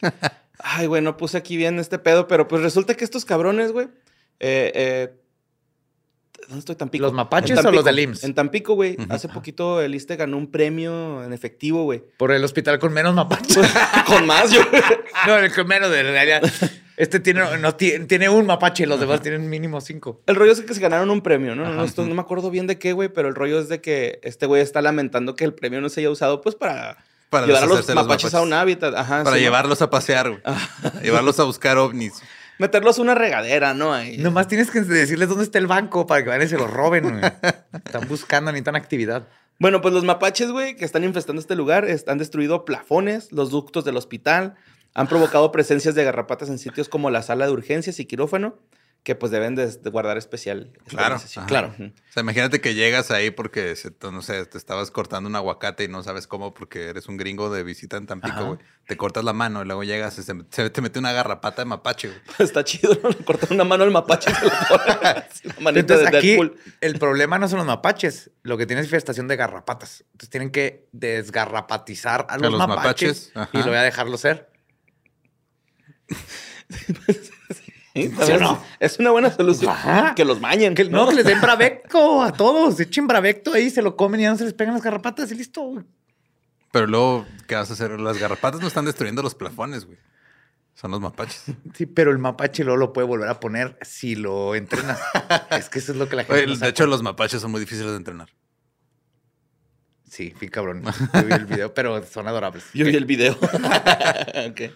Ay, 0.58 0.86
güey, 0.86 1.00
no 1.02 1.16
puse 1.16 1.36
aquí 1.38 1.56
bien 1.56 1.78
este 1.78 1.98
pedo, 1.98 2.26
pero 2.28 2.46
pues 2.48 2.62
resulta 2.62 2.94
que 2.94 3.04
estos 3.04 3.24
cabrones, 3.24 3.72
güey. 3.72 3.86
Eh, 4.40 4.72
eh, 4.74 5.14
¿Dónde 6.48 6.58
estoy? 6.60 6.76
Tampico. 6.76 7.02
¿Los 7.04 7.12
mapaches 7.12 7.50
En 7.50 7.58
o 7.58 7.62
los 7.62 7.64
Tampico. 7.64 7.82
del 7.84 7.98
IMSS? 8.00 8.24
En 8.24 8.34
Tampico, 8.34 8.74
güey. 8.74 8.96
Hace 9.08 9.28
poquito 9.28 9.80
el 9.82 9.94
ISTE 9.94 10.16
ganó 10.16 10.36
un 10.38 10.50
premio 10.50 11.22
en 11.24 11.32
efectivo, 11.32 11.84
güey. 11.84 12.02
Por 12.16 12.32
el 12.32 12.42
hospital 12.44 12.78
con 12.78 12.92
menos 12.92 13.14
mapaches. 13.14 13.56
Con 14.06 14.26
más, 14.26 14.50
yo. 14.50 14.60
no, 15.26 15.36
el 15.36 15.54
con 15.54 15.66
menos 15.66 15.90
de 15.90 16.02
realidad. 16.02 16.42
Este 16.98 17.20
tiene, 17.20 17.42
no, 17.58 17.74
tiene, 17.76 18.06
tiene 18.06 18.28
un 18.28 18.44
mapache, 18.44 18.84
los 18.86 18.98
demás 18.98 19.22
tienen 19.22 19.48
mínimo 19.48 19.80
cinco. 19.80 20.20
El 20.26 20.34
rollo 20.34 20.50
es 20.52 20.60
que 20.60 20.74
se 20.74 20.80
ganaron 20.80 21.10
un 21.10 21.20
premio, 21.22 21.54
¿no? 21.54 21.64
No, 21.64 21.70
Ajá. 21.70 21.84
esto- 21.84 22.04
no 22.04 22.14
me 22.14 22.20
acuerdo 22.20 22.50
bien 22.50 22.66
de 22.66 22.78
qué, 22.78 22.92
güey, 22.92 23.08
pero 23.08 23.28
el 23.28 23.34
rollo 23.36 23.60
es 23.60 23.68
de 23.68 23.80
que 23.80 24.18
este 24.24 24.46
güey 24.46 24.60
está 24.62 24.82
lamentando 24.82 25.36
que 25.36 25.44
el 25.44 25.54
premio 25.54 25.80
no 25.80 25.88
se 25.88 26.00
haya 26.00 26.10
usado, 26.10 26.40
pues, 26.40 26.56
para, 26.56 26.98
Para 27.30 27.46
llevar 27.46 27.62
a 27.62 27.66
los 27.66 27.88
mapaches, 27.94 28.34
a 28.34 28.42
un 28.42 28.52
hábitat. 28.52 28.94
Ajá, 28.94 29.22
Para 29.22 29.36
sí, 29.36 29.42
¿no? 29.42 29.46
llevarlos 29.46 29.80
a 29.80 29.90
pasear, 29.90 30.28
güey. 30.30 30.42
Llevarlos 31.02 31.38
a 31.38 31.44
buscar 31.44 31.78
ovnis. 31.78 32.14
Meterlos 32.58 32.98
a 32.98 33.02
una 33.02 33.14
regadera, 33.14 33.74
¿no? 33.74 33.94
Ahí. 33.94 34.18
Nomás 34.18 34.48
tienes 34.48 34.68
que 34.72 34.80
decirles 34.80 35.28
dónde 35.28 35.44
está 35.44 35.58
el 35.58 35.68
banco 35.68 36.06
para 36.08 36.24
que 36.24 36.28
vayan 36.30 36.46
y 36.46 36.50
se 36.50 36.58
lo 36.58 36.66
roben, 36.66 37.10
güey. 37.20 37.32
Están 37.84 38.08
buscando, 38.08 38.50
necesitan 38.50 38.74
actividad. 38.74 39.28
Bueno, 39.60 39.80
pues 39.80 39.94
los 39.94 40.02
mapaches, 40.04 40.50
güey, 40.50 40.74
que 40.74 40.84
están 40.84 41.04
infestando 41.04 41.40
este 41.40 41.54
lugar, 41.54 41.86
han 42.08 42.18
destruido 42.18 42.64
plafones, 42.64 43.30
los 43.30 43.50
ductos 43.50 43.84
del 43.84 43.96
hospital, 43.96 44.54
han 44.94 45.06
provocado 45.08 45.52
presencias 45.52 45.94
de 45.94 46.04
garrapatas 46.04 46.48
en 46.48 46.58
sitios 46.58 46.88
como 46.88 47.10
la 47.10 47.22
sala 47.22 47.46
de 47.46 47.52
urgencias 47.52 48.00
y 48.00 48.04
quirófano, 48.06 48.58
que 49.04 49.14
pues 49.14 49.30
deben 49.30 49.54
de, 49.54 49.68
de 49.68 49.90
guardar 49.90 50.18
especial 50.18 50.72
Claro, 50.86 51.14
ajá. 51.14 51.46
Claro. 51.46 51.68
O 51.78 52.12
sea, 52.12 52.20
imagínate 52.20 52.60
que 52.60 52.74
llegas 52.74 53.12
ahí 53.12 53.30
porque, 53.30 53.76
se- 53.76 53.92
no 54.02 54.20
sé, 54.22 54.44
te 54.44 54.58
estabas 54.58 54.90
cortando 54.90 55.30
un 55.30 55.36
aguacate 55.36 55.84
y 55.84 55.88
no 55.88 56.02
sabes 56.02 56.26
cómo 56.26 56.52
porque 56.52 56.88
eres 56.88 57.06
un 57.06 57.16
gringo 57.16 57.48
de 57.48 57.62
visita 57.62 57.96
en 57.96 58.06
Tampico, 58.06 58.44
güey. 58.44 58.58
Te 58.88 58.96
cortas 58.96 59.22
la 59.24 59.32
mano 59.32 59.62
y 59.62 59.66
luego 59.66 59.84
llegas 59.84 60.18
y 60.18 60.24
se, 60.24 60.34
se 60.50 60.68
te 60.70 60.82
mete 60.82 60.98
una 60.98 61.12
garrapata 61.12 61.62
de 61.62 61.66
mapache, 61.66 62.08
güey. 62.08 62.20
Está 62.40 62.64
chido, 62.64 62.98
¿no? 63.02 63.10
Le 63.10 63.24
cortan 63.24 63.50
una 63.52 63.64
mano 63.64 63.84
al 63.84 63.92
mapache 63.92 64.30
se 64.34 65.48
manita 65.62 65.80
Entonces 65.94 66.10
de 66.10 66.18
aquí 66.18 66.36
el 66.80 66.98
problema 66.98 67.38
no 67.38 67.48
son 67.48 67.58
los 67.58 67.66
mapaches, 67.68 68.32
lo 68.42 68.58
que 68.58 68.66
tiene 68.66 68.80
es 68.82 68.88
infestación 68.88 69.28
de 69.28 69.36
garrapatas. 69.36 70.00
Entonces 70.12 70.28
tienen 70.30 70.50
que 70.50 70.88
desgarrapatizar 70.92 72.26
a 72.28 72.36
los, 72.36 72.50
los 72.52 72.66
mapaches, 72.68 73.32
y 73.52 73.58
lo 73.58 73.66
voy 73.66 73.76
a 73.76 73.82
dejarlo 73.82 74.18
ser. 74.18 74.50
Sí, 77.94 78.12
¿sabes? 78.16 78.40
no? 78.40 78.62
Es 78.78 78.98
una 78.98 79.10
buena 79.10 79.30
solución. 79.30 79.72
Ajá. 79.72 80.14
Que 80.14 80.24
los 80.24 80.40
bañen. 80.40 80.74
Que, 80.74 80.84
no, 80.84 81.08
que 81.08 81.16
les 81.16 81.24
den 81.24 81.40
bravecto 81.42 82.22
a 82.22 82.32
todos, 82.32 82.78
echen 82.80 83.06
bravecto 83.06 83.54
ahí, 83.54 83.70
se 83.70 83.82
lo 83.82 83.96
comen 83.96 84.20
y 84.20 84.22
ya 84.24 84.30
no 84.30 84.36
se 84.36 84.44
les 84.44 84.54
pegan 84.54 84.74
las 84.74 84.82
garrapatas 84.82 85.30
y 85.32 85.34
listo. 85.34 85.84
Pero 86.70 86.86
luego, 86.86 87.26
¿qué 87.46 87.54
vas 87.54 87.70
a 87.70 87.72
hacer? 87.72 87.98
Las 87.98 88.18
garrapatas 88.18 88.60
no 88.60 88.68
están 88.68 88.84
destruyendo 88.84 89.22
los 89.22 89.34
plafones, 89.34 89.86
güey. 89.86 89.98
Son 90.74 90.92
los 90.92 91.00
mapaches. 91.00 91.44
Sí, 91.74 91.86
pero 91.86 92.12
el 92.12 92.18
mapache 92.18 92.62
luego 92.62 92.76
lo 92.76 92.92
puede 92.92 93.06
volver 93.06 93.28
a 93.28 93.40
poner 93.40 93.76
si 93.82 94.14
lo 94.14 94.54
entrenas. 94.54 95.00
es 95.50 95.68
que 95.68 95.80
eso 95.80 95.90
es 95.92 95.98
lo 95.98 96.08
que 96.08 96.14
la 96.14 96.24
gente 96.24 96.44
Oye, 96.44 96.56
de 96.56 96.68
hecho, 96.68 96.86
los 96.86 97.02
mapaches 97.02 97.40
son 97.40 97.50
muy 97.50 97.60
difíciles 97.60 97.90
de 97.90 97.96
entrenar. 97.96 98.28
Sí, 100.08 100.32
fui 100.38 100.48
cabrón. 100.48 100.84
Yo 100.84 101.24
vi 101.24 101.32
el 101.32 101.46
video, 101.46 101.74
pero 101.74 102.02
son 102.06 102.28
adorables. 102.28 102.64
Yo 102.74 102.84
vi 102.84 102.94
el 102.94 103.06
video. 103.06 103.36
Ok. 104.50 104.72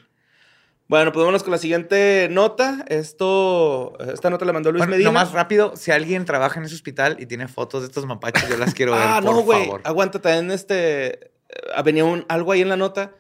Bueno, 0.93 1.11
pues 1.11 1.23
vámonos 1.23 1.43
con 1.43 1.53
la 1.53 1.57
siguiente 1.57 2.29
nota. 2.31 2.85
Esto, 2.87 3.97
esta 4.13 4.29
nota 4.29 4.45
la 4.45 4.53
mandó 4.53 4.71
Luis 4.71 4.81
Bueno, 4.81 4.91
Medina. 4.91 5.09
nomás 5.09 5.33
rápido, 5.33 5.75
si 5.75 5.91
alguien 5.91 6.27
trabaja 6.27 6.59
en 6.61 6.67
ese 6.67 6.75
hospital 6.75 7.17
y 7.19 7.25
tiene 7.25 7.49
fotos 7.49 7.81
de 7.81 7.87
estos 7.87 8.05
mapaches, 8.05 8.47
yo 8.47 8.59
las 8.59 8.75
quiero 8.75 8.93
ver, 8.97 9.01
ah, 9.03 9.21
por 9.23 9.35
no, 9.37 9.41
güey. 9.41 9.71
Aguanta, 9.85 10.21
también 10.21 10.51
este. 10.51 11.29
eh, 11.49 11.83
Venía 11.83 12.05
un, 12.05 12.27
algo 12.29 12.53
ahí 12.53 12.61
en 12.61 12.69
la 12.69 12.77
nota 12.77 13.15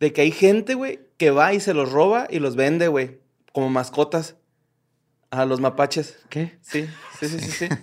de 0.00 0.14
que 0.14 0.22
hay 0.22 0.30
gente, 0.32 0.72
güey, 0.72 1.00
que 1.18 1.30
va 1.30 1.52
y 1.52 1.60
se 1.60 1.74
los 1.74 1.92
roba 1.92 2.28
y 2.30 2.38
los 2.38 2.56
vende, 2.56 2.88
güey, 2.88 3.20
como 3.52 3.68
mascotas 3.68 4.36
a 5.30 5.44
los 5.44 5.60
mapaches. 5.60 6.16
¿Qué? 6.30 6.58
Sí, 6.62 6.88
sí, 7.20 7.28
sí, 7.28 7.40
sí, 7.40 7.50
sí. 7.50 7.68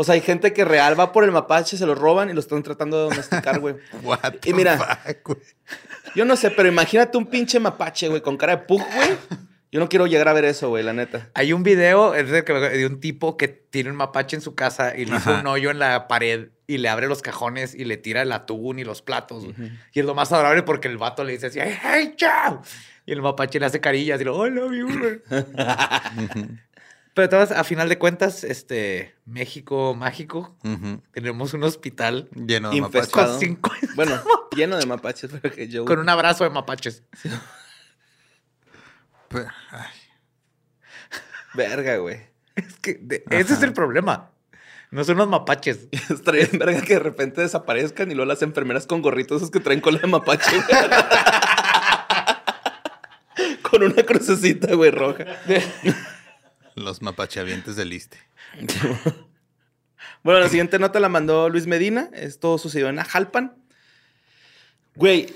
O 0.00 0.04
sea, 0.04 0.14
hay 0.14 0.20
gente 0.20 0.52
que 0.52 0.64
real 0.64 0.94
va 0.98 1.10
por 1.10 1.24
el 1.24 1.32
mapache, 1.32 1.76
se 1.76 1.84
lo 1.84 1.96
roban 1.96 2.30
y 2.30 2.32
lo 2.32 2.38
están 2.38 2.62
tratando 2.62 2.96
de 2.98 3.02
domesticar, 3.10 3.58
güey. 3.58 3.74
What 4.04 4.34
Y 4.34 4.38
the 4.38 4.54
mira. 4.54 4.78
fuck? 4.78 5.36
Yo 6.14 6.24
no 6.24 6.36
sé, 6.36 6.50
pero 6.50 6.68
imagínate 6.68 7.16
un 7.18 7.26
pinche 7.26 7.60
mapache, 7.60 8.08
güey, 8.08 8.20
con 8.22 8.36
cara 8.36 8.56
de 8.56 8.62
pug, 8.64 8.82
güey. 8.94 9.10
Yo 9.70 9.80
no 9.80 9.88
quiero 9.90 10.06
llegar 10.06 10.28
a 10.28 10.32
ver 10.32 10.46
eso, 10.46 10.70
güey, 10.70 10.82
la 10.82 10.94
neta. 10.94 11.28
Hay 11.34 11.52
un 11.52 11.62
video 11.62 12.14
es 12.14 12.30
de, 12.30 12.86
un 12.86 13.00
tipo 13.00 13.36
que 13.36 13.48
tiene 13.48 13.90
un 13.90 13.96
mapache 13.96 14.34
en 14.36 14.40
su 14.40 14.54
casa 14.54 14.96
y 14.96 15.04
le 15.04 15.16
hizo 15.16 15.34
un 15.34 15.46
hoyo 15.46 15.70
en 15.70 15.78
la 15.78 16.08
pared 16.08 16.48
y 16.66 16.78
le 16.78 16.88
abre 16.88 17.06
los 17.06 17.20
cajones 17.20 17.74
y 17.74 17.84
le 17.84 17.98
tira 17.98 18.22
el 18.22 18.32
atún 18.32 18.78
y 18.78 18.84
los 18.84 19.02
platos. 19.02 19.44
Y 19.92 20.00
es 20.00 20.06
lo 20.06 20.14
más 20.14 20.32
adorable 20.32 20.62
porque 20.62 20.88
el 20.88 20.96
vato 20.96 21.22
le 21.22 21.32
dice 21.32 21.48
así, 21.48 21.58
hey, 21.62 21.76
hey, 21.82 22.14
chao. 22.16 22.62
Y 23.04 23.12
el 23.12 23.20
mapache 23.20 23.60
le 23.60 23.66
hace 23.66 23.78
carillas 23.80 24.18
y 24.20 24.24
lo, 24.24 24.46
I 24.46 24.50
love 24.50 24.72
you, 24.72 24.86
güey". 24.98 25.20
Pero 27.14 27.28
todas, 27.28 27.50
a 27.50 27.64
final 27.64 27.88
de 27.88 27.98
cuentas, 27.98 28.44
este, 28.44 29.14
México 29.26 29.94
mágico, 29.94 30.56
Ujú. 30.64 31.02
tenemos 31.12 31.52
un 31.52 31.64
hospital 31.64 32.28
Lleno 32.34 32.70
de 32.70 32.80
mapaches. 32.80 33.08
Con, 33.10 33.38
cinco- 33.40 33.72
Bueno, 33.96 34.20
lleno 34.58 34.76
de 34.76 34.84
mapaches, 34.86 35.30
pero 35.42 35.54
que 35.54 35.68
yo. 35.68 35.84
con 35.86 35.98
un 35.98 36.08
abrazo 36.08 36.44
de 36.44 36.50
mapaches. 36.50 37.02
Ay, 39.70 39.90
Verga, 41.54 41.96
güey. 41.96 42.20
Es 42.54 42.78
que 42.80 42.94
de- 43.00 43.24
ese 43.30 43.54
es 43.54 43.62
el 43.62 43.72
problema. 43.72 44.30
No 44.90 45.04
son 45.04 45.18
los 45.18 45.28
mapaches. 45.28 45.88
Estaría 46.10 46.46
bien 46.46 46.58
verga 46.58 46.80
que 46.80 46.94
de 46.94 47.00
repente 47.00 47.40
desaparezcan 47.42 48.10
y 48.10 48.14
luego 48.14 48.28
las 48.28 48.42
enfermeras 48.42 48.86
con 48.86 49.02
gorritos 49.02 49.38
esos 49.42 49.50
que 49.50 49.60
traen 49.60 49.80
cola 49.80 49.98
de 49.98 50.06
mapache. 50.06 50.50
con 53.62 53.82
una 53.82 54.02
crucecita, 54.02 54.74
güey, 54.74 54.90
roja. 54.90 55.24
Los 56.74 57.02
mapacheavientes 57.02 57.76
del 57.76 57.92
Iste. 57.92 58.16
Bueno, 60.22 60.40
la 60.40 60.48
siguiente 60.48 60.78
nota 60.78 61.00
la 61.00 61.10
mandó 61.10 61.50
Luis 61.50 61.66
Medina. 61.66 62.08
Esto 62.14 62.56
sucedió 62.56 62.88
en 62.88 62.98
Ajalpan. 62.98 63.57
Güey, 64.98 65.32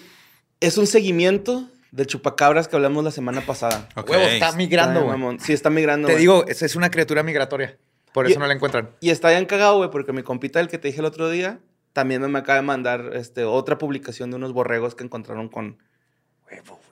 es 0.61 0.77
un 0.77 0.87
seguimiento 0.87 1.68
del 1.92 2.07
chupacabras 2.09 2.66
que 2.66 2.75
hablamos 2.75 3.05
la 3.05 3.12
semana 3.12 3.42
pasada. 3.42 3.88
Ok. 3.94 4.11
Huevo, 4.11 4.25
está 4.25 4.53
migrando, 4.53 5.05
güey. 5.05 5.38
Sí, 5.38 5.53
está 5.53 5.70
migrando. 5.70 6.09
Te 6.09 6.16
digo, 6.16 6.44
es, 6.48 6.62
es 6.62 6.75
una 6.75 6.90
criatura 6.90 7.22
migratoria. 7.22 7.79
Por 8.12 8.29
Y- 8.29 8.33
eso 8.33 8.40
no 8.40 8.46
la 8.46 8.55
encuentran. 8.55 8.90
Y 9.01 9.11
está 9.11 9.31
bien 9.31 9.46
cagado, 9.46 9.77
güey, 9.77 9.90
porque 9.90 10.12
mi 10.12 10.22
compita, 10.22 10.59
el 10.61 10.66
que 10.66 10.79
te 10.79 10.88
dije 10.88 11.01
el 11.01 11.07
otro 11.07 11.31
día, 11.31 11.61
también 11.92 12.29
me 12.31 12.38
acaba 12.38 12.57
de 12.57 12.62
mandar 12.62 13.12
este, 13.14 13.44
otra 13.44 13.79
publicación 13.79 14.31
de 14.31 14.37
unos 14.37 14.53
borregos 14.53 14.94
que 14.94 15.05
encontraron 15.05 15.48
con, 15.48 15.79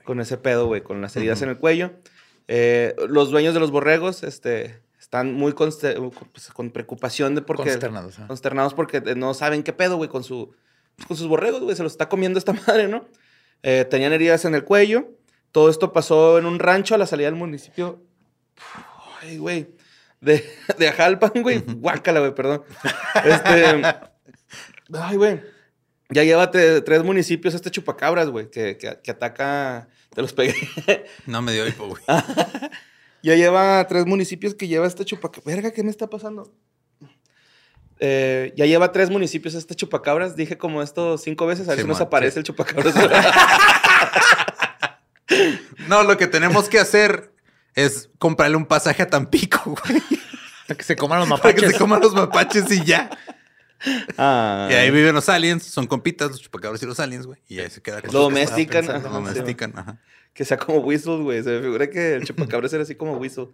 con 0.05 0.21
ese 0.21 0.37
pedo, 0.37 0.67
güey, 0.67 0.83
con 0.83 1.01
las 1.01 1.17
heridas 1.17 1.43
en 1.43 1.49
el 1.49 1.59
cuello. 1.59 1.93
Eh, 2.47 2.95
los 3.09 3.31
dueños 3.31 3.53
de 3.53 3.61
los 3.61 3.71
borregos 3.71 4.23
este, 4.23 4.81
están 4.99 5.35
muy 5.35 5.53
pues, 5.53 5.81
con 6.53 6.71
preocupación 6.71 7.35
de 7.35 7.43
porque... 7.43 7.65
Consternados. 7.65 8.17
Consternados 8.27 8.75
porque 8.75 8.99
eh, 8.99 9.15
no 9.17 9.35
saben 9.35 9.63
qué 9.63 9.73
pedo, 9.73 9.97
güey, 9.97 10.09
con, 10.09 10.25
su, 10.25 10.55
pues, 10.97 11.09
con 11.09 11.17
sus 11.17 11.29
borregos, 11.29 11.61
güey. 11.63 11.77
Se 11.77 11.83
los 11.83 11.93
está 11.93 12.09
comiendo 12.09 12.39
esta 12.39 12.53
madre, 12.67 12.89
¿no? 12.89 13.07
Eh, 13.63 13.85
tenían 13.89 14.13
heridas 14.13 14.45
en 14.45 14.55
el 14.55 14.65
cuello. 14.65 15.09
Todo 15.53 15.69
esto 15.71 15.93
pasó 15.93 16.39
en 16.39 16.47
un 16.47 16.59
rancho 16.59 16.95
a 16.95 16.99
la 16.99 17.07
salida 17.07 17.27
del 17.27 17.35
municipio. 17.37 18.03
Ay, 19.21 19.39
güey. 19.39 19.69
De, 20.21 20.45
de 20.79 20.89
Ajalpan, 20.89 21.33
güey. 21.43 21.59
Guácala, 21.67 22.21
güey, 22.21 22.35
perdón. 22.35 22.63
Este. 23.25 23.83
Ay, 24.93 25.17
güey. 25.17 25.41
Ya 26.13 26.25
lleva 26.25 26.51
te- 26.51 26.81
tres 26.83 27.05
municipios 27.05 27.55
este 27.55 27.71
chupacabras, 27.71 28.29
güey, 28.31 28.51
que, 28.51 28.77
que, 28.77 28.99
que 29.03 29.11
ataca. 29.13 29.89
Te 30.13 30.23
los 30.23 30.33
pegué. 30.33 30.55
No 31.27 31.41
me 31.43 31.53
dio 31.53 31.67
hipo, 31.67 31.87
güey. 31.89 32.03
Ya 33.23 33.35
lleva 33.37 33.87
tres 33.87 34.07
municipios 34.07 34.55
que 34.55 34.67
lleva 34.67 34.87
este 34.87 35.05
chupacabras. 35.05 35.45
Verga, 35.45 35.73
¿qué 35.73 35.83
me 35.83 35.91
está 35.91 36.09
pasando? 36.09 36.55
Eh, 38.03 38.55
ya 38.57 38.65
lleva 38.67 38.93
tres 38.93 39.11
municipios 39.11 39.55
este 39.55 39.75
chupacabras. 39.75 40.35
Dije 40.35 40.57
como 40.57 40.83
esto 40.83 41.19
cinco 41.19 41.47
veces. 41.47 41.69
A 41.69 41.73
ver 41.73 41.83
si 41.83 41.87
nos 41.87 42.01
aparece 42.01 42.33
sí. 42.35 42.39
el 42.41 42.45
chupacabras. 42.45 42.95
No, 45.87 46.03
lo 46.03 46.17
que 46.17 46.27
tenemos 46.27 46.69
que 46.69 46.79
hacer 46.79 47.33
es 47.75 48.11
comprarle 48.19 48.57
un 48.57 48.67
pasaje 48.67 49.03
a 49.03 49.09
Tampico, 49.09 49.77
güey. 49.85 50.03
Para 50.67 50.77
que 50.79 50.85
se 50.85 50.97
coman 50.97 51.21
los 51.21 51.29
Para 51.41 51.55
que 51.55 51.61
mapaches. 51.63 51.73
se 51.73 51.79
coman 51.79 52.01
los 52.01 52.15
mapaches 52.15 52.71
y 52.71 52.85
ya. 52.85 53.11
ah, 54.19 54.69
Y 54.71 54.75
ahí 54.75 54.91
viven 54.91 55.15
los 55.15 55.29
aliens, 55.29 55.65
son 55.65 55.87
compitas, 55.87 56.31
los 56.31 56.41
chupacabras 56.41 56.83
y 56.83 56.87
los 56.87 56.99
aliens, 57.01 57.27
güey. 57.27 57.41
Y 57.49 57.59
ahí 57.61 57.71
se 57.71 57.81
queda 57.81 58.01
con 58.03 58.13
Lo 58.13 58.21
domestican. 58.23 58.85
ajá, 58.89 58.99
Lo 58.99 59.09
sí. 59.09 59.15
domestican, 59.15 59.73
ajá. 59.77 59.99
Que 60.35 60.45
sea 60.45 60.59
como 60.59 60.79
Whistle, 60.79 61.19
güey. 61.19 61.43
Se 61.43 61.51
me 61.51 61.61
figura 61.63 61.89
que 61.91 62.15
el 62.15 62.25
chupacabras 62.25 62.73
era 62.73 62.83
así 62.83 62.95
como 62.95 63.17
Whistle. 63.17 63.49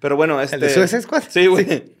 Pero 0.00 0.16
bueno, 0.16 0.40
este... 0.40 0.56
¿El 0.56 0.60
de 0.62 0.70
Suicide 0.70 1.02
Squad? 1.02 1.22
Sí, 1.28 1.46
güey. 1.46 1.94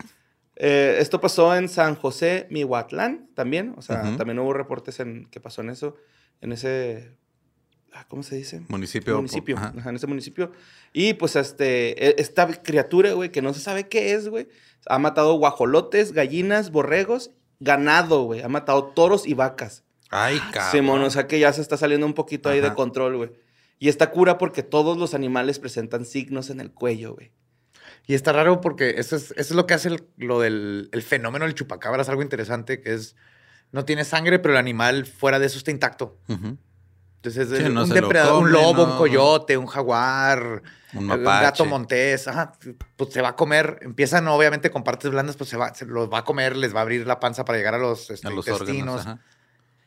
Eh, 0.56 0.96
esto 1.00 1.20
pasó 1.20 1.54
en 1.56 1.68
San 1.68 1.94
José, 1.96 2.46
Mihuatlán, 2.50 3.28
también. 3.34 3.74
O 3.76 3.82
sea, 3.82 4.16
también 4.16 4.38
hubo 4.38 4.52
reportes 4.52 5.00
en 5.00 5.26
que 5.26 5.40
pasó 5.40 5.62
en 5.62 5.70
eso, 5.70 5.96
en 6.40 6.52
ese... 6.52 7.12
ah, 7.92 8.06
¿Cómo 8.08 8.22
se 8.22 8.36
dice? 8.36 8.62
Municipio. 8.68 9.16
municipio. 9.16 9.56
ajá. 9.56 9.72
Ajá, 9.76 9.90
en 9.90 9.96
ese 9.96 10.06
municipio. 10.06 10.52
Y 10.92 11.14
pues 11.14 11.36
este, 11.36 12.08
e- 12.08 12.14
esta 12.18 12.46
criatura, 12.62 13.12
güey, 13.12 13.30
que 13.30 13.42
no 13.42 13.52
se 13.52 13.60
sabe 13.60 13.88
qué 13.88 14.12
es, 14.14 14.28
güey, 14.28 14.48
ha 14.86 14.98
matado 14.98 15.34
guajolotes, 15.34 16.12
gallinas, 16.12 16.70
borregos, 16.70 17.30
ganado, 17.58 18.22
güey. 18.24 18.42
Ha 18.42 18.48
matado 18.48 18.84
toros 18.86 19.26
y 19.26 19.34
vacas. 19.34 19.82
Ay, 20.10 20.38
cabrón. 20.52 20.70
Simón, 20.70 21.02
o 21.02 21.10
sea 21.10 21.26
que 21.26 21.40
ya 21.40 21.52
se 21.52 21.60
está 21.62 21.76
saliendo 21.76 22.06
un 22.06 22.14
poquito 22.14 22.48
ahí 22.48 22.60
de 22.60 22.72
control, 22.74 23.16
güey. 23.16 23.32
Y 23.80 23.88
esta 23.88 24.12
cura 24.12 24.38
porque 24.38 24.62
todos 24.62 24.96
los 24.96 25.14
animales 25.14 25.58
presentan 25.58 26.04
signos 26.04 26.48
en 26.50 26.60
el 26.60 26.70
cuello, 26.70 27.14
güey. 27.14 27.32
Y 28.06 28.14
está 28.14 28.32
raro 28.32 28.60
porque 28.60 28.94
eso 28.98 29.16
es, 29.16 29.30
eso 29.32 29.36
es 29.36 29.50
lo 29.52 29.66
que 29.66 29.74
hace 29.74 29.88
el- 29.88 30.06
lo 30.16 30.40
del 30.40 30.88
el 30.92 31.02
fenómeno 31.02 31.44
del 31.46 31.54
chupacabras, 31.54 32.08
algo 32.08 32.22
interesante, 32.22 32.80
que 32.80 32.92
es, 32.94 33.16
no 33.72 33.84
tiene 33.84 34.04
sangre, 34.04 34.38
pero 34.38 34.52
el 34.52 34.58
animal 34.58 35.06
fuera 35.06 35.38
de 35.38 35.46
eso 35.46 35.58
está 35.58 35.70
intacto. 35.70 36.18
Ujú. 36.28 36.58
Entonces 37.16 37.50
es 37.50 37.58
Sí, 37.66 37.72
no 37.72 37.84
un 37.84 37.88
depredador, 37.88 38.34
un 38.42 38.50
come, 38.50 38.52
lobo, 38.52 38.86
no. 38.86 38.92
un 38.92 38.98
coyote, 38.98 39.56
un 39.56 39.64
jaguar, 39.66 40.62
Un 40.92 41.10
un 41.10 41.24
gato 41.24 41.64
montés, 41.64 42.28
ajá, 42.28 42.52
pues 42.96 43.10
se 43.14 43.22
va 43.22 43.30
a 43.30 43.36
comer, 43.36 43.78
empiezan 43.80 44.28
obviamente 44.28 44.70
con 44.70 44.84
partes 44.84 45.10
blandas, 45.10 45.34
pues 45.36 45.48
se, 45.48 45.56
va, 45.56 45.74
se 45.74 45.86
los 45.86 46.12
va 46.12 46.18
a 46.18 46.24
comer, 46.24 46.54
les 46.54 46.74
va 46.74 46.80
a 46.80 46.82
abrir 46.82 47.06
la 47.06 47.20
panza 47.20 47.46
para 47.46 47.56
llegar 47.56 47.72
a 47.74 47.78
los, 47.78 48.10
este, 48.10 48.26
A 48.28 48.30
los 48.30 48.46
intestinos. 48.46 49.00
órganos, 49.00 49.06
ajá. 49.06 49.18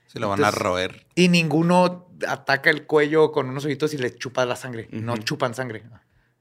Se 0.07 0.19
lo 0.19 0.29
van 0.29 0.43
a 0.43 0.47
Entonces- 0.47 0.61
roer. 0.63 1.05
Y 1.13 1.27
ninguno 1.29 2.07
ataca 2.27 2.71
el 2.71 2.87
cuello 2.87 3.31
con 3.31 3.47
unos 3.49 3.65
ojitos 3.65 3.93
y 3.93 3.99
le 3.99 4.15
chupa 4.15 4.43
la 4.45 4.55
sangre. 4.55 4.87
No 4.91 5.13
Ujú. 5.13 5.21
chupan 5.21 5.53
sangre. 5.53 5.83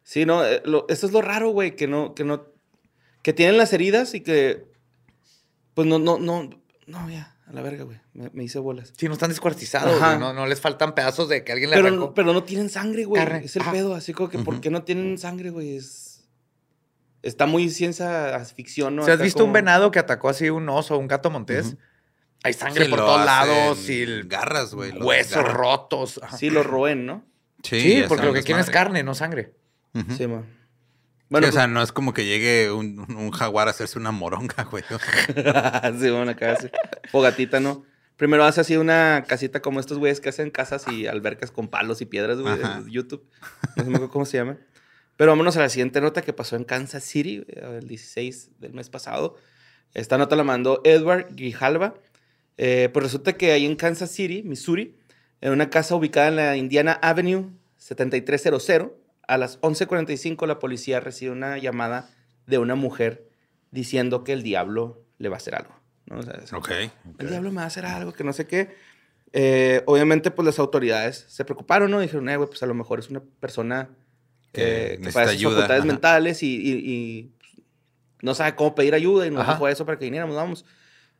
Sí, 0.08 0.24
no, 0.24 0.44
eh, 0.46 0.62
lo- 0.64 0.86
eso 0.88 1.04
es 1.06 1.12
lo 1.12 1.20
raro, 1.20 1.50
güey, 1.50 1.74
que 1.74 1.88
no, 1.88 2.14
que 2.14 2.22
no, 2.22 2.46
que 3.22 3.32
tienen 3.32 3.58
las 3.58 3.72
heridas 3.72 4.14
y 4.14 4.20
que, 4.20 4.64
pues 5.74 5.88
no, 5.88 5.98
no, 5.98 6.16
no, 6.20 6.48
no, 6.86 7.10
ya, 7.10 7.36
a 7.48 7.52
la 7.52 7.60
verga, 7.60 7.82
güey, 7.82 7.98
me, 8.14 8.30
me 8.32 8.44
hice 8.44 8.60
bolas. 8.60 8.92
Sí, 8.96 9.08
no 9.08 9.14
están 9.14 9.30
descuartizados, 9.30 9.98
güey, 9.98 10.16
no, 10.20 10.32
no 10.32 10.46
les 10.46 10.60
faltan 10.60 10.94
pedazos 10.94 11.28
de 11.28 11.42
que 11.42 11.50
alguien 11.50 11.70
le 11.70 11.76
Pero, 11.76 11.88
arrancó. 11.88 12.14
pero 12.14 12.32
no 12.32 12.44
tienen 12.44 12.70
sangre, 12.70 13.04
güey, 13.04 13.20
es 13.42 13.56
el 13.56 13.62
Ajá. 13.62 13.72
pedo, 13.72 13.96
así 13.96 14.12
como 14.12 14.28
que, 14.28 14.38
¿por 14.38 14.60
qué 14.60 14.70
no 14.70 14.84
tienen 14.84 15.18
sangre, 15.18 15.50
güey? 15.50 15.74
Es, 15.76 16.28
está 17.22 17.46
muy 17.46 17.68
ciencia 17.68 18.38
ficción, 18.44 18.94
¿no? 18.94 19.04
¿Si 19.04 19.10
has 19.10 19.20
visto 19.20 19.38
como- 19.40 19.48
un 19.48 19.52
venado 19.54 19.90
que 19.90 19.98
atacó 19.98 20.28
así 20.28 20.48
un 20.50 20.68
oso 20.68 20.94
o 20.94 20.98
un 20.98 21.08
gato 21.08 21.30
montés? 21.30 21.74
Hay 22.44 22.52
sangre 22.52 22.84
Sí, 22.84 22.90
por 22.90 23.00
todos 23.00 23.24
lados 23.26 23.88
y 23.90 24.02
el- 24.02 24.28
garras, 24.28 24.72
güey. 24.72 24.92
huesos 24.92 25.42
rotos. 25.52 26.20
Ajá. 26.22 26.36
Sí, 26.36 26.48
lo 26.48 26.62
roen, 26.62 27.06
¿no? 27.06 27.24
Sí, 27.64 27.80
Sí, 27.80 28.04
porque 28.06 28.24
lo 28.26 28.32
que 28.32 28.44
quieren 28.44 28.62
es 28.62 28.70
carne, 28.70 29.02
no 29.02 29.16
sangre. 29.16 29.52
Sí. 30.08 30.16
Sí, 30.16 30.26
Bueno, 31.28 31.48
o 31.48 31.52
sea, 31.52 31.66
no 31.66 31.82
es 31.82 31.92
como 31.92 32.12
que 32.12 32.24
llegue 32.24 32.70
un, 32.70 33.00
un 33.00 33.30
jaguar 33.30 33.68
a 33.68 33.70
hacerse 33.70 33.98
una 33.98 34.12
moronga, 34.12 34.64
güey. 34.64 34.84
sí, 36.00 36.10
bueno, 36.10 36.30
acá 36.30 36.52
hace 36.52 36.70
fogatita, 37.10 37.60
¿no? 37.60 37.84
Primero 38.16 38.44
hace 38.44 38.62
así 38.62 38.76
una 38.76 39.24
casita 39.26 39.60
como 39.60 39.78
estos 39.78 39.98
güeyes 39.98 40.20
que 40.20 40.30
hacen 40.30 40.50
casas 40.50 40.88
y 40.88 41.06
albercas 41.06 41.50
con 41.50 41.68
palos 41.68 42.00
y 42.00 42.06
piedras, 42.06 42.38
güey, 42.38 42.56
de 42.56 42.90
YouTube. 42.90 43.24
No 43.76 43.98
sé 43.98 44.08
cómo 44.08 44.24
se 44.24 44.38
llama. 44.38 44.56
Pero 45.16 45.32
vámonos 45.32 45.56
a 45.56 45.60
la 45.60 45.68
siguiente 45.68 46.00
nota 46.00 46.22
que 46.22 46.32
pasó 46.32 46.56
en 46.56 46.64
Kansas 46.64 47.04
City, 47.04 47.44
el 47.48 47.86
16 47.86 48.52
del 48.58 48.72
mes 48.72 48.88
pasado. 48.90 49.36
Esta 49.94 50.18
nota 50.18 50.36
la 50.36 50.44
mandó 50.44 50.80
Edward 50.84 51.28
Grijalva. 51.30 51.94
Eh, 52.58 52.90
pues 52.92 53.04
resulta 53.04 53.34
que 53.34 53.52
ahí 53.52 53.66
en 53.66 53.76
Kansas 53.76 54.10
City, 54.10 54.42
Missouri, 54.42 54.94
en 55.40 55.52
una 55.52 55.70
casa 55.70 55.94
ubicada 55.94 56.28
en 56.28 56.36
la 56.36 56.56
Indiana 56.56 56.98
Avenue 57.02 57.50
7300, 57.78 58.92
a 59.28 59.38
las 59.38 59.60
11.45 59.60 60.46
la 60.46 60.58
policía 60.58 61.00
recibe 61.00 61.32
una 61.32 61.58
llamada 61.58 62.08
de 62.46 62.58
una 62.58 62.74
mujer 62.74 63.28
diciendo 63.70 64.24
que 64.24 64.32
el 64.32 64.42
diablo 64.42 65.02
le 65.18 65.28
va 65.28 65.36
a 65.36 65.38
hacer 65.38 65.54
algo. 65.56 65.74
¿no? 66.06 66.18
O 66.18 66.22
sea, 66.22 66.34
es- 66.42 66.52
Ok. 66.52 66.70
el 67.18 67.28
diablo 67.28 67.50
me 67.50 67.56
va 67.56 67.62
a 67.64 67.66
hacer 67.66 67.84
algo, 67.86 68.12
que 68.12 68.22
no 68.24 68.32
sé 68.32 68.46
qué. 68.46 68.74
Eh, 69.32 69.82
obviamente, 69.86 70.30
pues 70.30 70.46
las 70.46 70.58
autoridades 70.60 71.24
se 71.28 71.44
preocuparon, 71.44 71.90
¿no? 71.90 71.98
Dijeron, 72.00 72.28
eh, 72.28 72.36
güey, 72.36 72.48
pues 72.48 72.62
a 72.62 72.66
lo 72.66 72.74
mejor 72.74 73.00
es 73.00 73.10
una 73.10 73.20
persona 73.40 73.90
Que 74.52 74.94
eh, 74.94 74.98
que 75.02 75.10
padece 75.10 75.42
facultades 75.42 75.80
ajá. 75.80 75.84
mentales 75.86 76.42
y, 76.44 76.56
y- 76.56 76.80
y, 76.84 77.22
pues, 77.38 77.66
no 78.22 78.34
sabe 78.34 78.54
cómo 78.54 78.74
pedir 78.74 78.94
ayuda 78.94 79.26
y 79.26 79.30
nos 79.30 79.42
Ajá. 79.42 79.52
dijo 79.54 79.68
eso 79.68 79.84
para 79.84 79.98
que 79.98 80.04
viniéramos, 80.06 80.36
vamos. 80.36 80.64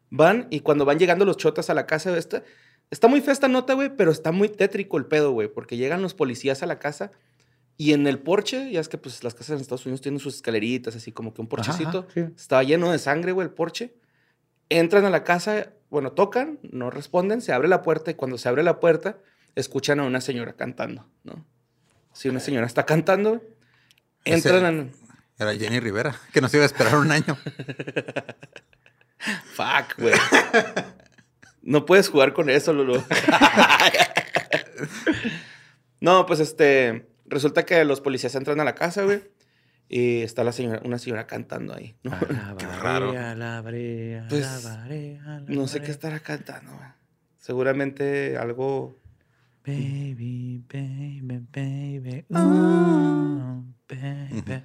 Van 0.09 0.47
y 0.51 0.61
cuando 0.61 0.85
van 0.85 0.99
llegando 1.01 1.25
los 1.25 1.37
chotas 1.37 1.69
a 1.69 1.75
la 1.75 1.85
casa, 1.87 2.17
esta, 2.17 2.45
está 2.91 3.09
muy 3.09 3.21
fea 3.21 3.33
esta 3.33 3.49
nota, 3.49 3.75
güey, 3.75 3.91
pero 3.97 4.13
está 4.13 4.31
muy 4.31 4.49
tétrico 4.49 4.97
el 4.99 5.07
pedo, 5.07 5.33
güey, 5.33 5.49
porque 5.49 5.77
llegan 5.77 6.01
los 6.01 6.15
policías 6.15 6.63
a 6.63 6.67
la 6.67 6.79
casa 6.79 7.11
y 7.79 7.93
en 7.93 8.07
el 8.07 8.19
porche, 8.19 8.71
ya 8.71 8.81
es 8.81 8.89
que 8.89 8.97
pues 8.99 9.23
las 9.23 9.35
casas 9.35 9.51
en 9.57 9.61
Estados 9.61 9.85
Unidos 9.87 10.01
tienen 10.01 10.19
sus 10.21 10.37
escaleritas, 10.37 10.97
así 10.97 11.13
como 11.13 11.35
que 11.35 11.41
un 11.43 11.47
ajá, 11.47 11.51
porchecito. 11.57 12.07
sí. 12.15 12.21
Estaba 12.37 12.63
lleno 12.63 12.91
de 12.91 12.99
sangre, 12.99 13.33
güey, 13.33 13.47
el 13.49 13.53
porche. 13.53 13.95
Entran 14.69 15.05
a 15.05 15.11
la 15.11 15.23
casa, 15.25 15.71
bueno, 15.91 16.13
tocan, 16.13 16.59
no 16.63 16.91
responden, 16.91 17.41
se 17.41 17.53
abre 17.53 17.69
la 17.69 17.83
puerta 17.83 18.11
y 18.11 18.15
cuando 18.15 18.39
se 18.39 18.49
abre 18.49 18.63
la 18.63 18.81
puerta, 18.81 19.19
escuchan 19.55 20.01
a 20.01 20.05
una 20.05 20.21
señora 20.21 20.55
cantando, 20.55 21.07
¿no? 21.23 21.45
Si 22.13 22.29
una 22.29 22.41
señora 22.41 22.67
está 22.67 22.85
cantando, 22.87 23.43
Ese- 24.25 24.49
entran 24.49 24.65
en... 24.75 24.93
Era 25.39 25.55
Jenny 25.55 25.81
Rivera, 25.81 26.19
que 26.33 26.41
nos 26.41 26.53
iba 26.55 26.63
a 26.63 26.67
esperar 26.67 26.97
un 26.97 27.13
año. 27.13 27.37
Fuck, 29.55 29.99
güey. 29.99 30.15
No 31.63 31.85
puedes 31.85 32.09
jugar 32.09 32.33
con 32.33 32.49
eso, 32.49 32.73
Lulu. 32.73 33.03
no, 36.01 36.27
pues 36.27 36.41
este. 36.41 37.07
Resulta 37.29 37.65
que 37.65 37.85
los 37.85 38.01
policías 38.01 38.35
entran 38.35 38.61
a 38.61 38.65
la 38.65 38.75
casa, 38.75 39.05
güey. 39.05 39.23
Y 39.89 40.23
está 40.23 40.43
la 40.43 40.51
señora, 40.53 40.81
una 40.85 40.99
señora 40.99 41.27
cantando 41.27 41.75
ahí. 41.75 41.97
¿no? 42.03 42.11
Qué 42.59 42.67
raro. 42.67 43.13
Pues, 44.29 44.67
No 45.47 45.69
sé 45.69 45.81
qué 45.81 45.91
estará 45.91 46.21
cantando, 46.21 46.77
güey. 46.77 46.89
Seguramente 47.39 48.37
algo. 48.37 48.99
Baby, 49.65 50.63
baby, 50.73 51.41
baby. 51.53 52.25
Ah. 52.33 52.45
ooh, 52.45 53.65
baby. 53.89 54.63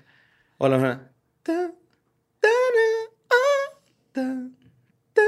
O 0.57 0.67
la 0.67 1.11
ta, 1.41 1.71
ta, 2.39 2.49
ra, 2.75 2.89
ta, 4.11 4.49
ta, 5.13 5.23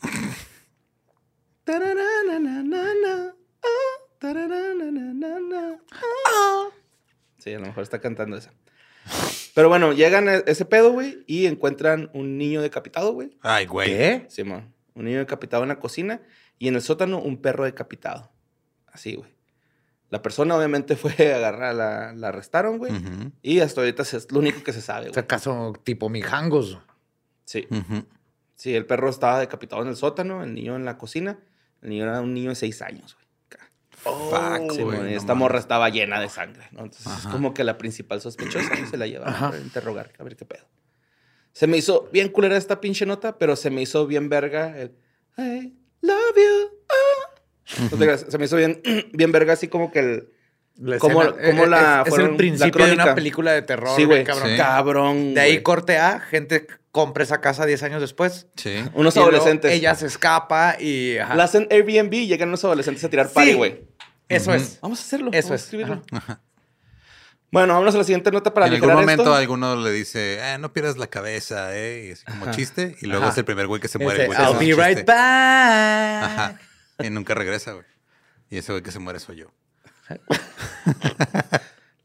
Sí, 7.38 7.54
a 7.54 7.58
lo 7.58 7.66
mejor 7.66 7.82
está 7.82 8.00
cantando 8.00 8.36
esa. 8.36 8.52
Pero 9.54 9.68
bueno, 9.68 9.92
llegan 9.92 10.28
a 10.28 10.34
ese 10.36 10.64
pedo, 10.64 10.92
güey, 10.92 11.24
y 11.26 11.46
encuentran 11.46 12.10
un 12.12 12.36
niño 12.38 12.62
decapitado, 12.62 13.12
güey. 13.12 13.36
Ay, 13.40 13.66
güey. 13.66 13.88
¿Qué? 13.88 14.26
Simón. 14.28 14.72
Un 14.94 15.06
niño 15.06 15.18
decapitado 15.18 15.62
en 15.62 15.70
la 15.70 15.78
cocina 15.78 16.20
y 16.58 16.68
en 16.68 16.74
el 16.74 16.82
sótano 16.82 17.18
un 17.18 17.40
perro 17.40 17.64
decapitado. 17.64 18.30
Así, 18.86 19.14
güey. 19.16 19.30
La 20.10 20.22
persona 20.22 20.56
obviamente 20.56 20.96
fue 20.96 21.12
a 21.32 21.36
agarrar, 21.36 21.74
la, 21.74 22.12
la 22.12 22.28
arrestaron, 22.28 22.78
güey. 22.78 22.92
Y 23.42 23.60
hasta 23.60 23.80
ahorita 23.80 24.02
es 24.02 24.30
lo 24.30 24.38
único 24.38 24.62
que 24.62 24.72
se 24.72 24.82
sabe, 24.82 25.06
O 25.06 25.08
güey. 25.08 25.14
sea, 25.14 25.26
caso 25.26 25.72
tipo 25.82 26.08
mijangos. 26.08 26.78
Sí. 27.44 27.66
Sí, 28.54 28.74
el 28.76 28.84
perro 28.86 29.08
estaba 29.08 29.40
decapitado 29.40 29.80
en 29.82 29.88
el 29.88 29.96
sótano, 29.96 30.42
el 30.44 30.54
niño 30.54 30.76
en 30.76 30.84
la 30.84 30.98
cocina. 30.98 31.38
El 31.80 31.88
niño 31.90 32.04
era 32.04 32.20
un 32.20 32.34
niño 32.34 32.50
de 32.50 32.54
seis 32.56 32.82
años, 32.82 33.14
güey. 33.14 33.26
Fuck, 34.02 34.72
Sí, 34.72 34.82
güey, 34.82 34.98
no 34.98 35.06
esta 35.06 35.28
mames. 35.34 35.36
morra 35.40 35.58
estaba 35.58 35.88
llena 35.90 36.20
de 36.20 36.28
sangre, 36.28 36.64
¿no? 36.72 36.80
Entonces 36.84 37.06
es 37.06 37.12
Ajá. 37.26 37.30
como 37.30 37.52
que 37.54 37.64
la 37.64 37.76
principal 37.78 38.20
sospechosa 38.20 38.68
se 38.90 38.96
la 38.96 39.06
Ajá. 39.26 39.50
para 39.50 39.60
interrogar, 39.62 40.12
a 40.18 40.22
ver 40.24 40.36
qué 40.36 40.44
pedo. 40.44 40.64
Se 41.52 41.66
me 41.66 41.76
hizo 41.76 42.08
bien 42.12 42.28
culera 42.28 42.56
esta 42.56 42.80
pinche 42.80 43.04
nota, 43.06 43.36
pero 43.38 43.56
se 43.56 43.70
me 43.70 43.82
hizo 43.82 44.06
bien 44.06 44.28
verga 44.28 44.78
el 44.78 44.92
I 45.36 45.74
love 46.00 46.36
you. 46.36 46.70
ah. 46.88 47.40
No 47.82 47.88
te 47.90 47.96
creas, 48.04 48.26
se 48.28 48.38
me 48.38 48.44
hizo 48.46 48.56
bien, 48.56 48.80
bien 49.12 49.32
verga, 49.32 49.52
así 49.54 49.68
como 49.68 49.90
que 49.92 49.98
el. 50.00 50.28
La 50.76 50.98
¿Cómo- 50.98 51.22
escena- 51.22 51.36
cómo 51.50 51.64
eh, 51.64 51.68
la 51.68 52.00
es, 52.02 52.06
es 52.08 52.14
fueron- 52.14 52.30
el 52.30 52.36
principio 52.36 52.78
la 52.80 52.86
de 52.86 52.92
una 52.94 53.14
película 53.14 53.52
de 53.52 53.60
terror, 53.62 53.90
sí, 53.96 54.04
güey. 54.04 54.24
cabrón. 54.24 54.48
Sí. 54.50 54.56
Cabrón. 54.56 55.34
De 55.34 55.40
ahí 55.40 55.50
güey. 55.54 55.62
corte 55.62 55.98
A, 55.98 56.20
gente 56.20 56.66
compra 56.90 57.22
esa 57.22 57.40
casa 57.42 57.66
10 57.66 57.82
años 57.82 58.00
después. 58.00 58.46
Sí. 58.56 58.76
Unos 58.94 59.14
Y 59.14 59.18
adolescentes. 59.18 59.72
Ella 59.72 59.94
se 59.94 60.06
escapa 60.06 60.76
y. 60.80 61.18
ajá. 61.18 61.34
La 61.34 61.44
hacen 61.44 61.68
Airbnb 61.70 62.14
y 62.14 62.26
llegan 62.28 62.48
unos 62.48 62.64
adolescentes 62.64 63.04
a 63.04 63.10
tirar 63.10 63.26
Sí. 63.26 63.34
party, 63.34 63.52
güey. 63.54 63.89
Eso 64.30 64.54
es. 64.54 64.78
Vamos 64.80 65.00
a 65.00 65.02
hacerlo. 65.02 65.30
Eso 65.32 65.48
vamos 65.48 65.50
a 65.50 65.54
es. 65.56 65.62
escribirlo. 65.62 66.02
Ajá. 66.12 66.40
Bueno, 67.52 67.72
vámonos 67.74 67.96
a 67.96 67.98
la 67.98 68.04
siguiente 68.04 68.30
nota 68.30 68.54
para 68.54 68.68
en 68.68 68.74
algún 68.74 68.92
momento 68.92 69.22
esto. 69.24 69.34
alguno 69.34 69.74
le 69.74 69.90
dice, 69.90 70.38
eh, 70.38 70.56
no 70.58 70.72
pierdas 70.72 70.96
la 70.98 71.08
cabeza, 71.08 71.76
eh, 71.76 72.06
y 72.08 72.12
así 72.12 72.24
como 72.24 72.44
Ajá. 72.44 72.52
chiste. 72.54 72.96
Y 73.00 73.06
luego 73.06 73.24
Ajá. 73.24 73.32
es 73.32 73.38
el 73.38 73.44
primer 73.44 73.66
güey 73.66 73.80
que 73.80 73.88
se 73.88 73.98
muere. 73.98 74.26
Ese, 74.26 74.40
I'll 74.40 74.56
be 74.56 74.66
right 74.66 74.98
chiste. 74.98 75.04
back. 75.04 76.22
Ajá. 76.24 76.60
Y 77.02 77.10
nunca 77.10 77.34
regresa, 77.34 77.72
güey. 77.72 77.84
Y 78.50 78.58
ese 78.58 78.70
güey 78.72 78.84
que 78.84 78.92
se 78.92 79.00
muere 79.00 79.18
soy 79.18 79.38
yo. 79.38 79.46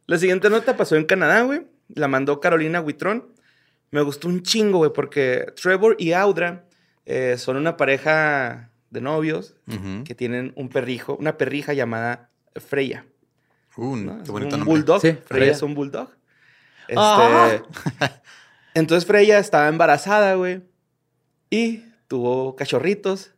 La 0.07 0.17
siguiente 0.17 0.49
nota 0.49 0.77
pasó 0.77 0.95
en 0.95 1.05
Canadá, 1.05 1.41
güey. 1.41 1.67
La 1.89 2.07
mandó 2.07 2.39
Carolina 2.39 2.81
Huitrón. 2.81 3.33
Me 3.91 4.01
gustó 4.01 4.27
un 4.27 4.41
chingo, 4.43 4.79
güey, 4.79 4.91
porque 4.93 5.47
Trevor 5.61 5.95
y 5.99 6.13
Audra 6.13 6.65
eh, 7.05 7.35
son 7.37 7.57
una 7.57 7.77
pareja 7.77 8.69
de 8.95 9.01
novios 9.01 9.55
que 10.05 10.15
tienen 10.15 10.53
un 10.55 10.69
perrijo, 10.69 11.15
una 11.17 11.37
perrija 11.37 11.73
llamada 11.73 12.31
Freya. 12.55 13.05
Uh, 13.77 13.95
¿no? 13.97 14.15
qué 14.17 14.23
Es 14.23 14.29
bonito 14.29 14.55
un 14.55 14.61
nombre. 14.61 14.77
bulldog. 14.79 15.01
Sí, 15.01 15.09
Freya 15.11 15.23
Freya. 15.27 15.51
es 15.51 15.61
un 15.61 15.75
bulldog. 15.75 16.09
Este, 16.87 16.95
Ah. 16.97 17.59
Entonces 18.73 19.05
Freya 19.05 19.37
estaba 19.39 19.67
embarazada, 19.67 20.35
güey. 20.35 20.63
Y 21.49 21.83
tuvo 22.07 22.55
cachorritos. 22.55 23.31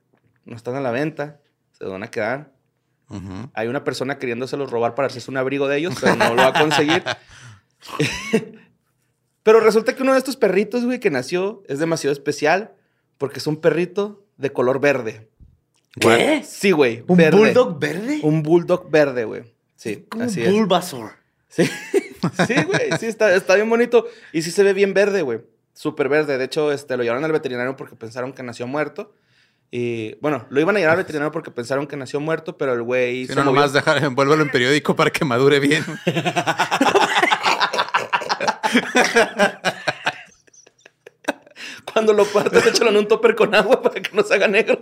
No 0.46 0.56
están 0.56 0.76
a 0.76 0.82
la 0.82 0.92
venta. 0.92 1.40
Se 1.74 1.84
van 1.86 2.04
a 2.04 2.08
quedar. 2.12 2.54
Hay 3.54 3.68
una 3.68 3.84
persona 3.84 4.18
queriéndoselos 4.20 4.70
robar 4.70 4.94
para 4.96 5.08
hacerse 5.08 5.32
un 5.32 5.38
abrigo 5.38 5.68
de 5.68 5.78
ellos, 5.78 5.96
pero 6.00 6.16
no 6.16 6.30
lo 6.36 6.44
va 6.44 6.48
a 6.48 6.60
conseguir. 6.62 7.04
pero 9.44 9.60
resulta 9.62 9.96
que 9.96 10.04
uno 10.04 10.12
de 10.14 10.18
estos 10.20 10.36
perritos, 10.36 10.84
güey, 10.86 11.00
que 11.00 11.10
nació 11.10 11.64
es 11.68 11.80
demasiado 11.80 12.12
especial 12.12 12.74
porque 13.18 13.40
es 13.40 13.48
un 13.48 13.58
perrito 13.62 14.26
de 14.38 14.52
color 14.52 14.80
verde. 14.80 15.30
¿Qué? 16.00 16.44
Sí, 16.48 16.72
güey. 16.72 17.04
¿Un 17.08 17.18
verde. 17.18 17.38
bulldog 17.38 17.80
verde? 17.80 18.20
Un 18.24 18.44
bulldog 18.44 18.90
verde, 18.90 19.26
güey. 19.26 19.44
Sí, 19.76 20.06
Como 20.10 20.24
así 20.26 20.42
un. 20.44 20.54
Bulbasaur. 20.54 21.12
Sí, 21.50 21.64
sí, 22.48 22.56
güey. 22.66 22.92
Sí, 23.00 23.06
está, 23.06 23.34
está 23.36 23.56
bien 23.56 23.70
bonito. 23.70 24.06
Y 24.34 24.42
sí 24.42 24.52
se 24.52 24.64
ve 24.64 24.74
bien 24.74 24.94
verde, 24.94 25.22
güey. 25.22 25.40
Súper 25.74 26.10
verde. 26.10 26.38
De 26.38 26.46
hecho, 26.46 26.72
este, 26.72 26.98
lo 26.98 27.04
llevaron 27.04 27.24
al 27.24 27.32
veterinario 27.32 27.76
porque 27.76 27.96
pensaron 27.96 28.34
que 28.34 28.44
nació 28.44 28.68
muerto. 28.68 29.14
Y 29.70 30.16
bueno, 30.22 30.46
lo 30.50 30.62
iban 30.62 30.76
a 30.78 30.80
llevar 30.80 30.94
al 30.94 31.04
veterinario 31.04 31.32
porque 31.32 31.52
pensaron 31.52 31.88
que 31.88 31.98
nació 31.98 32.20
muerto, 32.22 32.58
pero 32.58 32.74
el 32.74 32.82
güey 32.84 33.24
Si 33.24 33.34
se 33.34 33.36
no, 33.36 33.44
movió. 33.44 33.56
nomás 33.56 33.74
dejar, 33.74 34.02
envuélvelo 34.04 34.42
en 34.44 34.50
periódico 34.50 34.96
para 34.96 35.10
que 35.12 35.26
madure 35.26 35.60
bien. 35.60 35.84
Cuando 41.92 42.14
lo 42.14 42.26
partes, 42.26 42.66
échalo 42.66 42.90
en 42.90 42.98
un 42.98 43.08
topper 43.08 43.36
con 43.36 43.54
agua 43.56 43.82
para 43.84 44.02
que 44.02 44.16
no 44.16 44.24
se 44.24 44.34
haga 44.34 44.48
negro. 44.48 44.80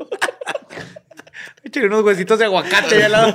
Échale 1.64 1.88
unos 1.88 2.04
huesitos 2.04 2.40
de 2.40 2.46
aguacate 2.46 2.96
ahí 2.96 3.02
al 3.04 3.12
lado. 3.12 3.34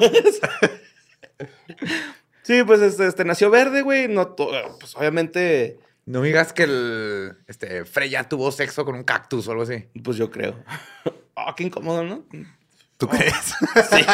Sí, 2.43 2.65
pues 2.65 2.81
este, 2.81 3.07
este, 3.07 3.25
nació 3.25 3.49
verde, 3.51 3.83
güey. 3.83 4.09
No, 4.09 4.35
pues 4.35 4.97
obviamente, 4.97 5.79
No 6.05 6.23
digas 6.23 6.53
que 6.53 6.65
el 6.65 7.37
este, 7.47 7.85
Freya 7.85 8.29
tuvo 8.29 8.51
sexo 8.51 8.85
con 8.85 8.97
un 8.97 9.05
cactus 9.05 9.47
o 9.47 9.53
algo 9.53 9.63
así. 9.63 9.87
pues 10.03 10.17
yo 10.17 10.31
creo. 10.31 10.57
Ah, 11.37 11.55
qué 11.57 11.65
incómodo, 11.65 12.03
¿no? 12.03 12.25
¿Tú 12.97 13.09
crees? 13.09 13.55
Sí. 13.91 14.05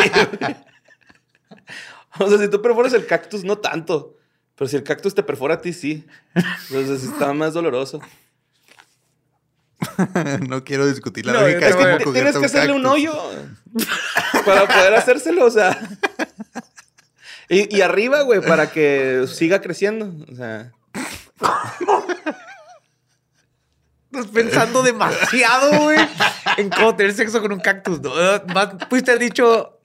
o 2.20 2.28
sea, 2.28 2.38
si 2.38 2.48
tú 2.48 2.60
perforas 2.60 2.92
el 2.92 3.06
cactus, 3.06 3.42
no 3.42 3.58
tanto. 3.58 4.16
Pero 4.54 4.68
si 4.68 4.76
el 4.76 4.84
cactus 4.84 5.14
te 5.14 5.22
perfora 5.22 5.54
a 5.54 5.60
ti, 5.60 5.72
sí. 5.72 6.06
Entonces 6.34 7.04
está 7.04 7.32
más 7.32 7.54
doloroso. 7.54 8.00
no 10.48 10.64
quiero 10.64 10.86
discutir 10.86 11.26
la 11.26 11.32
No, 11.32 11.40
lógica. 11.42 11.68
Es 11.68 11.76
de 11.78 11.98
que 11.98 12.10
tienes 12.12 12.36
que 12.36 12.46
hacerle 12.46 12.72
un 12.72 12.86
hoyo 12.86 13.14
para 14.44 14.66
poder 14.66 14.94
hacérselo, 14.94 15.44
o 15.44 15.50
sea. 15.50 15.78
Y, 17.48 17.76
y 17.76 17.80
arriba, 17.80 18.22
güey, 18.22 18.40
para 18.40 18.70
que 18.70 19.26
siga 19.28 19.60
creciendo. 19.60 20.12
O 20.30 20.34
sea, 20.34 20.72
Estás 24.10 24.30
pensando 24.32 24.82
demasiado, 24.82 25.78
güey, 25.82 25.98
en 26.56 26.70
cómo 26.70 26.96
tener 26.96 27.12
sexo 27.12 27.42
con 27.42 27.52
un 27.52 27.60
cactus. 27.60 28.00
¿no? 28.00 28.12
Más 28.54 28.68
pudiste 28.88 29.10
haber 29.10 29.22
dicho 29.22 29.75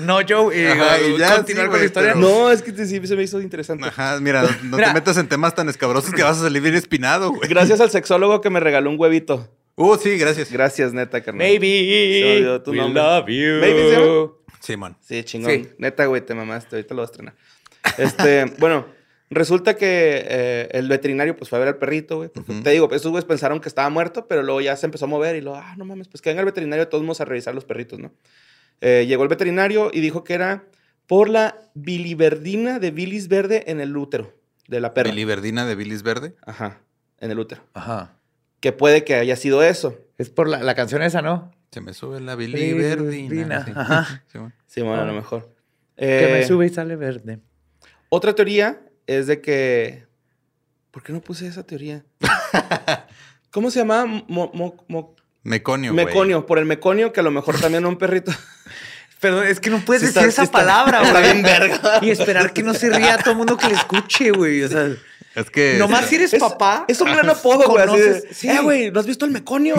no, 0.00 0.18
Joe, 0.28 0.56
y, 0.60 0.66
Ajá, 0.66 1.00
y 1.00 1.16
ya, 1.18 1.36
continuar 1.36 1.66
sí, 1.66 1.70
con 1.70 1.78
la 1.80 1.84
historia. 1.86 2.12
pero- 2.14 2.20
no, 2.26 2.50
es 2.50 2.62
que 2.62 2.72
sí 2.86 3.06
se 3.06 3.16
me 3.16 3.22
hizo 3.22 3.40
interesante. 3.40 3.86
Ajá, 3.88 4.18
mira, 4.20 4.42
no, 4.42 4.48
no 4.70 4.76
Mira. 4.76 4.88
te 4.88 4.94
metas 4.94 5.16
en 5.16 5.28
temas 5.28 5.54
tan 5.54 5.68
escabrosos 5.68 6.12
que 6.12 6.22
vas 6.22 6.38
a 6.38 6.42
salir 6.42 6.60
bien 6.62 6.74
espinado, 6.74 7.30
güey. 7.32 7.48
Gracias 7.48 7.80
al 7.80 7.90
sexólogo 7.90 8.40
que 8.40 8.50
me 8.50 8.60
regaló 8.60 8.90
un 8.90 9.00
huevito. 9.00 9.48
Uh, 9.76 9.96
sí, 9.96 10.18
gracias. 10.18 10.52
Gracias, 10.52 10.92
neta, 10.92 11.22
carnal. 11.22 11.38
Maybe 11.46 12.34
olvidó 12.36 12.62
tu 12.62 12.72
we 12.72 12.76
nombre. 12.76 13.02
love 13.02 13.26
you. 13.28 13.60
Maybe 13.60 13.90
llama. 13.92 14.32
Simón. 14.60 14.96
Sí, 15.00 15.24
chingón. 15.24 15.50
Sí. 15.50 15.68
Neta, 15.78 16.04
güey, 16.04 16.20
te 16.20 16.34
mamaste. 16.34 16.76
Ahorita 16.76 16.94
lo 16.94 17.00
vas 17.00 17.08
a 17.08 17.12
estrenar. 17.12 17.34
Este, 17.96 18.44
bueno, 18.58 18.86
resulta 19.30 19.76
que 19.76 20.22
eh, 20.28 20.68
el 20.72 20.86
veterinario 20.88 21.34
pues 21.34 21.48
fue 21.48 21.56
a 21.56 21.60
ver 21.60 21.68
al 21.68 21.76
perrito, 21.78 22.16
güey. 22.18 22.28
Te 22.62 22.70
digo, 22.70 22.90
esos 22.92 23.10
güeyes 23.10 23.24
pensaron 23.24 23.58
que 23.60 23.68
estaba 23.70 23.88
muerto, 23.88 24.26
pero 24.28 24.42
luego 24.42 24.60
ya 24.60 24.76
se 24.76 24.84
empezó 24.84 25.06
a 25.06 25.08
mover 25.08 25.36
y 25.36 25.40
luego, 25.40 25.56
ah, 25.58 25.74
no 25.78 25.86
mames, 25.86 26.08
pues 26.08 26.20
que 26.20 26.28
venga 26.28 26.40
el 26.40 26.46
veterinario 26.46 26.84
de 26.84 26.90
todos 26.90 27.02
modos 27.02 27.22
a 27.22 27.24
revisar 27.24 27.54
los 27.54 27.64
perritos, 27.64 27.98
¿no? 27.98 28.12
Eh, 28.80 29.04
llegó 29.06 29.22
el 29.22 29.28
veterinario 29.28 29.90
y 29.92 30.00
dijo 30.00 30.24
que 30.24 30.34
era 30.34 30.64
por 31.06 31.28
la 31.28 31.58
biliverdina 31.74 32.78
de 32.78 32.90
bilis 32.90 33.28
verde 33.28 33.64
en 33.66 33.80
el 33.80 33.96
útero 33.96 34.32
de 34.68 34.80
la 34.80 34.94
perra. 34.94 35.10
Biliverdina 35.10 35.66
de 35.66 35.74
bilis 35.74 36.02
verde. 36.02 36.34
Ajá, 36.46 36.80
en 37.18 37.30
el 37.30 37.38
útero. 37.38 37.62
Ajá. 37.74 38.16
Que 38.60 38.72
puede 38.72 39.04
que 39.04 39.14
haya 39.14 39.36
sido 39.36 39.62
eso. 39.62 39.98
Es 40.18 40.30
por 40.30 40.48
la, 40.48 40.62
la 40.62 40.74
canción 40.74 41.02
esa, 41.02 41.22
¿no? 41.22 41.50
Se 41.72 41.80
me 41.80 41.94
sube 41.94 42.20
la 42.20 42.34
biliverdina. 42.36 43.64
Sí. 43.64 43.72
ajá. 43.74 44.22
Simón. 44.32 44.54
Sí, 44.66 44.80
bueno, 44.82 44.96
a 45.00 45.02
Ah. 45.02 45.06
lo 45.06 45.14
mejor. 45.14 45.54
Que 45.96 46.28
Eh, 46.28 46.32
me 46.32 46.46
sube 46.46 46.66
y 46.66 46.68
sale 46.70 46.96
verde. 46.96 47.40
Otra 48.08 48.34
teoría 48.34 48.80
es 49.06 49.26
de 49.26 49.40
que. 49.40 50.04
¿Por 50.90 51.02
qué 51.02 51.12
no 51.12 51.20
puse 51.20 51.46
esa 51.46 51.64
teoría? 51.64 52.04
¿Cómo 53.50 53.70
se 53.70 53.80
llamaba? 53.80 54.06
Mo- 54.06 54.50
mo- 54.54 54.84
mo- 54.88 55.14
Meconio, 55.42 55.94
meconio. 55.94 56.44
Por 56.46 56.58
el 56.58 56.66
meconio, 56.66 57.12
que 57.12 57.20
a 57.20 57.22
lo 57.22 57.30
mejor 57.30 57.58
también 57.60 57.86
un 57.86 57.96
perrito. 57.96 58.30
Pero 59.20 59.42
es 59.42 59.60
que 59.60 59.70
no 59.70 59.78
puedes 59.84 60.00
Sí 60.02 60.06
decir 60.08 60.28
está- 60.28 60.28
esa 60.30 60.42
sí 60.42 60.44
está- 60.46 60.58
palabra, 60.58 61.02
está 61.02 61.20
güey. 61.20 61.32
bien 61.32 61.42
verga. 61.42 61.98
Y 62.02 62.10
esperar 62.10 62.52
que 62.52 62.62
no 62.62 62.72
se 62.74 62.88
ría 62.90 63.18
todo 63.18 63.32
el 63.32 63.36
mundo 63.36 63.56
que 63.56 63.68
le 63.68 63.74
escuche, 63.74 64.30
güey. 64.30 64.62
O 64.62 64.68
sea, 64.68 64.88
Es 65.34 65.50
que. 65.50 65.76
nomás 65.78 66.06
si 66.06 66.16
eres 66.16 66.32
Es, 66.32 66.40
papá. 66.40 66.84
es 66.88 67.00
un 67.00 67.12
gran 67.12 67.28
apodo, 67.28 67.68
güey. 67.68 67.86
De, 68.00 68.34
sí. 68.34 68.48
Eh, 68.48 68.60
güey, 68.62 68.90
¿no 68.90 68.98
has 69.00 69.06
visto 69.06 69.24
el 69.26 69.30
meconio? 69.30 69.76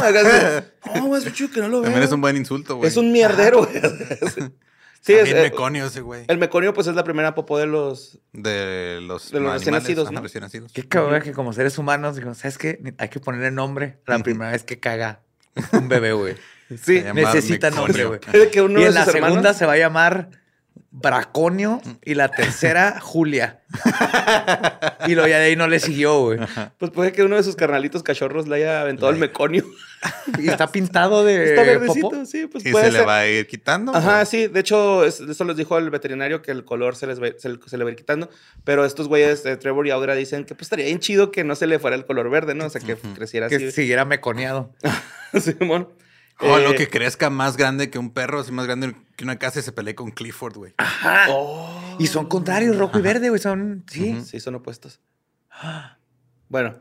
No, 0.95 1.05
güey, 1.05 1.21
es 1.21 1.25
mucho 1.27 1.49
que 1.51 1.59
no 1.59 1.67
lo 1.67 1.77
veo. 1.81 1.83
También 1.83 2.03
es 2.03 2.11
un 2.11 2.21
buen 2.21 2.37
insulto, 2.37 2.75
güey. 2.77 2.87
Es 2.87 2.97
un 2.97 3.11
mierdero, 3.11 3.65
güey. 3.65 3.81
Sí, 5.03 5.13
es, 5.13 5.21
También 5.23 5.37
eh, 5.37 5.41
meconio 5.49 5.87
ese, 5.87 6.01
güey. 6.01 6.25
el 6.27 6.37
meconio, 6.37 6.75
pues 6.75 6.85
es 6.85 6.93
la 6.93 7.03
primera 7.03 7.33
popó 7.33 7.57
de 7.57 7.65
los. 7.65 8.19
De 8.33 8.99
los, 9.01 9.31
de 9.31 9.39
los 9.39 9.53
recién 9.53 9.73
nacidos, 9.73 10.11
¿no? 10.11 10.21
recién 10.21 10.43
nacidos. 10.43 10.71
Qué 10.73 10.87
cabrón 10.87 11.23
que 11.23 11.31
como 11.31 11.53
seres 11.53 11.79
humanos, 11.79 12.17
digo, 12.17 12.35
¿sabes 12.35 12.59
qué? 12.59 12.79
Hay 12.99 13.09
que 13.09 13.19
ponerle 13.19 13.49
nombre 13.49 13.97
la 14.05 14.19
primera 14.19 14.51
vez 14.51 14.61
que 14.63 14.79
caga 14.79 15.21
un 15.71 15.89
bebé, 15.89 16.13
güey. 16.13 16.35
Sí, 16.77 17.03
Necesita 17.13 17.69
nombre, 17.71 18.05
güey. 18.05 18.19
Puede 18.19 18.49
que 18.49 18.61
uno 18.61 18.79
Y 18.79 18.83
de 18.83 18.89
en 18.89 18.93
la 18.95 19.05
sus 19.05 19.15
hermanos- 19.15 19.35
segunda 19.35 19.53
se 19.53 19.65
va 19.65 19.73
a 19.73 19.77
llamar 19.77 20.29
Braconio 20.93 21.81
y 22.03 22.15
la 22.15 22.27
tercera 22.29 22.99
Julia. 22.99 23.61
y 25.07 25.15
lo 25.15 25.25
ya 25.25 25.39
de 25.39 25.45
ahí 25.45 25.55
no 25.55 25.67
le 25.69 25.79
siguió, 25.79 26.19
güey. 26.19 26.39
Pues 26.77 26.91
puede 26.91 27.13
que 27.13 27.23
uno 27.23 27.37
de 27.37 27.43
sus 27.43 27.55
carnalitos 27.55 28.03
cachorros 28.03 28.47
le 28.49 28.57
haya 28.57 28.81
aventado 28.81 29.09
el 29.09 29.17
meconio. 29.17 29.63
Y 30.37 30.49
está 30.49 30.67
pintado 30.67 31.23
de 31.23 31.43
Está 31.51 31.63
verdecito, 31.63 32.09
popó. 32.09 32.25
sí, 32.25 32.47
pues 32.47 32.65
Y 32.65 32.71
puede 32.71 32.87
se 32.87 32.91
le 32.91 33.05
va 33.05 33.19
a 33.19 33.27
ir 33.27 33.47
quitando. 33.47 33.95
Ajá, 33.95 34.15
güey. 34.15 34.25
sí. 34.25 34.47
De 34.47 34.59
hecho, 34.59 35.05
es- 35.05 35.21
eso 35.21 35.43
les 35.45 35.55
dijo 35.55 35.77
el 35.77 35.89
veterinario 35.91 36.41
que 36.41 36.51
el 36.51 36.65
color 36.65 36.95
se, 36.97 37.07
les 37.07 37.21
va- 37.21 37.27
se, 37.37 37.57
se 37.65 37.77
le 37.77 37.83
va 37.85 37.89
a 37.89 37.93
ir 37.93 37.97
quitando. 37.97 38.29
Pero 38.65 38.83
estos 38.83 39.07
güeyes, 39.07 39.45
eh, 39.45 39.55
Trevor 39.55 39.87
y 39.87 39.91
Audra, 39.91 40.13
dicen 40.15 40.43
que 40.43 40.55
pues 40.55 40.63
estaría 40.63 40.85
bien 40.87 40.99
chido 40.99 41.31
que 41.31 41.45
no 41.45 41.55
se 41.55 41.67
le 41.67 41.79
fuera 41.79 41.95
el 41.95 42.05
color 42.05 42.29
verde, 42.29 42.53
¿no? 42.53 42.65
O 42.65 42.69
sea, 42.69 42.81
que 42.81 42.95
creciera 42.95 43.47
Que 43.47 43.55
así. 43.55 43.71
siguiera 43.71 44.03
meconeado. 44.03 44.73
Simón. 45.39 45.87
O 46.41 46.57
Eh, 46.57 46.63
lo 46.63 46.73
que 46.75 46.87
crezca 46.89 47.29
más 47.29 47.55
grande 47.57 47.89
que 47.89 47.99
un 47.99 48.11
perro, 48.11 48.39
así 48.39 48.51
más 48.51 48.65
grande 48.65 48.95
que 49.15 49.23
una 49.23 49.37
casa 49.37 49.59
y 49.59 49.63
se 49.63 49.71
pelee 49.71 49.95
con 49.95 50.11
Clifford, 50.11 50.55
güey. 50.57 50.73
oh. 51.29 51.95
Y 51.99 52.07
son 52.07 52.25
contrarios, 52.27 52.77
rojo 52.77 52.99
y 52.99 53.01
verde, 53.01 53.29
güey. 53.29 53.39
Son. 53.41 53.85
Sí. 53.89 54.21
Sí, 54.23 54.39
son 54.39 54.55
opuestos. 54.55 54.99
Bueno, 56.49 56.77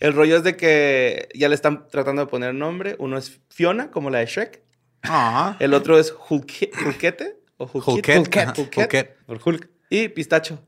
el 0.00 0.12
rollo 0.12 0.36
es 0.36 0.42
de 0.42 0.56
que 0.56 1.28
ya 1.34 1.48
le 1.48 1.54
están 1.54 1.88
tratando 1.88 2.22
de 2.22 2.28
poner 2.30 2.54
nombre. 2.54 2.96
Uno 2.98 3.16
es 3.16 3.40
Fiona, 3.50 3.90
como 3.90 4.10
la 4.10 4.18
de 4.18 4.26
Shrek. 4.26 4.62
Ah. 5.02 5.56
El 5.60 5.74
otro 5.74 5.98
es 5.98 6.14
Hulkete. 6.28 7.40
O 7.56 7.64
ajá, 7.66 7.90
Hulket. 7.90 8.18
Hulket. 8.18 9.16
Por 9.26 9.40
Hulk. 9.44 9.70
Y 9.90 10.08
Pistacho. 10.08 10.60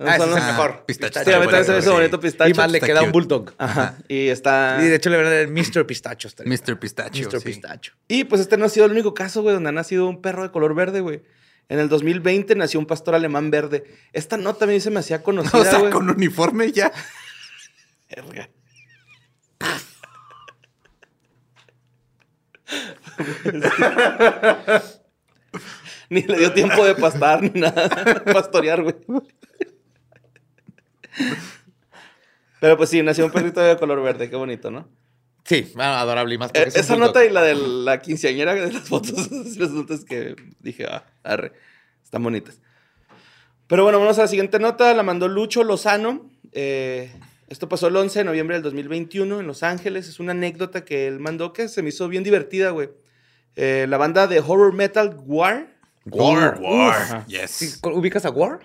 Ah, 0.00 0.16
ese 0.16 0.24
es 0.24 0.36
el 0.36 0.42
mejor. 0.42 0.84
Pistacho. 0.86 1.20
Sí, 1.24 1.30
a 1.30 1.38
mí 1.38 1.44
también 1.44 1.64
se 1.64 1.72
me 1.72 1.78
hizo 1.78 1.90
sí. 1.90 1.96
bonito 1.96 2.20
Pistacho. 2.20 2.50
Y 2.50 2.54
más 2.54 2.72
le 2.72 2.80
queda 2.80 3.02
un 3.02 3.12
bulldog. 3.12 3.52
Ajá. 3.58 3.98
Y 4.08 4.28
está. 4.28 4.78
Y 4.80 4.86
de 4.86 4.96
hecho 4.96 5.10
le 5.10 5.18
van 5.18 5.26
a 5.26 5.30
dar 5.30 5.48
Mr. 5.48 5.86
Pistacho. 5.86 6.28
Mr. 6.44 6.78
Pistacho. 6.78 7.28
Mr. 7.28 7.42
Pistacho. 7.42 7.92
Y 8.08 8.24
pues 8.24 8.40
este 8.40 8.56
no 8.56 8.64
ha 8.64 8.70
sido 8.70 8.86
el 8.86 8.92
único 8.92 9.12
caso, 9.12 9.42
güey, 9.42 9.54
donde 9.54 9.68
ha 9.68 9.72
nacido 9.72 10.08
un 10.08 10.22
perro 10.22 10.42
de 10.42 10.50
color 10.50 10.74
verde, 10.74 11.00
güey. 11.00 11.22
En 11.68 11.78
el 11.78 11.90
2020 11.90 12.56
nació 12.56 12.80
un 12.80 12.86
pastor 12.86 13.14
alemán 13.14 13.50
verde. 13.50 13.84
Esta 14.12 14.38
nota 14.38 14.64
a 14.64 14.68
mí 14.68 14.80
se 14.80 14.90
me 14.90 15.00
hacía 15.00 15.22
conocida, 15.22 15.58
O 15.60 15.64
sea, 15.64 15.90
con 15.90 16.08
uniforme 16.08 16.72
ya. 16.72 16.90
Verga. 18.08 18.48
ni 26.08 26.22
le 26.22 26.38
dio 26.38 26.52
tiempo 26.52 26.84
de 26.84 26.94
pastar 26.94 27.42
ni 27.42 27.60
nada. 27.60 28.22
Pastorear, 28.32 28.80
güey. 28.82 28.94
Pero 32.60 32.76
pues 32.76 32.90
sí, 32.90 33.02
nació 33.02 33.24
un 33.26 33.32
perrito 33.32 33.60
de 33.60 33.76
color 33.76 34.02
verde. 34.02 34.28
Qué 34.28 34.36
bonito, 34.36 34.70
¿no? 34.70 34.88
Sí, 35.44 35.72
adorable. 35.78 36.34
Y 36.34 36.38
más 36.38 36.50
Eh, 36.54 36.68
Esa 36.74 36.96
nota 36.96 37.24
y 37.24 37.30
la 37.30 37.42
de 37.42 37.54
la 37.54 38.00
quinceañera 38.00 38.54
de 38.54 38.72
las 38.72 38.88
fotos, 38.88 39.30
las 39.56 39.70
notas 39.70 40.04
que 40.04 40.36
dije, 40.60 40.86
ah, 40.86 41.04
arre, 41.24 41.52
están 42.04 42.22
bonitas. 42.22 42.60
Pero 43.66 43.84
bueno, 43.84 43.98
vamos 43.98 44.18
a 44.18 44.22
la 44.22 44.28
siguiente 44.28 44.58
nota. 44.58 44.92
La 44.94 45.02
mandó 45.02 45.28
Lucho 45.28 45.64
Lozano. 45.64 46.30
Eh, 46.52 47.12
esto 47.48 47.68
pasó 47.68 47.86
el 47.88 47.96
11 47.96 48.20
de 48.20 48.24
noviembre 48.24 48.56
del 48.56 48.62
2021 48.64 49.40
en 49.40 49.46
Los 49.46 49.62
Ángeles. 49.62 50.08
Es 50.08 50.20
una 50.20 50.32
anécdota 50.32 50.84
que 50.84 51.06
él 51.06 51.18
mandó 51.20 51.52
que 51.52 51.68
se 51.68 51.82
me 51.82 51.88
hizo 51.88 52.08
bien 52.08 52.24
divertida, 52.24 52.70
güey. 52.70 52.90
Eh, 53.56 53.86
la 53.88 53.96
banda 53.96 54.26
de 54.26 54.40
horror 54.40 54.72
metal 54.74 55.16
War. 55.24 55.76
War. 56.06 56.58
War. 56.60 57.26
Yes. 57.26 57.80
¿Ubicas 57.82 58.24
a 58.24 58.30
War? 58.30 58.60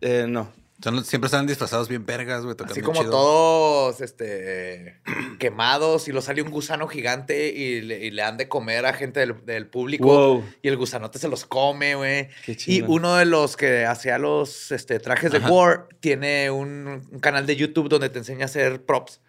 eh, 0.00 0.26
no. 0.28 0.52
Son 0.82 1.04
siempre 1.04 1.26
están 1.26 1.46
disfrazados 1.46 1.88
bien 1.88 2.06
vergas, 2.06 2.42
güey. 2.42 2.56
tocando 2.56 2.72
Así 2.72 2.80
como 2.80 3.00
chido. 3.00 3.10
todos 3.10 4.00
este, 4.00 5.00
quemados 5.38 6.08
y 6.08 6.12
lo 6.12 6.22
sale 6.22 6.42
un 6.42 6.50
gusano 6.50 6.88
gigante 6.88 7.48
y 7.52 7.82
le, 7.82 8.04
y 8.06 8.10
le 8.10 8.22
han 8.22 8.36
de 8.36 8.48
comer 8.48 8.86
a 8.86 8.92
gente 8.92 9.20
del, 9.20 9.44
del 9.44 9.66
público. 9.66 10.06
Wow. 10.06 10.44
Y 10.62 10.68
el 10.68 10.76
gusanote 10.76 11.18
se 11.18 11.28
los 11.28 11.44
come, 11.44 11.94
güey. 11.96 12.28
Qué 12.44 12.56
Y 12.66 12.82
uno 12.82 13.16
de 13.16 13.26
los 13.26 13.56
que 13.56 13.84
hacía 13.84 14.18
los 14.18 14.72
este, 14.72 15.00
trajes 15.00 15.32
de 15.32 15.38
Ajá. 15.38 15.50
War 15.50 15.88
tiene 16.00 16.50
un, 16.50 17.06
un 17.10 17.20
canal 17.20 17.46
de 17.46 17.56
YouTube 17.56 17.88
donde 17.88 18.08
te 18.08 18.18
enseña 18.18 18.42
a 18.42 18.46
hacer 18.46 18.84
props. 18.84 19.20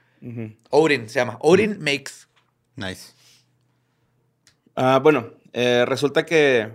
Odin 0.69 1.09
se 1.09 1.15
llama. 1.15 1.37
Odin 1.41 1.79
Makes. 1.79 2.27
Nice. 2.75 3.13
Ah, 4.75 4.99
bueno, 5.01 5.33
eh, 5.53 5.83
resulta 5.87 6.25
que 6.25 6.71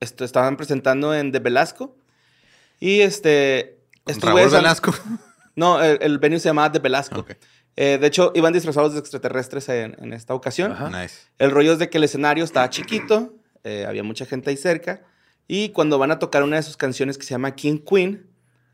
esto 0.00 0.24
estaban 0.24 0.56
presentando 0.56 1.14
en 1.14 1.32
The 1.32 1.38
Velasco. 1.38 1.96
Y 2.80 3.00
este. 3.00 3.75
Estos 4.06 4.30
Raúl 4.30 4.50
Velasco. 4.50 4.94
No, 5.58 5.82
el, 5.82 5.96
el 6.02 6.18
venue 6.18 6.38
se 6.38 6.50
llamaba 6.50 6.70
The 6.70 6.80
Velasco. 6.80 7.24
Eh, 7.76 7.96
de 7.98 8.06
hecho, 8.06 8.30
iban 8.34 8.52
disfrazados 8.52 8.92
de 8.92 8.98
extraterrestres 9.00 9.66
en, 9.70 9.96
en 9.98 10.12
esta 10.12 10.34
ocasión. 10.34 10.72
Ajá. 10.72 10.90
Nice. 10.90 11.14
El 11.38 11.50
rollo 11.50 11.72
es 11.72 11.78
de 11.78 11.88
que 11.88 11.96
el 11.96 12.04
escenario 12.04 12.44
estaba 12.44 12.68
chiquito, 12.68 13.34
eh, 13.64 13.86
había 13.88 14.02
mucha 14.02 14.26
gente 14.26 14.50
ahí 14.50 14.58
cerca, 14.58 15.00
y 15.48 15.70
cuando 15.70 15.98
van 15.98 16.10
a 16.10 16.18
tocar 16.18 16.42
una 16.42 16.56
de 16.56 16.62
sus 16.62 16.76
canciones 16.76 17.16
que 17.16 17.24
se 17.24 17.30
llama 17.30 17.54
King 17.54 17.78
Queen, 17.78 18.26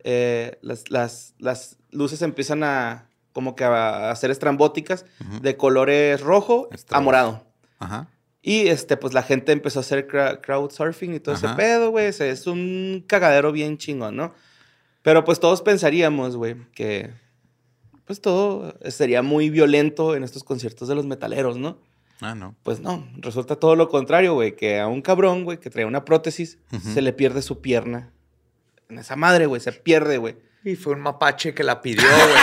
eh, 0.02 0.58
las, 0.60 0.90
las, 0.90 1.34
las 1.38 1.76
luces 1.92 2.20
empiezan 2.22 2.64
a 2.64 3.08
como 3.32 3.54
que 3.54 3.62
a, 3.62 4.10
a 4.10 4.16
ser 4.16 4.32
estrambóticas 4.32 5.04
de 5.40 5.56
colores 5.56 6.20
rojo 6.20 6.68
a 6.72 6.74
Estrabos. 6.74 7.04
morado. 7.04 7.46
Ajá. 7.78 8.08
Y 8.42 8.66
este, 8.66 8.96
pues 8.96 9.14
la 9.14 9.22
gente 9.22 9.52
empezó 9.52 9.78
a 9.78 9.82
hacer 9.82 10.08
cra- 10.08 10.40
crowdsurfing 10.40 11.14
y 11.14 11.20
todo 11.20 11.36
Ajá. 11.36 11.46
ese 11.46 11.54
pedo, 11.56 11.90
güey. 11.92 12.06
Es 12.06 12.46
un 12.48 13.04
cagadero 13.06 13.52
bien 13.52 13.78
chingón, 13.78 14.16
¿no? 14.16 14.34
Pero 15.02 15.24
pues 15.24 15.40
todos 15.40 15.62
pensaríamos, 15.62 16.36
güey, 16.36 16.56
que 16.74 17.10
pues 18.04 18.20
todo 18.20 18.74
sería 18.88 19.22
muy 19.22 19.50
violento 19.50 20.14
en 20.16 20.22
estos 20.24 20.44
conciertos 20.44 20.88
de 20.88 20.94
los 20.94 21.06
metaleros, 21.06 21.56
¿no? 21.56 21.78
Ah, 22.20 22.34
no. 22.36 22.54
Pues 22.62 22.78
no, 22.80 23.08
resulta 23.16 23.56
todo 23.56 23.74
lo 23.74 23.88
contrario, 23.88 24.34
güey, 24.34 24.54
que 24.54 24.78
a 24.78 24.86
un 24.86 25.02
cabrón, 25.02 25.44
güey, 25.44 25.58
que 25.58 25.70
trae 25.70 25.84
una 25.84 26.04
prótesis, 26.04 26.58
se 26.94 27.02
le 27.02 27.12
pierde 27.12 27.42
su 27.42 27.60
pierna. 27.60 28.12
En 28.88 28.98
esa 28.98 29.16
madre, 29.16 29.46
güey, 29.46 29.60
se 29.60 29.72
pierde, 29.72 30.18
güey. 30.18 30.36
Y 30.64 30.76
fue 30.76 30.92
un 30.92 31.00
mapache 31.00 31.52
que 31.54 31.64
la 31.64 31.80
pidió, 31.82 32.04
güey. 32.06 32.34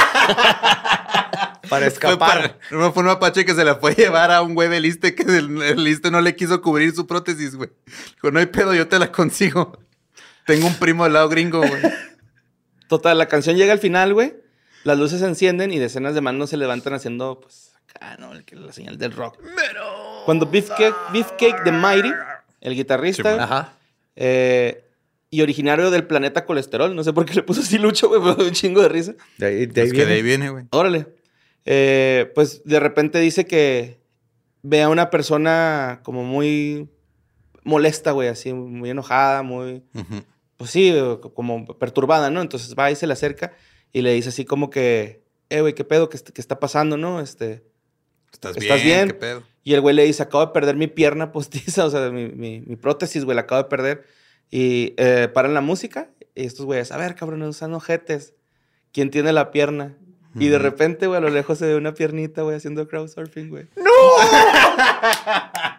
para 1.70 1.86
escapar. 1.88 2.58
Fue, 2.70 2.78
para- 2.78 2.92
fue 2.92 3.04
un 3.04 3.08
mapache 3.08 3.46
que 3.46 3.54
se 3.54 3.64
la 3.64 3.76
fue 3.76 3.92
a 3.92 3.96
llevar 3.96 4.32
a 4.32 4.42
un 4.42 4.56
güey 4.56 4.68
del 4.70 4.86
Iste 4.86 5.16
que 5.16 5.24
el, 5.24 5.62
el 5.62 5.88
Iste 5.88 6.12
no 6.12 6.20
le 6.22 6.36
quiso 6.36 6.62
cubrir 6.62 6.94
su 6.94 7.08
prótesis, 7.08 7.56
güey. 7.56 7.70
Dijo, 8.16 8.32
no 8.32 8.40
hay 8.40 8.48
pedo, 8.48 8.74
yo 8.74 8.88
te 8.88 9.00
la 9.00 9.12
consigo. 9.12 9.78
Tengo 10.46 10.68
un 10.68 10.76
primo 10.76 11.04
del 11.04 11.14
lado 11.14 11.30
gringo, 11.30 11.60
güey. 11.60 11.82
Total, 12.90 13.18
la 13.18 13.28
canción 13.28 13.56
llega 13.56 13.72
al 13.72 13.80
final, 13.80 14.14
güey. 14.14 14.34
Las 14.84 14.98
luces 15.00 15.20
se 15.22 15.26
encienden 15.28 15.72
y 15.72 15.80
decenas 15.80 16.14
de 16.16 16.20
manos 16.22 16.50
se 16.50 16.58
levantan 16.58 16.94
haciendo, 16.94 17.40
pues, 17.40 17.72
acá, 17.88 18.18
¿no? 18.20 18.34
El 18.34 18.44
que- 18.44 18.56
La 18.58 18.74
señal 18.74 18.98
del 18.98 19.14
rock. 19.14 19.38
Cuando 20.26 20.46
Beefcake, 20.46 20.94
Beefcake 21.14 21.64
the 21.64 21.72
Mighty, 21.72 22.12
el 22.62 22.76
guitarrista, 22.76 23.42
Ajá. 23.44 23.74
eh, 24.18 24.86
y 25.30 25.42
originario 25.42 25.92
del 25.92 26.06
planeta 26.08 26.46
colesterol, 26.46 26.96
no 26.96 27.04
sé 27.04 27.14
por 27.14 27.26
qué 27.26 27.36
le 27.36 27.44
puso 27.44 27.62
así 27.62 27.78
Lucho, 27.78 28.10
güey, 28.10 28.20
pero 28.22 28.44
un 28.48 28.52
chingo 28.52 28.82
de 28.82 28.90
risa. 28.90 29.14
De 29.38 29.46
ahí, 29.46 29.66
de 29.68 29.82
ahí 29.82 29.88
Es 29.88 29.94
que 29.94 29.98
viene. 30.00 30.12
de 30.12 30.18
ahí 30.18 30.22
viene, 30.24 30.50
güey. 30.50 30.66
Órale. 30.72 31.08
Eh, 31.66 32.32
pues 32.34 32.64
de 32.66 32.80
repente 32.80 33.20
dice 33.20 33.46
que 33.46 34.00
ve 34.64 34.82
a 34.82 34.90
una 34.90 35.10
persona 35.12 36.00
como 36.04 36.24
muy 36.24 36.90
molesta, 37.64 38.12
güey, 38.12 38.30
así, 38.30 38.52
muy 38.54 38.90
enojada, 38.90 39.44
muy. 39.44 39.84
Pues 40.60 40.72
sí, 40.72 40.90
eh, 40.94 41.20
como 41.34 41.66
perturbada, 41.80 42.30
¿no? 42.30 42.42
Entonces 42.42 42.76
va 42.78 42.92
y 42.92 42.96
se 42.98 43.08
le 43.08 43.14
acerca 43.14 43.54
y 43.94 44.02
le 44.02 44.12
dice 44.14 44.28
así 44.28 44.44
como 44.44 44.70
que, 44.70 45.24
eh, 45.50 45.62
güey, 45.62 45.74
¿qué 45.74 45.86
pedo? 45.86 46.10
¿Qué, 46.10 46.18
est- 46.18 46.32
qué 46.32 46.42
está 46.42 46.60
pasando, 46.60 46.98
no? 46.98 47.22
Este, 47.22 47.64
¿Estás, 48.34 48.58
¿Estás 48.58 48.84
bien? 48.84 48.86
bien? 48.98 49.08
¿Qué 49.08 49.14
pedo? 49.14 49.44
y 49.64 49.74
el 49.76 49.80
güey 49.82 49.96
le 49.96 50.04
dice, 50.04 50.22
acabo 50.24 50.46
de 50.46 50.52
perder 50.52 50.76
mi 50.76 50.88
pierna 50.88 51.32
postiza, 51.32 51.86
o 51.86 51.90
sea, 51.90 52.10
mi, 52.10 52.28
mi, 52.28 52.60
mi 52.60 52.76
prótesis, 52.76 53.24
güey, 53.24 53.36
la 53.36 53.44
acabo 53.44 53.64
de 53.64 53.70
perder. 53.70 54.04
Y 54.52 54.96
eh, 54.98 55.30
paran 55.34 55.54
la 55.54 55.62
música 55.62 56.10
y 56.36 56.46
estos 56.46 56.66
güeyes, 56.66 56.92
a 56.92 56.98
ver, 56.98 57.16
cabrón, 57.16 57.42
usan 57.44 57.74
ojetes. 57.74 58.34
¿Quién 58.92 59.12
tiene 59.12 59.32
la 59.32 59.52
pierna? 59.52 59.96
Y 60.36 60.48
de 60.50 60.60
repente, 60.60 61.08
güey, 61.08 61.18
a 61.18 61.22
lo 61.22 61.30
lejos 61.30 61.58
se 61.58 61.66
ve 61.68 61.76
una 61.76 61.94
piernita, 61.94 62.42
güey, 62.44 62.56
haciendo 62.58 62.88
crowdsurfing, 62.88 63.50
güey. 63.50 63.68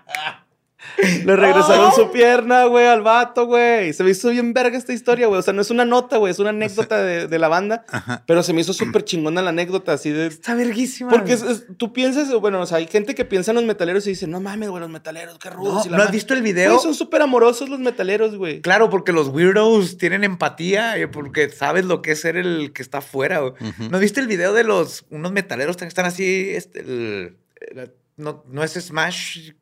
Le 1.25 1.37
regresaron 1.37 1.93
su 1.93 2.11
pierna, 2.11 2.65
güey, 2.65 2.87
al 2.87 3.03
vato, 3.03 3.47
güey. 3.47 3.93
Se 3.93 4.05
me 4.05 4.11
hizo 4.11 4.31
bien 4.31 4.53
verga 4.53 4.77
esta 4.77 4.93
historia, 4.93 5.27
güey. 5.27 5.39
O 5.39 5.43
sea, 5.43 5.53
no 5.53 5.63
es 5.63 5.71
una 5.71 5.85
nota, 5.85 6.17
güey, 6.19 6.31
es 6.31 6.39
una 6.39 6.51
anécdota 6.51 7.03
de, 7.03 7.27
de 7.29 7.39
la 7.39 7.49
banda. 7.49 7.85
Ajá. 7.89 8.23
Pero 8.27 8.43
se 8.43 8.53
me 8.53 8.61
hizo 8.61 8.73
súper 8.73 9.05
chingona 9.05 9.43
la 9.43 9.51
anécdota, 9.51 9.93
así 9.93 10.11
de... 10.11 10.27
Está 10.27 10.55
verguísima. 10.55 11.11
Porque 11.11 11.33
es- 11.33 11.43
es- 11.43 11.65
tú 11.77 11.93
piensas, 11.93 12.33
bueno, 12.41 12.61
o 12.61 12.67
sea, 12.67 12.79
hay 12.79 12.87
gente 12.87 13.15
que 13.15 13.25
piensa 13.25 13.51
en 13.53 13.57
los 13.57 13.65
metaleros 13.65 14.07
y 14.07 14.11
dice, 14.11 14.27
no 14.27 14.41
mames, 14.41 14.69
güey, 14.69 14.81
los 14.81 14.91
metaleros, 14.91 15.39
qué 15.39 15.51
rudos. 15.51 15.75
No, 15.75 15.87
y 15.87 15.89
la 15.91 15.97
¿no 15.97 16.03
has 16.03 16.09
madre". 16.09 16.17
visto 16.17 16.35
el 16.35 16.43
video? 16.43 16.79
son 16.79 16.95
súper 16.95 17.23
amorosos 17.23 17.69
los 17.69 17.79
metaleros, 17.79 18.37
güey. 18.37 18.61
Claro, 18.61 18.91
porque 18.91 19.13
los 19.13 19.29
weirdos 19.29 19.97
tienen 19.99 20.25
empatía, 20.25 20.97
eh, 20.99 21.09
porque 21.09 21.49
sabes 21.51 21.85
lo 21.85 22.03
que 22.03 22.13
es 22.13 22.21
ser 22.21 22.37
el 22.37 22.73
que 22.73 22.83
está 22.83 22.99
afuera. 22.99 23.39
güey. 23.41 23.53
Ujú. 23.61 23.91
¿No 23.91 23.99
viste 23.99 24.21
el 24.21 24.27
video 24.27 24.53
de 24.53 24.65
los 24.65 25.05
unos 25.11 25.33
metaleros 25.33 25.77
que 25.77 25.85
están 25.85 26.07
así? 26.07 26.51
Este, 26.51 26.81
el- 26.81 27.37
el- 27.61 27.93
no, 28.17 28.45
no 28.51 28.63
es 28.63 28.73
Smash 28.73 29.53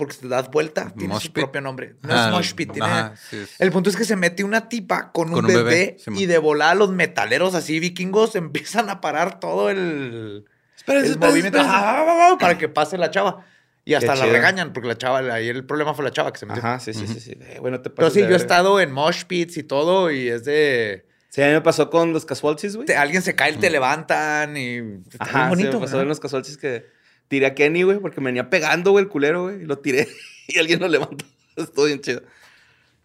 porque 0.00 0.16
te 0.16 0.26
das 0.26 0.50
vuelta, 0.50 0.92
tiene 0.96 1.14
Mosh 1.14 1.22
su 1.26 1.32
pit. 1.32 1.44
propio 1.44 1.60
nombre. 1.60 1.94
No 2.02 2.12
Ah, 2.12 2.26
es 2.26 2.32
Mosh 2.32 2.54
Pit, 2.54 2.72
tiene- 2.72 2.88
ajá, 2.88 3.14
sí, 3.30 3.36
es- 3.36 3.60
El 3.60 3.70
punto 3.70 3.88
es 3.90 3.96
que 3.96 4.04
se 4.04 4.16
mete 4.16 4.42
una 4.42 4.68
tipa 4.68 5.12
con 5.12 5.28
un, 5.28 5.34
Con 5.34 5.44
un 5.44 5.48
bebé, 5.48 5.62
bebé, 5.62 5.96
sí, 5.98 6.10
y 6.16 6.26
de 6.26 6.38
volada 6.38 6.74
los 6.74 6.90
metaleros 6.90 7.54
así 7.54 7.78
vikingos 7.78 8.34
empiezan 8.34 8.88
a 8.90 9.00
parar 9.00 9.38
todo 9.38 9.70
el, 9.70 10.44
Espérense, 10.76 11.06
el 11.08 11.12
espérense, 11.12 11.18
movimiento 11.18 11.58
espérense. 11.58 11.84
ah, 11.86 12.36
para 12.40 12.58
que 12.58 12.68
pase 12.68 12.98
la 12.98 13.10
chava. 13.10 13.44
Y 13.84 13.94
hasta 13.94 14.14
la 14.14 14.26
regañan 14.26 14.72
porque 14.72 14.88
la 14.88 14.96
chava, 14.98 15.18
ahí 15.20 15.48
el 15.48 15.64
problema 15.64 15.94
fue 15.94 16.04
la 16.04 16.10
chava 16.10 16.32
que 16.32 16.38
se 16.38 16.46
metió. 16.46 16.62
Ajá, 16.62 16.78
sí, 16.80 16.92
sí, 16.92 17.06
sí. 17.06 17.18
sí. 17.18 17.32
Eh, 17.40 17.58
bueno, 17.60 17.80
te 17.80 17.90
Pero 17.90 18.10
sí, 18.10 18.20
yo 18.20 18.28
he 18.30 18.36
estado 18.36 18.78
en 18.80 18.92
mosh 18.92 19.24
pits 19.24 19.56
y 19.56 19.62
todo 19.62 20.10
y 20.10 20.28
es 20.28 20.44
de... 20.44 21.06
Sí, 21.30 21.42
a 21.42 21.46
mí 21.46 21.52
me 21.52 21.60
pasó 21.60 21.90
con 21.90 22.12
los 22.12 22.24
casualties, 22.26 22.74
güey. 22.76 22.90
alguien 22.92 23.22
se 23.22 23.34
cae 23.36 23.52
y 23.52 23.56
te 23.56 23.70
levantan 23.70 24.56
y... 24.56 24.80
Ajá, 25.18 25.44
sí, 25.44 25.48
bonito. 25.48 25.80
me 25.80 25.86
pasó 25.86 26.00
en 26.02 26.08
los 26.08 26.18
casualties 26.20 26.56
que 26.58 26.86
tiré 27.30 27.46
a 27.46 27.54
Kenny, 27.54 27.84
güey, 27.84 27.98
porque 28.00 28.20
me 28.20 28.26
venía 28.26 28.50
pegando, 28.50 28.90
güey, 28.90 29.04
el 29.04 29.08
culero, 29.08 29.44
güey, 29.44 29.62
y 29.62 29.64
lo 29.64 29.78
tiré 29.78 30.08
y 30.48 30.58
alguien 30.58 30.80
lo 30.80 30.88
levantó. 30.88 31.24
Estuvo 31.56 31.84
bien 31.86 32.00
chido. 32.00 32.22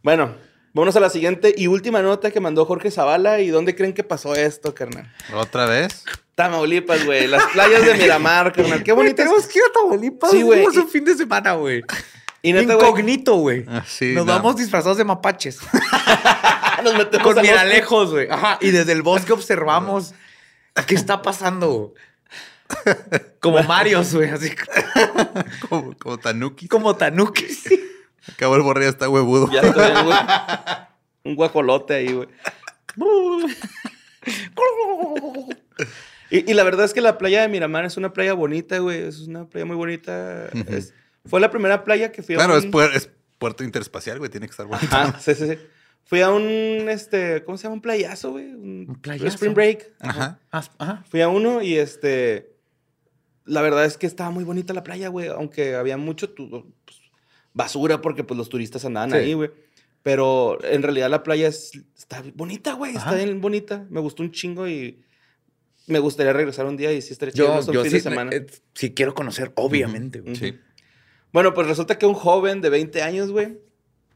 Bueno, 0.01 0.35
vámonos 0.73 0.95
a 0.95 0.99
la 0.99 1.11
siguiente 1.11 1.53
y 1.55 1.67
última 1.67 2.01
nota 2.01 2.31
que 2.31 2.39
mandó 2.39 2.65
Jorge 2.65 2.89
Zavala. 2.89 3.39
¿Y 3.39 3.49
dónde 3.49 3.75
creen 3.75 3.93
que 3.93 4.03
pasó 4.03 4.33
esto, 4.35 4.73
carnal? 4.73 5.13
¿Otra 5.33 5.67
vez? 5.67 6.03
Tamaulipas, 6.33 7.05
güey. 7.05 7.27
Las 7.27 7.45
playas 7.53 7.85
de 7.85 7.93
Miramar, 7.93 8.51
carnal. 8.55 8.83
Qué 8.83 8.91
bonitas. 8.91 9.25
tenemos 9.25 9.45
que 9.47 9.59
ir 9.59 9.65
a 9.69 9.71
Tamaulipas. 9.71 10.31
Sí, 10.31 10.41
güey, 10.41 10.65
un 10.65 10.89
fin 10.89 11.05
de 11.05 11.15
semana, 11.15 11.53
güey. 11.53 11.83
Y 12.41 12.51
neta, 12.53 12.73
güey, 12.73 12.87
Incognito, 12.87 13.35
güey. 13.35 13.63
Ah, 13.67 13.83
sí, 13.87 14.13
Nos 14.13 14.25
no. 14.25 14.33
vamos 14.33 14.55
disfrazados 14.55 14.97
de 14.97 15.03
mapaches. 15.03 15.59
nos 16.83 16.95
metemos 16.95 17.33
Con 17.33 17.41
miralejos, 17.43 18.11
güey. 18.11 18.27
Ajá. 18.29 18.57
Y 18.59 18.71
desde 18.71 18.91
el 18.91 19.03
bosque 19.03 19.33
observamos 19.33 20.13
qué 20.87 20.95
está 20.95 21.21
pasando. 21.21 21.93
Como 23.39 23.61
Marios, 23.63 24.13
güey. 24.13 24.29
Así 24.29 24.51
Como, 25.69 25.95
como 25.97 26.17
Tanuki. 26.17 26.67
como 26.67 26.95
Tanuki. 26.95 27.45
Acabó 28.33 28.55
el 28.55 28.61
borre, 28.63 28.83
ya 28.85 28.89
está 28.89 29.07
huevudo. 29.09 29.51
Ya 29.51 29.61
estoy, 29.61 29.91
güey. 30.03 30.17
Un 31.23 31.35
guajolote 31.35 31.93
ahí, 31.93 32.11
güey. 32.13 32.27
Y, 36.31 36.49
y 36.51 36.53
la 36.55 36.63
verdad 36.63 36.85
es 36.85 36.93
que 36.93 37.01
la 37.01 37.17
playa 37.17 37.41
de 37.41 37.47
Miramar 37.49 37.85
es 37.85 37.97
una 37.97 38.11
playa 38.13 38.33
bonita, 38.33 38.79
güey. 38.79 38.99
Es 39.03 39.19
una 39.21 39.45
playa 39.47 39.65
muy 39.65 39.75
bonita. 39.75 40.47
Es- 40.67 40.93
fue 41.27 41.39
la 41.39 41.49
primera 41.49 41.83
playa 41.83 42.11
que 42.11 42.21
fui 42.21 42.35
a 42.35 42.37
Claro, 42.37 42.55
es, 42.57 42.65
puer- 42.65 42.91
es 42.95 43.09
puerto 43.39 43.63
interespacial, 43.63 44.19
güey. 44.19 44.29
Tiene 44.29 44.45
que 44.47 44.51
estar 44.51 44.65
bonito. 44.67 44.87
Ajá, 44.95 45.19
sí, 45.19 45.33
sí, 45.35 45.47
sí. 45.47 45.57
Fui 46.03 46.21
a 46.21 46.29
un, 46.29 46.87
este, 46.89 47.43
¿cómo 47.43 47.57
se 47.57 47.63
llama? 47.63 47.75
Un 47.75 47.81
playazo, 47.81 48.31
güey. 48.31 48.45
Un, 48.53 48.85
Un 48.89 48.95
playazo. 49.01 49.27
Spring 49.27 49.53
Break. 49.55 49.91
Ajá. 49.99 50.39
Ajá. 50.51 51.03
Fui 51.09 51.21
a 51.21 51.27
uno 51.27 51.61
y, 51.63 51.77
este, 51.77 52.54
la 53.45 53.61
verdad 53.61 53.85
es 53.85 53.97
que 53.97 54.07
estaba 54.07 54.29
muy 54.31 54.43
bonita 54.43 54.73
la 54.73 54.83
playa, 54.83 55.07
güey. 55.09 55.27
Aunque 55.29 55.75
había 55.75 55.97
mucho 55.97 56.29
tu- 56.29 56.49
pues, 56.85 56.97
basura 57.53 58.01
porque, 58.01 58.23
pues, 58.23 58.37
los 58.37 58.49
turistas 58.49 58.83
andaban 58.85 59.11
Sí. 59.11 59.17
ahí, 59.17 59.33
güey. 59.33 59.51
Pero 60.03 60.63
en 60.63 60.83
realidad 60.83 61.09
la 61.09 61.23
playa 61.23 61.47
es, 61.47 61.71
está 61.97 62.23
bonita, 62.35 62.73
güey. 62.73 62.95
Ajá. 62.95 63.11
Está 63.11 63.23
bien 63.23 63.41
bonita. 63.41 63.85
Me 63.89 63.99
gustó 63.99 64.21
un 64.23 64.31
chingo 64.31 64.67
y 64.67 65.01
me 65.87 65.99
gustaría 65.99 66.33
regresar 66.33 66.65
un 66.65 66.77
día 66.77 66.91
y 66.93 67.01
sí 67.01 67.15
chido 67.15 67.31
Yo, 67.61 67.71
yo 67.71 67.81
fin 67.81 67.91
sí, 67.91 67.97
de 67.97 68.01
semana. 68.03 68.31
eh, 68.35 68.45
sí 68.73 68.93
quiero 68.93 69.13
conocer, 69.15 69.51
obviamente. 69.55 70.19
güey. 70.21 70.33
Ujú. 70.33 70.45
Sí. 70.45 70.59
Bueno, 71.33 71.53
pues 71.53 71.67
resulta 71.67 71.97
que 71.97 72.05
un 72.05 72.13
joven 72.13 72.61
de 72.61 72.69
20 72.69 73.01
años, 73.01 73.31
güey, 73.31 73.57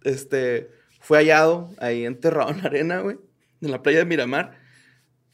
este, 0.03 0.69
fue 0.99 1.17
hallado 1.19 1.69
ahí 1.79 2.05
enterrado 2.05 2.51
en 2.51 2.57
la 2.59 2.63
arena, 2.65 2.99
güey, 3.01 3.17
en 3.61 3.71
la 3.71 3.81
playa 3.81 3.99
de 3.99 4.05
Miramar. 4.05 4.57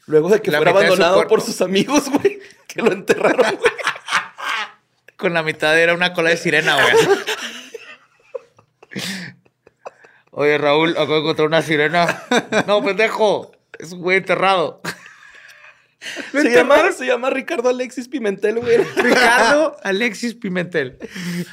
Luego 0.06 0.28
de 0.28 0.40
que 0.40 0.50
La 0.50 0.58
fuera 0.58 0.70
abandonado 0.72 1.26
por 1.28 1.40
sus 1.42 1.60
amigos, 1.60 2.08
güey, 2.10 2.38
que 2.68 2.82
lo 2.82 2.92
enterraron, 2.92 3.56
güey. 3.56 3.72
Con 5.16 5.32
la 5.34 5.42
mitad 5.42 5.78
era 5.78 5.94
una 5.94 6.12
cola 6.12 6.30
de 6.30 6.36
sirena, 6.36 6.74
güey. 6.80 6.94
Oye, 10.30 10.58
Raúl, 10.58 10.90
acabo 10.90 11.14
de 11.14 11.20
encontrar 11.20 11.48
una 11.48 11.62
sirena. 11.62 12.22
No, 12.66 12.82
pendejo. 12.84 13.52
Es 13.78 13.92
un 13.92 14.00
güey 14.00 14.18
enterrado. 14.18 14.80
Lo 16.32 16.42
Se 16.42 16.50
llama, 16.50 16.74
enterraron. 16.74 16.92
se 16.98 17.06
llama 17.06 17.30
Ricardo 17.30 17.68
Alexis 17.70 18.08
Pimentel, 18.08 18.60
güey. 18.60 18.76
Ricardo 18.96 19.76
Alexis 19.82 20.34
Pimentel. 20.34 20.98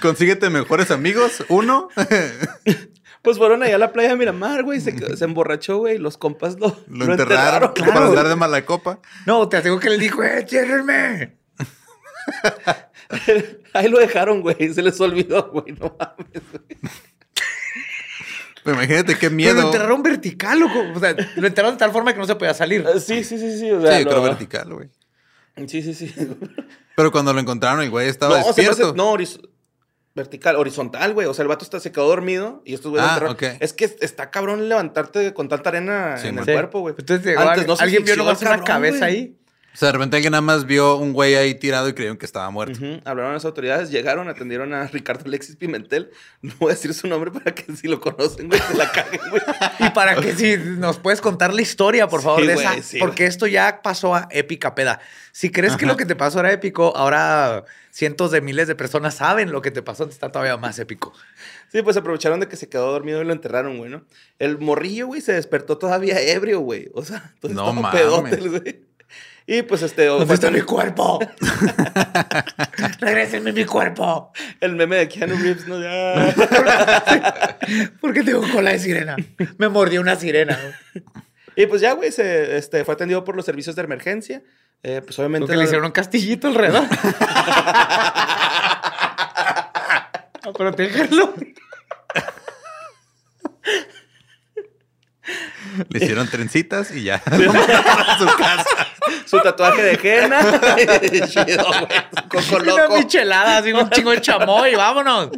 Consíguete 0.01 0.49
mejores 0.49 0.91
amigos. 0.91 1.43
Uno. 1.47 1.89
Pues 3.21 3.37
fueron 3.37 3.63
allá 3.63 3.75
a 3.75 3.79
la 3.79 3.93
playa 3.93 4.09
de 4.09 4.15
Miramar, 4.17 4.63
güey, 4.63 4.81
se, 4.81 5.15
se 5.15 5.23
emborrachó, 5.23 5.77
güey, 5.77 5.97
los 5.97 6.17
compas 6.17 6.59
lo, 6.59 6.77
Lo 6.89 7.05
enterraron 7.05 7.71
claro. 7.71 7.93
para 7.93 8.05
andar 8.07 8.27
de 8.27 8.35
mala 8.35 8.65
copa. 8.65 8.99
No, 9.25 9.47
te 9.47 9.55
aseguro 9.55 9.79
que 9.79 9.89
le 9.89 9.97
dijo, 9.97 10.21
¡eh, 10.23 10.45
ciérrenme! 10.45 11.37
Ahí 13.73 13.87
lo 13.87 13.99
dejaron, 13.99 14.41
güey, 14.41 14.73
se 14.73 14.81
les 14.81 14.99
olvidó, 15.01 15.51
güey, 15.51 15.73
no 15.73 15.95
mames, 15.99 16.43
güey. 16.51 16.79
Pero 18.63 18.77
imagínate 18.77 19.13
qué 19.15 19.19
Pero 19.27 19.35
miedo. 19.35 19.53
lo 19.55 19.61
enterraron 19.67 20.03
vertical, 20.03 20.59
loco. 20.59 20.79
O 20.95 20.99
sea, 20.99 21.13
lo 21.35 21.47
enterraron 21.47 21.75
de 21.75 21.79
tal 21.79 21.91
forma 21.91 22.13
que 22.13 22.19
no 22.19 22.25
se 22.25 22.35
podía 22.35 22.53
salir. 22.53 22.85
Ah, 22.87 22.97
Sí, 22.99 23.23
sí, 23.23 23.37
sí, 23.37 23.57
sí, 23.59 23.71
o 23.71 23.81
sea, 23.81 23.97
Sí, 23.97 24.03
lo- 24.05 24.09
creo 24.11 24.23
vertical, 24.23 24.73
güey. 24.73 24.89
Sí, 25.67 25.81
sí, 25.83 25.93
sí. 25.93 26.13
Pero 26.95 27.11
cuando 27.11 27.33
lo 27.33 27.39
encontraron, 27.41 27.81
el 27.81 27.89
güey 27.89 28.07
estaba 28.07 28.39
no, 28.39 28.45
despierto. 28.45 28.87
hace- 28.87 28.93
no, 28.97 29.11
horiz- 29.13 29.41
vertical, 30.15 30.55
horizontal, 30.55 31.13
güey. 31.13 31.27
O 31.27 31.33
sea, 31.33 31.43
el 31.43 31.49
vato 31.49 31.65
está, 31.65 31.79
se 31.81 31.91
quedó 31.91 32.07
dormido 32.07 32.61
y 32.65 32.73
estos 32.75 32.91
güeyes 32.91 33.09
Ah, 33.09 33.19
lo 33.19 33.31
enterraron. 33.31 33.55
ok. 33.57 33.61
Es 33.61 33.73
que 33.73 33.93
está 33.99 34.31
cabrón 34.31 34.69
levantarte 34.69 35.33
con 35.33 35.49
tanta 35.49 35.69
arena 35.69 36.17
Sí, 36.17 36.27
en 36.29 36.35
man. 36.35 36.47
el 36.47 36.55
cuerpo, 36.55 36.79
güey. 36.79 36.95
Entonces, 36.97 37.37
Antes 37.37 37.67
no 37.67 37.75
se 37.75 37.83
alguien 37.83 38.05
vio 38.05 38.15
nomás 38.15 38.41
una 38.43 38.63
cabeza 38.63 38.99
güey. 38.99 39.11
ahí. 39.11 39.37
O 39.73 39.75
sea, 39.75 39.87
de 39.87 39.93
repente 39.93 40.15
alguien 40.17 40.31
nada 40.31 40.41
más 40.41 40.65
vio 40.65 40.97
un 40.97 41.13
güey 41.13 41.33
ahí 41.33 41.55
tirado 41.55 41.89
y 41.89 41.93
creyeron 41.93 42.17
que 42.17 42.27
estaba 42.27 42.47
muerto. 42.51 42.77
Hablaron 43.05 43.31
a 43.31 43.33
las 43.33 43.45
autoridades, 43.45 43.89
llegaron, 43.89 44.29
atendieron 44.29 44.71
a 44.73 44.85
Ricardo 44.93 45.23
Alexis 45.25 45.55
Pimentel. 45.55 46.11
No 46.43 46.53
voy 46.59 46.71
a 46.71 46.75
decir 46.75 46.93
su 46.93 47.07
nombre 47.07 47.31
para 47.31 47.55
que 47.55 47.75
si 47.75 47.87
lo 47.87 47.99
conocen, 47.99 48.49
güey, 48.49 48.61
se 48.61 48.75
la 48.75 48.91
caguen, 48.91 49.19
güey. 49.31 49.41
Y 49.79 49.89
para 49.89 50.15
que 50.21 50.35
si 50.35 50.57
nos 50.57 50.99
puedes 50.99 51.21
contar 51.21 51.53
la 51.53 51.61
historia, 51.63 52.07
por 52.07 52.21
favor, 52.21 52.41
Sí, 52.41 52.47
de 52.47 52.53
güey, 52.53 52.65
esa. 52.67 52.81
sí, 52.83 52.99
porque 52.99 53.25
esto 53.25 53.47
ya 53.47 53.81
pasó 53.81 54.13
a 54.13 54.27
épica 54.29 54.75
peda. 54.75 54.99
Si 55.31 55.49
crees 55.51 55.75
que 55.75 55.87
lo 55.87 55.97
que 55.97 56.05
te 56.05 56.15
pasó 56.15 56.39
era 56.41 56.51
épico, 56.51 56.95
ahora 56.95 57.65
cientos 57.89 58.29
de 58.29 58.41
miles 58.41 58.67
de 58.67 58.75
personas 58.75 59.15
saben 59.15 59.51
lo 59.51 59.63
que 59.63 59.71
te 59.71 59.81
pasó, 59.81 60.07
está 60.07 60.31
todavía 60.31 60.55
más 60.57 60.77
épico. 60.77 61.13
Sí, 61.71 61.81
pues 61.81 61.97
aprovecharon 61.97 62.39
de 62.39 62.47
que 62.47 62.55
se 62.57 62.69
quedó 62.69 62.91
dormido 62.91 63.21
y 63.23 63.25
lo 63.25 63.33
enterraron, 63.33 63.77
güey, 63.79 63.89
¿no? 63.89 64.03
El 64.37 64.59
morrillo, 64.59 65.07
güey, 65.07 65.21
se 65.21 65.33
despertó 65.33 65.79
todavía 65.79 66.21
ebrio, 66.21 66.59
güey. 66.59 66.89
O 66.93 67.03
sea, 67.03 67.31
entonces 67.33 67.55
No 67.55 67.69
estaba 67.69 67.81
mames. 67.81 67.99
pedote, 68.01 68.35
güey. 68.49 68.92
Y 69.45 69.63
pues 69.63 69.81
este... 69.81 70.05
¿Dónde 70.05 70.33
está 70.33 70.49
mi 70.51 70.61
cuerpo? 70.65 71.19
Regrésenme 72.99 73.51
mi 73.51 73.65
cuerpo. 73.65 74.31
El 74.59 74.75
meme 74.75 74.95
de 74.97 75.07
Keanu 75.09 75.35
Reeves, 75.35 75.67
¿no? 75.67 75.79
Ya. 75.83 76.33
¿Por 77.99 78.13
qué 78.13 78.23
tengo 78.23 78.41
cola 78.51 78.71
de 78.71 78.79
sirena? 78.79 79.15
Me 79.57 79.69
mordió 79.69 80.01
una 80.01 80.15
sirena. 80.15 80.57
Y 81.55 81.65
pues 81.65 81.81
ya, 81.81 81.93
güey, 81.93 82.11
se 82.11 82.57
este, 82.57 82.85
fue 82.85 82.93
atendido 82.93 83.23
por 83.23 83.35
los 83.35 83.45
servicios 83.45 83.75
de 83.75 83.83
emergencia. 83.83 84.41
Eh, 84.81 85.01
pues 85.03 85.17
obviamente... 85.19 85.45
Porque 85.45 85.57
le 85.57 85.63
hicieron 85.65 85.85
un 85.85 85.91
castillito 85.91 86.47
alrededor. 86.47 86.83
A 90.43 90.51
protegerlo. 90.53 91.33
Le 95.89 95.99
hicieron 95.99 96.27
trencitas 96.27 96.91
y 96.91 97.03
ya. 97.03 97.21
Su 99.25 99.39
tatuaje 99.39 99.81
de 99.81 99.99
henna. 100.01 100.39
Chido, 101.27 101.65
güey. 101.65 101.87
Coco 102.29 102.73
Una 102.73 102.87
michelada, 102.89 103.57
así 103.57 103.71
un 103.73 103.89
chingo 103.89 104.11
de 104.11 104.21
chamoy, 104.21 104.75
vámonos. 104.75 105.29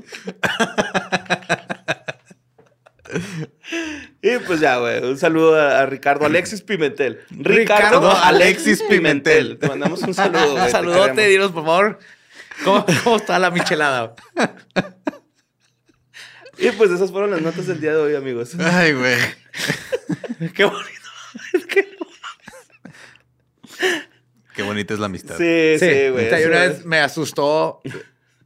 Y 4.22 4.38
pues 4.40 4.60
ya, 4.60 4.78
güey. 4.78 5.04
Un 5.04 5.18
saludo 5.18 5.60
a, 5.60 5.82
a 5.82 5.86
Ricardo 5.86 6.26
Alexis 6.26 6.62
Pimentel. 6.62 7.22
Ricardo, 7.30 8.00
Ricardo 8.00 8.12
Alexis 8.12 8.82
Pimentel. 8.84 9.58
Te 9.60 9.68
mandamos 9.68 10.02
un 10.02 10.14
saludo, 10.14 10.52
güey. 10.52 10.58
Un 10.58 10.66
te 10.66 10.72
saludote, 10.72 11.28
dinos, 11.28 11.52
por 11.52 11.64
favor. 11.66 12.00
¿Cómo, 12.64 12.86
cómo 13.04 13.16
está 13.18 13.38
la 13.38 13.52
michelada? 13.52 14.16
Y 16.58 16.72
pues 16.72 16.92
esas 16.92 17.12
fueron 17.12 17.32
las 17.32 17.42
notas 17.42 17.68
del 17.68 17.82
día 17.82 17.92
de 17.92 17.98
hoy, 17.98 18.16
amigos. 18.16 18.56
Ay, 18.60 18.94
güey. 18.94 19.18
Qué 20.54 20.64
bonito. 20.66 20.90
Qué 24.56 24.64
bonita 24.64 24.94
es 24.94 25.00
la 25.00 25.08
amistad. 25.08 25.36
Sí, 25.38 25.76
sí, 25.80 26.10
güey. 26.10 26.30
Sí, 26.30 26.46
una 26.48 26.60
vez 26.62 26.86
me 26.86 27.00
asustó 27.00 27.82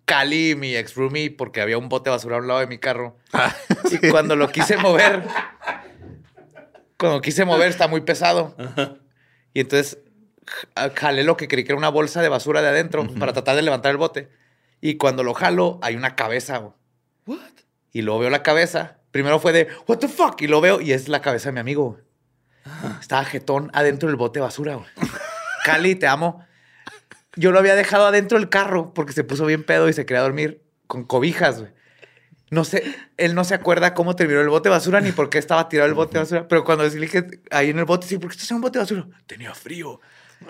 Cali, 0.05 0.55
mi 0.55 0.75
ex 0.75 0.95
roomie, 0.95 1.29
porque 1.29 1.61
había 1.61 1.77
un 1.77 1.87
bote 1.87 2.09
de 2.09 2.15
basura 2.15 2.37
a 2.37 2.39
un 2.39 2.47
lado 2.47 2.59
de 2.61 2.67
mi 2.67 2.79
carro. 2.79 3.17
Y 3.91 4.09
cuando 4.09 4.35
lo 4.35 4.49
quise 4.51 4.77
mover, 4.77 5.23
cuando 6.97 7.21
quise 7.21 7.45
mover, 7.45 7.69
está 7.69 7.87
muy 7.87 8.01
pesado. 8.01 8.55
Y 9.53 9.59
entonces 9.61 9.99
ja- 10.75 10.91
jalé 10.95 11.23
lo 11.23 11.37
que 11.37 11.47
creí 11.47 11.63
que 11.63 11.73
era 11.73 11.77
una 11.77 11.89
bolsa 11.89 12.21
de 12.23 12.29
basura 12.29 12.61
de 12.63 12.69
adentro 12.69 13.07
para 13.19 13.33
tratar 13.33 13.55
de 13.55 13.61
levantar 13.61 13.91
el 13.91 13.97
bote. 13.97 14.29
Y 14.81 14.95
cuando 14.95 15.23
lo 15.23 15.33
jalo, 15.35 15.77
hay 15.83 15.95
una 15.95 16.15
cabeza. 16.15 16.57
güey. 16.57 16.73
What? 17.27 17.37
Y 17.91 18.01
luego 18.01 18.19
veo 18.19 18.29
la 18.29 18.43
cabeza. 18.43 18.97
Primero 19.11 19.39
fue 19.39 19.51
de, 19.51 19.67
what 19.87 19.97
the 19.97 20.07
fuck? 20.07 20.41
Y 20.41 20.47
lo 20.47 20.61
veo 20.61 20.81
y 20.81 20.93
es 20.93 21.07
la 21.07 21.21
cabeza 21.21 21.49
de 21.49 21.53
mi 21.53 21.59
amigo. 21.59 21.91
güey. 21.91 22.03
Estaba 22.99 23.25
jetón 23.25 23.71
adentro 23.73 24.07
del 24.07 24.15
bote 24.15 24.39
de 24.39 24.43
basura. 24.43 24.75
güey. 24.75 24.87
Cali, 25.65 25.95
te 25.95 26.07
amo. 26.07 26.45
Yo 27.35 27.51
lo 27.51 27.59
había 27.59 27.75
dejado 27.75 28.05
adentro 28.07 28.37
del 28.37 28.49
carro 28.49 28.93
porque 28.93 29.13
se 29.13 29.23
puso 29.23 29.45
bien 29.45 29.63
pedo 29.63 29.89
y 29.89 29.93
se 29.93 30.05
quería 30.05 30.21
dormir 30.21 30.63
con 30.87 31.03
cobijas, 31.03 31.59
güey. 31.59 31.71
No 32.51 32.63
sé, 32.63 32.83
él 33.17 33.35
no 33.35 33.43
se 33.43 33.53
acuerda 33.53 33.93
cómo 33.93 34.15
terminó 34.15 34.41
el 34.41 34.49
bote 34.49 34.69
de 34.69 34.75
basura 34.75 35.01
ni 35.01 35.11
por 35.11 35.29
qué 35.29 35.37
estaba 35.37 35.69
tirado 35.69 35.87
el 35.87 35.93
bote 35.93 36.13
de 36.13 36.19
basura. 36.19 36.47
Pero 36.47 36.63
cuando 36.63 36.83
le 36.83 36.89
dije 36.89 37.25
ahí 37.51 37.69
en 37.69 37.77
el 37.77 37.85
bote, 37.85 38.07
sí, 38.07 38.17
¿por 38.17 38.29
qué 38.29 38.35
estás 38.35 38.49
en 38.49 38.55
un 38.55 38.61
bote 38.61 38.79
de 38.79 38.83
basura? 38.83 39.07
Tenía 39.27 39.53
frío. 39.53 39.99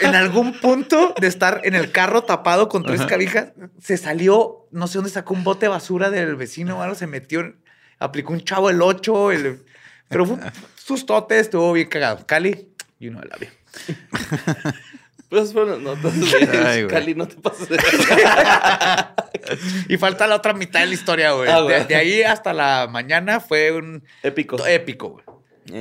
en 0.00 0.14
algún 0.14 0.58
punto 0.60 1.14
de 1.20 1.26
estar 1.26 1.60
en 1.64 1.74
el 1.74 1.92
carro 1.92 2.22
tapado 2.22 2.68
con 2.68 2.84
tres 2.84 3.02
cabijas, 3.02 3.48
se 3.80 3.96
salió, 3.96 4.66
no 4.70 4.86
sé 4.86 4.98
dónde 4.98 5.10
sacó 5.10 5.34
un 5.34 5.44
bote 5.44 5.66
de 5.66 5.70
basura 5.70 6.10
del 6.10 6.36
vecino 6.36 6.78
o 6.78 6.82
algo, 6.82 6.94
se 6.94 7.06
metió, 7.06 7.54
aplicó 7.98 8.32
un 8.32 8.40
chavo 8.42 8.70
el 8.70 8.82
8, 8.82 9.32
el, 9.32 9.64
pero 10.08 10.26
fue 10.26 10.36
un 10.36 10.42
sustote, 10.76 11.38
estuvo 11.38 11.72
bien 11.72 11.88
cagado. 11.88 12.26
Cali, 12.26 12.68
you 12.98 13.10
know 13.10 13.22
I 13.22 13.26
love 13.28 13.40
you. 13.40 14.70
Pues 15.28 15.52
notas 15.52 16.20
de 16.20 16.58
Ay. 16.64 16.86
Cali, 16.86 17.14
no 17.14 17.26
te 17.26 17.34
pases 17.36 17.68
de 17.68 17.78
Y 19.88 19.96
falta 19.96 20.26
la 20.26 20.36
otra 20.36 20.52
mitad 20.52 20.80
de 20.80 20.86
la 20.86 20.94
historia, 20.94 21.32
güey. 21.32 21.50
Ah, 21.50 21.62
de, 21.62 21.84
de 21.86 21.94
ahí 21.96 22.22
hasta 22.22 22.52
la 22.52 22.86
mañana 22.90 23.40
fue 23.40 23.72
un 23.72 24.04
Épico. 24.22 24.64
épico, 24.66 25.08
güey. 25.10 25.24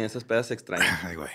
Esas 0.04 0.24
pedas 0.24 0.50
extrañas. 0.52 1.04
Ay, 1.04 1.16
güey. 1.16 1.30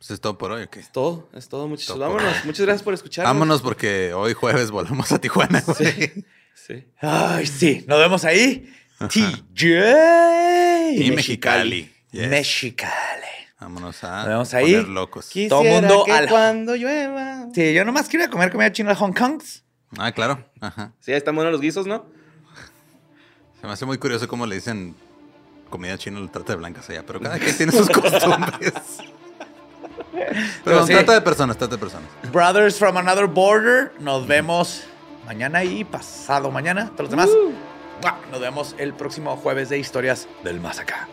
Pues 0.00 0.10
es 0.12 0.20
todo 0.20 0.38
por 0.38 0.50
hoy, 0.50 0.62
¿ok? 0.62 0.76
Es 0.78 0.90
todo, 0.92 1.28
es 1.34 1.46
todo, 1.48 1.68
muchachos. 1.68 1.94
Todo 1.96 2.06
por 2.10 2.22
Vámonos. 2.22 2.44
Muchas 2.46 2.64
gracias 2.64 2.82
por 2.82 2.94
escuchar. 2.94 3.26
Vámonos 3.26 3.60
porque 3.60 4.14
hoy 4.14 4.32
jueves 4.32 4.70
volvemos 4.70 5.12
a 5.12 5.18
Tijuana, 5.20 5.62
güey. 5.66 5.76
Sí. 5.92 6.24
Sí. 6.54 6.84
Ay, 7.00 7.46
sí. 7.46 7.84
Nos 7.86 7.98
vemos 7.98 8.24
ahí. 8.24 8.72
TJ. 8.98 10.92
Y 10.96 11.10
Mexicali. 11.12 11.92
Yes. 12.12 12.28
Mexicali. 12.28 13.26
Vámonos 13.60 14.02
a 14.04 14.24
Nos 14.26 14.54
ahí. 14.54 14.72
poner 14.72 14.88
locos. 14.88 15.26
Quisiera 15.28 15.48
Todo 15.50 15.64
mundo 15.64 16.04
que 16.06 16.12
al- 16.12 16.28
cuando 16.28 16.74
llueva. 16.76 17.46
Sí, 17.54 17.74
yo 17.74 17.84
nomás 17.84 18.08
quiero 18.08 18.30
comer 18.30 18.50
comida 18.50 18.72
china 18.72 18.92
a 18.92 18.94
Hong 18.96 19.12
Kong. 19.12 19.42
Ah, 19.98 20.12
claro. 20.12 20.42
Ajá. 20.60 20.92
Sí, 21.00 21.12
ahí 21.12 21.18
están 21.18 21.34
buenos 21.36 21.52
los 21.52 21.60
guisos, 21.60 21.86
¿no? 21.86 22.06
Se 23.60 23.66
me 23.66 23.72
hace 23.74 23.84
muy 23.84 23.98
curioso 23.98 24.26
cómo 24.28 24.46
le 24.46 24.54
dicen 24.54 24.94
comida 25.68 25.98
china 25.98 26.18
al 26.18 26.30
trata 26.30 26.54
de 26.54 26.56
blancas 26.58 26.88
allá, 26.88 27.04
pero 27.06 27.20
cada 27.20 27.38
quien 27.38 27.54
tiene 27.56 27.72
sus 27.72 27.88
costumbres. 27.90 28.72
Pero 30.64 30.86
sí. 30.86 30.92
trata 30.92 31.12
de 31.12 31.20
personas, 31.20 31.56
trata 31.56 31.76
de 31.76 31.80
personas. 31.80 32.08
Brothers 32.32 32.78
from 32.78 32.96
Another 32.96 33.26
Border. 33.26 33.92
Nos 33.98 34.26
vemos 34.26 34.84
mañana 35.26 35.64
y 35.64 35.84
pasado 35.84 36.50
mañana. 36.50 36.86
Todos 36.96 37.00
los 37.00 37.10
demás. 37.10 37.30
Nos 38.30 38.40
vemos 38.40 38.74
el 38.78 38.94
próximo 38.94 39.36
jueves 39.36 39.68
de 39.68 39.78
historias 39.78 40.28
del 40.42 40.60
más 40.60 40.78
acá. 40.78 41.08